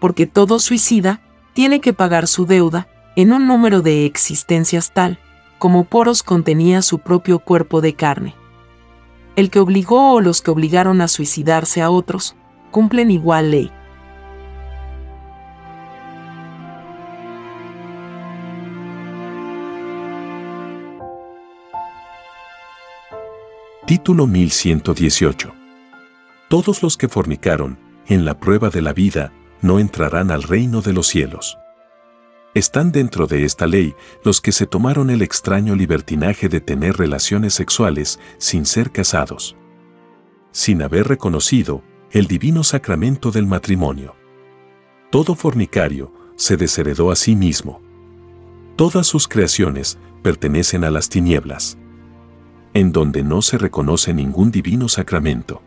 Porque 0.00 0.26
todo 0.26 0.58
suicida 0.58 1.20
tiene 1.52 1.80
que 1.80 1.92
pagar 1.92 2.26
su 2.26 2.46
deuda 2.46 2.88
en 3.16 3.32
un 3.32 3.46
número 3.46 3.82
de 3.82 4.06
existencias 4.06 4.92
tal 4.92 5.18
como 5.60 5.84
Poros 5.84 6.22
contenía 6.22 6.80
su 6.80 7.00
propio 7.00 7.38
cuerpo 7.38 7.82
de 7.82 7.92
carne. 7.92 8.34
El 9.36 9.50
que 9.50 9.60
obligó 9.60 10.14
o 10.14 10.20
los 10.22 10.40
que 10.40 10.50
obligaron 10.50 11.02
a 11.02 11.06
suicidarse 11.06 11.82
a 11.82 11.90
otros 11.90 12.34
cumplen 12.70 13.10
igual 13.10 13.50
ley. 13.50 13.70
Título 23.86 24.26
1118. 24.26 25.52
Todos 26.48 26.82
los 26.82 26.96
que 26.96 27.08
fornicaron, 27.08 27.78
en 28.06 28.24
la 28.24 28.38
prueba 28.38 28.70
de 28.70 28.80
la 28.80 28.94
vida, 28.94 29.32
no 29.62 29.78
entrarán 29.78 30.30
al 30.30 30.42
reino 30.42 30.82
de 30.82 30.92
los 30.92 31.06
cielos. 31.06 31.58
Están 32.54 32.90
dentro 32.90 33.26
de 33.26 33.44
esta 33.44 33.66
ley 33.66 33.94
los 34.24 34.40
que 34.40 34.52
se 34.52 34.66
tomaron 34.66 35.10
el 35.10 35.22
extraño 35.22 35.76
libertinaje 35.76 36.48
de 36.48 36.60
tener 36.60 36.96
relaciones 36.96 37.54
sexuales 37.54 38.18
sin 38.38 38.66
ser 38.66 38.90
casados, 38.90 39.56
sin 40.50 40.82
haber 40.82 41.06
reconocido 41.06 41.82
el 42.10 42.26
divino 42.26 42.64
sacramento 42.64 43.30
del 43.30 43.46
matrimonio. 43.46 44.16
Todo 45.10 45.34
fornicario 45.34 46.12
se 46.36 46.56
desheredó 46.56 47.10
a 47.10 47.16
sí 47.16 47.36
mismo. 47.36 47.80
Todas 48.76 49.06
sus 49.06 49.28
creaciones 49.28 49.98
pertenecen 50.22 50.84
a 50.84 50.90
las 50.90 51.08
tinieblas 51.08 51.78
en 52.74 52.92
donde 52.92 53.22
no 53.22 53.42
se 53.42 53.58
reconoce 53.58 54.14
ningún 54.14 54.50
divino 54.50 54.88
sacramento. 54.88 55.62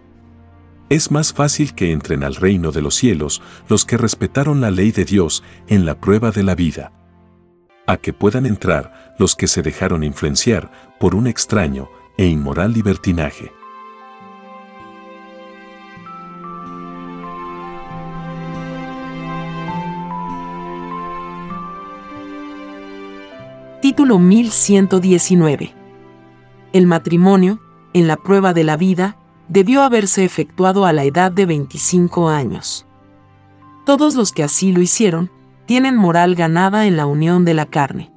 Es 0.94 1.10
más 1.10 1.34
fácil 1.34 1.74
que 1.74 1.92
entren 1.92 2.24
al 2.24 2.36
reino 2.36 2.72
de 2.72 2.84
los 2.84 2.94
cielos 2.94 3.42
los 3.68 3.84
que 3.84 3.98
respetaron 3.98 4.62
la 4.62 4.70
ley 4.70 4.92
de 4.92 5.06
Dios 5.06 5.44
en 5.68 5.88
la 5.88 6.00
prueba 6.00 6.30
de 6.30 6.44
la 6.44 6.54
vida, 6.54 6.92
a 7.88 7.98
que 7.98 8.14
puedan 8.14 8.46
entrar 8.46 9.16
los 9.18 9.36
que 9.36 9.48
se 9.48 9.64
dejaron 9.64 10.04
influenciar 10.04 10.70
por 11.00 11.16
un 11.16 11.26
extraño 11.26 11.90
e 12.16 12.28
inmoral 12.28 12.74
libertinaje. 12.74 13.52
Título 23.82 24.20
1119 24.20 25.74
el 26.74 26.86
matrimonio, 26.86 27.60
en 27.94 28.08
la 28.08 28.18
prueba 28.18 28.54
de 28.54 28.64
la 28.64 28.78
vida, 28.78 29.18
debió 29.54 29.84
haberse 29.84 30.26
efectuado 30.26 30.84
a 30.84 30.94
la 30.94 31.04
edad 31.04 31.32
de 31.32 31.46
25 31.46 32.28
años. 32.28 32.88
Todos 33.86 34.16
los 34.16 34.32
que 34.32 34.42
así 34.42 34.72
lo 34.72 34.82
hicieron, 34.82 35.30
tienen 35.68 35.96
moral 35.96 36.34
ganada 36.34 36.88
en 36.88 36.98
la 36.98 37.06
unión 37.06 37.46
de 37.46 37.54
la 37.54 37.68
carne. 37.68 38.12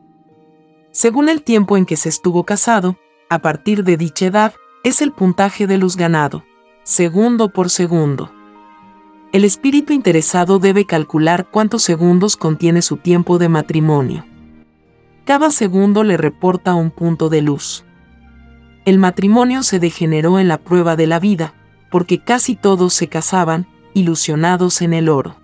Según 0.92 1.28
el 1.28 1.42
tiempo 1.42 1.76
en 1.76 1.84
que 1.84 1.98
se 1.98 2.08
estuvo 2.08 2.44
casado, 2.44 2.96
a 3.28 3.40
partir 3.40 3.84
de 3.84 3.98
dicha 3.98 4.24
edad, 4.24 4.54
es 4.82 5.02
el 5.02 5.12
puntaje 5.12 5.66
de 5.66 5.76
luz 5.76 5.96
ganado, 5.96 6.42
segundo 6.84 7.50
por 7.50 7.68
segundo. 7.68 8.32
El 9.32 9.44
espíritu 9.44 9.92
interesado 9.92 10.58
debe 10.58 10.86
calcular 10.86 11.50
cuántos 11.50 11.82
segundos 11.82 12.38
contiene 12.38 12.80
su 12.80 12.96
tiempo 12.96 13.36
de 13.36 13.50
matrimonio. 13.50 14.24
Cada 15.26 15.50
segundo 15.50 16.02
le 16.02 16.16
reporta 16.16 16.74
un 16.74 16.90
punto 16.90 17.28
de 17.28 17.42
luz 17.42 17.85
el 18.86 18.98
matrimonio 18.98 19.64
se 19.64 19.80
degeneró 19.80 20.38
en 20.38 20.46
la 20.46 20.58
prueba 20.58 20.94
de 20.94 21.08
la 21.08 21.18
vida, 21.18 21.54
porque 21.90 22.20
casi 22.20 22.54
todos 22.54 22.94
se 22.94 23.08
casaban, 23.08 23.66
ilusionados 23.94 24.80
en 24.80 24.94
el 24.94 25.08
oro. 25.08 25.36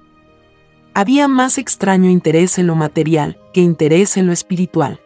Había 0.94 1.26
más 1.26 1.58
extraño 1.58 2.08
interés 2.08 2.58
en 2.58 2.68
lo 2.68 2.76
material 2.76 3.40
que 3.52 3.60
interés 3.60 4.16
en 4.16 4.28
lo 4.28 4.32
espiritual. 4.32 5.00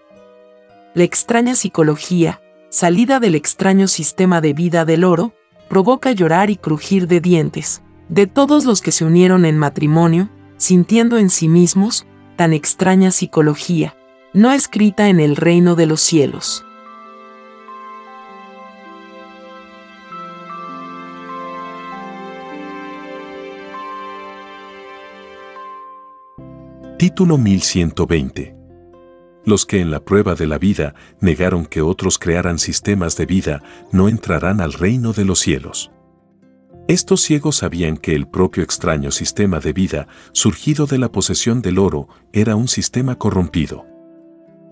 La 0.94 1.04
extraña 1.04 1.54
psicología, 1.54 2.42
salida 2.68 3.20
del 3.20 3.36
extraño 3.36 3.88
sistema 3.88 4.42
de 4.42 4.52
vida 4.52 4.84
del 4.84 5.04
oro, 5.04 5.32
provoca 5.70 6.12
llorar 6.12 6.50
y 6.50 6.56
crujir 6.56 7.08
de 7.08 7.20
dientes, 7.20 7.82
de 8.10 8.26
todos 8.26 8.66
los 8.66 8.82
que 8.82 8.92
se 8.92 9.06
unieron 9.06 9.46
en 9.46 9.56
matrimonio, 9.56 10.28
sintiendo 10.58 11.16
en 11.16 11.30
sí 11.30 11.48
mismos 11.48 12.06
tan 12.36 12.52
extraña 12.52 13.12
psicología, 13.12 13.96
no 14.34 14.52
escrita 14.52 15.08
en 15.08 15.20
el 15.20 15.36
reino 15.36 15.74
de 15.74 15.86
los 15.86 16.02
cielos. 16.02 16.65
Título 26.98 27.36
1120. 27.36 28.56
Los 29.44 29.66
que 29.66 29.82
en 29.82 29.90
la 29.90 30.00
prueba 30.00 30.34
de 30.34 30.46
la 30.46 30.56
vida 30.56 30.94
negaron 31.20 31.66
que 31.66 31.82
otros 31.82 32.18
crearan 32.18 32.58
sistemas 32.58 33.18
de 33.18 33.26
vida 33.26 33.62
no 33.92 34.08
entrarán 34.08 34.62
al 34.62 34.72
reino 34.72 35.12
de 35.12 35.26
los 35.26 35.40
cielos. 35.40 35.90
Estos 36.88 37.20
ciegos 37.20 37.56
sabían 37.56 37.98
que 37.98 38.14
el 38.14 38.26
propio 38.26 38.62
extraño 38.62 39.10
sistema 39.10 39.60
de 39.60 39.74
vida, 39.74 40.08
surgido 40.32 40.86
de 40.86 40.96
la 40.96 41.12
posesión 41.12 41.60
del 41.60 41.78
oro, 41.78 42.08
era 42.32 42.56
un 42.56 42.66
sistema 42.66 43.18
corrompido. 43.18 43.84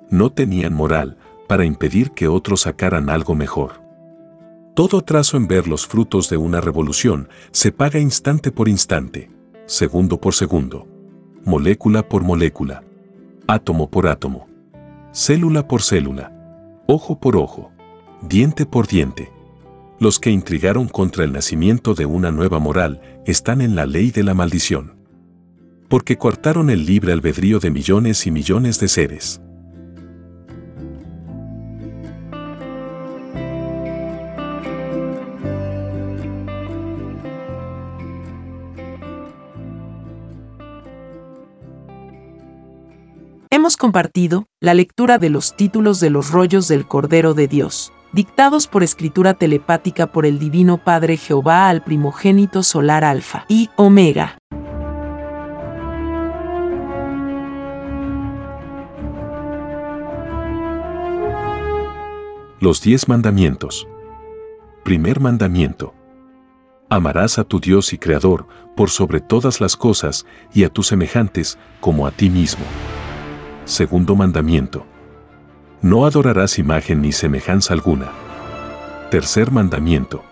No 0.08 0.32
tenían 0.32 0.72
moral 0.72 1.18
para 1.46 1.66
impedir 1.66 2.12
que 2.12 2.26
otros 2.26 2.62
sacaran 2.62 3.10
algo 3.10 3.34
mejor. 3.34 3.82
Todo 4.74 4.96
atraso 4.96 5.36
en 5.36 5.46
ver 5.46 5.68
los 5.68 5.86
frutos 5.86 6.30
de 6.30 6.38
una 6.38 6.62
revolución 6.62 7.28
se 7.52 7.70
paga 7.70 7.98
instante 7.98 8.50
por 8.50 8.70
instante, 8.70 9.30
segundo 9.66 10.18
por 10.22 10.32
segundo, 10.32 10.88
molécula 11.44 12.08
por 12.08 12.22
molécula, 12.22 12.82
átomo 13.46 13.90
por 13.90 14.06
átomo, 14.06 14.48
célula 15.12 15.68
por 15.68 15.82
célula, 15.82 16.32
ojo 16.86 17.20
por 17.20 17.36
ojo, 17.36 17.70
diente 18.22 18.64
por 18.64 18.86
diente. 18.86 19.30
Los 20.00 20.18
que 20.18 20.30
intrigaron 20.30 20.88
contra 20.88 21.24
el 21.24 21.32
nacimiento 21.32 21.94
de 21.94 22.06
una 22.06 22.30
nueva 22.30 22.58
moral 22.58 23.00
están 23.26 23.60
en 23.60 23.76
la 23.76 23.86
ley 23.86 24.10
de 24.10 24.24
la 24.24 24.34
maldición. 24.34 24.94
Porque 25.88 26.16
coartaron 26.16 26.70
el 26.70 26.86
libre 26.86 27.12
albedrío 27.12 27.60
de 27.60 27.70
millones 27.70 28.26
y 28.26 28.30
millones 28.30 28.80
de 28.80 28.88
seres. 28.88 29.40
Hemos 43.64 43.78
compartido 43.78 44.46
la 44.60 44.74
lectura 44.74 45.16
de 45.16 45.30
los 45.30 45.56
títulos 45.56 45.98
de 45.98 46.10
los 46.10 46.30
rollos 46.30 46.68
del 46.68 46.86
Cordero 46.86 47.32
de 47.32 47.48
Dios, 47.48 47.94
dictados 48.12 48.66
por 48.66 48.82
escritura 48.82 49.32
telepática 49.32 50.06
por 50.06 50.26
el 50.26 50.38
Divino 50.38 50.76
Padre 50.76 51.16
Jehová 51.16 51.70
al 51.70 51.82
primogénito 51.82 52.62
solar 52.62 53.04
Alfa 53.04 53.46
y 53.48 53.70
Omega. 53.76 54.36
Los 62.60 62.82
diez 62.82 63.08
mandamientos. 63.08 63.88
Primer 64.84 65.20
mandamiento. 65.20 65.94
Amarás 66.90 67.38
a 67.38 67.44
tu 67.44 67.60
Dios 67.60 67.94
y 67.94 67.98
Creador 67.98 68.46
por 68.76 68.90
sobre 68.90 69.20
todas 69.20 69.62
las 69.62 69.74
cosas 69.74 70.26
y 70.52 70.64
a 70.64 70.68
tus 70.68 70.88
semejantes 70.88 71.58
como 71.80 72.06
a 72.06 72.10
ti 72.10 72.28
mismo. 72.28 72.66
Segundo 73.64 74.14
mandamiento. 74.14 74.84
No 75.80 76.04
adorarás 76.04 76.58
imagen 76.58 77.00
ni 77.00 77.12
semejanza 77.12 77.72
alguna. 77.72 78.08
Tercer 79.10 79.50
mandamiento. 79.50 80.22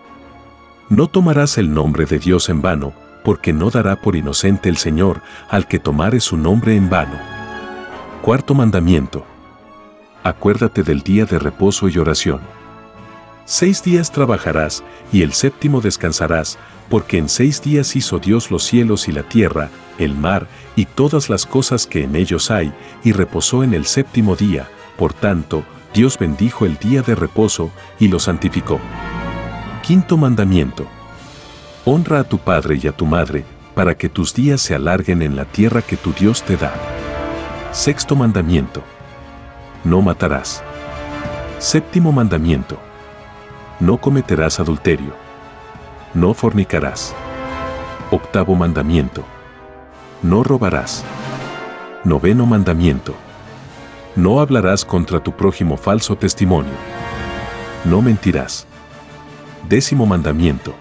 No 0.89 1.07
tomarás 1.07 1.57
el 1.57 1.73
nombre 1.73 2.05
de 2.05 2.19
Dios 2.19 2.49
en 2.49 2.61
vano, 2.61 2.93
porque 3.23 3.51
no 3.51 3.71
dará 3.71 3.95
por 3.95 4.15
inocente 4.15 4.69
el 4.69 4.77
Señor 4.77 5.21
al 5.49 5.67
que 5.67 5.79
tomare 5.79 6.19
su 6.19 6.37
nombre 6.37 6.75
en 6.75 6.91
vano. 6.91 7.17
Cuarto 8.21 8.53
mandamiento. 8.53 9.25
Acuérdate 10.23 10.83
del 10.83 11.01
día 11.01 11.25
de 11.25 11.39
reposo 11.39 11.89
y 11.89 11.97
oración. 11.97 12.41
Seis 13.45 13.83
días 13.83 14.11
trabajarás 14.11 14.83
y 15.11 15.23
el 15.23 15.33
séptimo 15.33 15.81
descansarás, 15.81 16.59
porque 16.89 17.17
en 17.17 17.29
seis 17.29 17.61
días 17.61 17.95
hizo 17.95 18.19
Dios 18.19 18.51
los 18.51 18.63
cielos 18.63 19.07
y 19.07 19.11
la 19.11 19.23
tierra, 19.23 19.69
el 19.97 20.15
mar 20.15 20.47
y 20.75 20.85
todas 20.85 21.29
las 21.29 21.45
cosas 21.45 21.87
que 21.87 22.03
en 22.03 22.15
ellos 22.15 22.51
hay, 22.51 22.73
y 23.03 23.11
reposó 23.11 23.63
en 23.63 23.73
el 23.73 23.85
séptimo 23.85 24.35
día, 24.35 24.67
por 24.97 25.13
tanto, 25.13 25.63
Dios 25.93 26.17
bendijo 26.17 26.65
el 26.65 26.77
día 26.77 27.01
de 27.01 27.15
reposo 27.15 27.71
y 27.99 28.07
lo 28.07 28.19
santificó. 28.19 28.79
Quinto 29.83 30.17
mandamiento. 30.17 30.87
Honra 31.85 32.19
a 32.19 32.23
tu 32.23 32.37
padre 32.37 32.79
y 32.81 32.87
a 32.87 32.91
tu 32.93 33.05
madre, 33.05 33.45
para 33.75 33.95
que 33.95 34.09
tus 34.09 34.33
días 34.33 34.61
se 34.61 34.75
alarguen 34.75 35.21
en 35.21 35.35
la 35.35 35.45
tierra 35.45 35.81
que 35.81 35.97
tu 35.97 36.13
Dios 36.13 36.43
te 36.43 36.57
da. 36.57 36.73
Sexto 37.71 38.15
mandamiento. 38.15 38.83
No 39.83 40.01
matarás. 40.01 40.63
Séptimo 41.59 42.11
mandamiento. 42.11 42.77
No 43.79 43.97
cometerás 43.97 44.59
adulterio. 44.59 45.22
No 46.13 46.33
fornicarás. 46.33 47.13
Octavo 48.11 48.55
mandamiento 48.55 49.23
no 50.23 50.41
robarás. 50.41 51.03
Noveno 52.05 52.45
mandamiento. 52.45 53.13
No 54.15 54.39
hablarás 54.39 54.85
contra 54.85 55.21
tu 55.21 55.33
prójimo 55.33 55.75
falso 55.75 56.15
testimonio. 56.15 56.71
No 57.83 58.01
mentirás. 58.01 58.65
Décimo 59.67 60.05
mandamiento. 60.05 60.73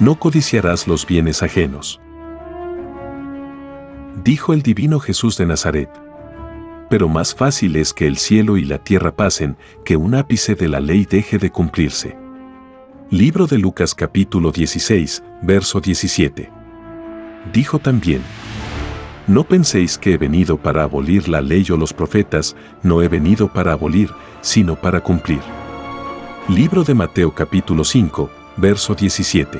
No 0.00 0.18
codiciarás 0.18 0.88
los 0.88 1.06
bienes 1.06 1.42
ajenos. 1.42 2.00
Dijo 4.24 4.54
el 4.54 4.62
divino 4.62 4.98
Jesús 4.98 5.36
de 5.36 5.46
Nazaret. 5.46 5.90
Pero 6.88 7.08
más 7.08 7.34
fácil 7.34 7.76
es 7.76 7.92
que 7.92 8.06
el 8.06 8.16
cielo 8.16 8.56
y 8.56 8.64
la 8.64 8.78
tierra 8.78 9.14
pasen, 9.14 9.58
que 9.84 9.96
un 9.96 10.14
ápice 10.14 10.54
de 10.54 10.68
la 10.68 10.80
ley 10.80 11.04
deje 11.04 11.36
de 11.36 11.50
cumplirse. 11.50 12.16
Libro 13.10 13.46
de 13.46 13.56
Lucas 13.56 13.94
capítulo 13.94 14.52
16, 14.52 15.22
verso 15.40 15.80
17. 15.80 16.50
Dijo 17.54 17.78
también, 17.78 18.20
No 19.26 19.44
penséis 19.44 19.96
que 19.96 20.12
he 20.12 20.18
venido 20.18 20.58
para 20.58 20.82
abolir 20.82 21.26
la 21.26 21.40
ley 21.40 21.64
o 21.70 21.78
los 21.78 21.94
profetas, 21.94 22.54
no 22.82 23.00
he 23.00 23.08
venido 23.08 23.50
para 23.50 23.72
abolir, 23.72 24.10
sino 24.42 24.76
para 24.76 25.00
cumplir. 25.00 25.40
Libro 26.50 26.84
de 26.84 26.92
Mateo 26.92 27.34
capítulo 27.34 27.82
5, 27.82 28.28
verso 28.58 28.94
17. 28.94 29.58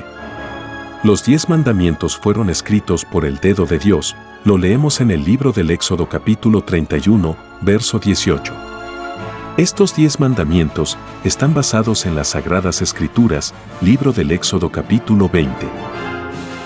Los 1.03 1.25
diez 1.25 1.49
mandamientos 1.49 2.19
fueron 2.19 2.51
escritos 2.51 3.03
por 3.03 3.25
el 3.25 3.37
dedo 3.37 3.65
de 3.65 3.79
Dios, 3.79 4.15
lo 4.45 4.59
leemos 4.59 5.01
en 5.01 5.09
el 5.09 5.23
libro 5.23 5.51
del 5.51 5.71
Éxodo 5.71 6.07
capítulo 6.07 6.61
31, 6.61 7.35
verso 7.61 7.97
18. 7.97 8.68
Estos 9.57 9.95
diez 9.95 10.19
mandamientos 10.19 10.97
están 11.23 11.53
basados 11.53 12.05
en 12.05 12.15
las 12.15 12.29
Sagradas 12.29 12.81
Escrituras, 12.81 13.53
libro 13.81 14.13
del 14.13 14.31
Éxodo 14.31 14.71
capítulo 14.71 15.27
20 15.27 15.67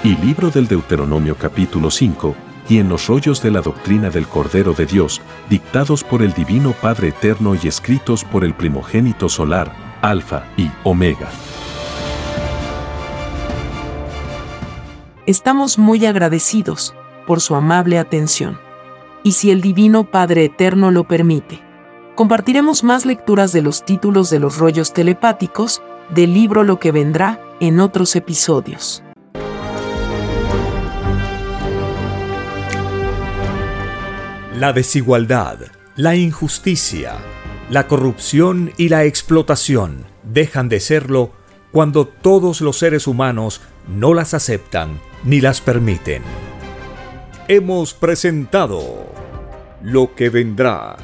y 0.04 0.16
libro 0.18 0.52
del 0.52 0.68
Deuteronomio 0.68 1.36
capítulo 1.36 1.90
5, 1.90 2.36
y 2.70 2.78
en 2.78 2.90
los 2.90 3.08
rollos 3.08 3.42
de 3.42 3.52
la 3.52 3.62
doctrina 3.62 4.10
del 4.10 4.28
Cordero 4.28 4.74
de 4.74 4.86
Dios, 4.86 5.22
dictados 5.50 6.04
por 6.04 6.22
el 6.22 6.34
Divino 6.34 6.74
Padre 6.74 7.08
Eterno 7.10 7.56
y 7.56 7.68
escritos 7.68 8.26
por 8.26 8.44
el 8.44 8.54
primogénito 8.54 9.30
solar, 9.30 9.74
Alfa 10.02 10.44
y 10.58 10.70
Omega. 10.84 11.30
Estamos 15.26 15.80
muy 15.80 16.06
agradecidos 16.06 16.94
por 17.26 17.40
su 17.40 17.56
amable 17.56 17.98
atención. 17.98 18.60
Y 19.24 19.32
si 19.32 19.52
el 19.52 19.62
Divino 19.62 20.04
Padre 20.04 20.46
Eterno 20.46 20.92
lo 20.92 21.06
permite, 21.06 21.62
compartiremos 22.16 22.84
más 22.84 23.05
lecturas 23.05 23.51
de 23.51 23.61
los 23.61 23.86
títulos 23.86 24.30
de 24.30 24.39
los 24.39 24.57
rollos 24.57 24.93
telepáticos 24.93 25.82
del 26.09 26.34
libro 26.34 26.64
Lo 26.64 26.80
que 26.80 26.91
vendrá 26.91 27.41
en 27.59 27.80
otros 27.80 28.16
episodios. 28.16 29.03
La 34.55 34.72
desigualdad, 34.74 35.59
la 35.95 36.16
injusticia, 36.16 37.16
la 37.70 37.88
corrupción 37.88 38.72
y 38.78 38.89
la 38.89 39.03
explotación 39.05 40.05
dejan 40.24 40.70
de 40.70 40.80
serlo 40.80 41.32
cuando 41.72 42.05
todos 42.05 42.61
los 42.61 42.78
seres 42.78 43.07
humanos 43.07 43.61
no 43.88 44.14
las 44.14 44.36
aceptan 44.36 44.99
ni 45.24 45.41
las 45.41 45.59
permiten. 45.59 46.22
Hemos 47.47 47.93
presentado 47.93 49.11
Lo 49.82 50.16
que 50.16 50.30
vendrá. 50.30 50.95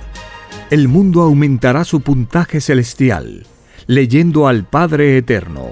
El 0.69 0.87
mundo 0.87 1.21
aumentará 1.21 1.83
su 1.83 1.99
puntaje 2.01 2.61
celestial, 2.61 3.45
leyendo 3.87 4.47
al 4.47 4.63
Padre 4.65 5.17
Eterno, 5.17 5.71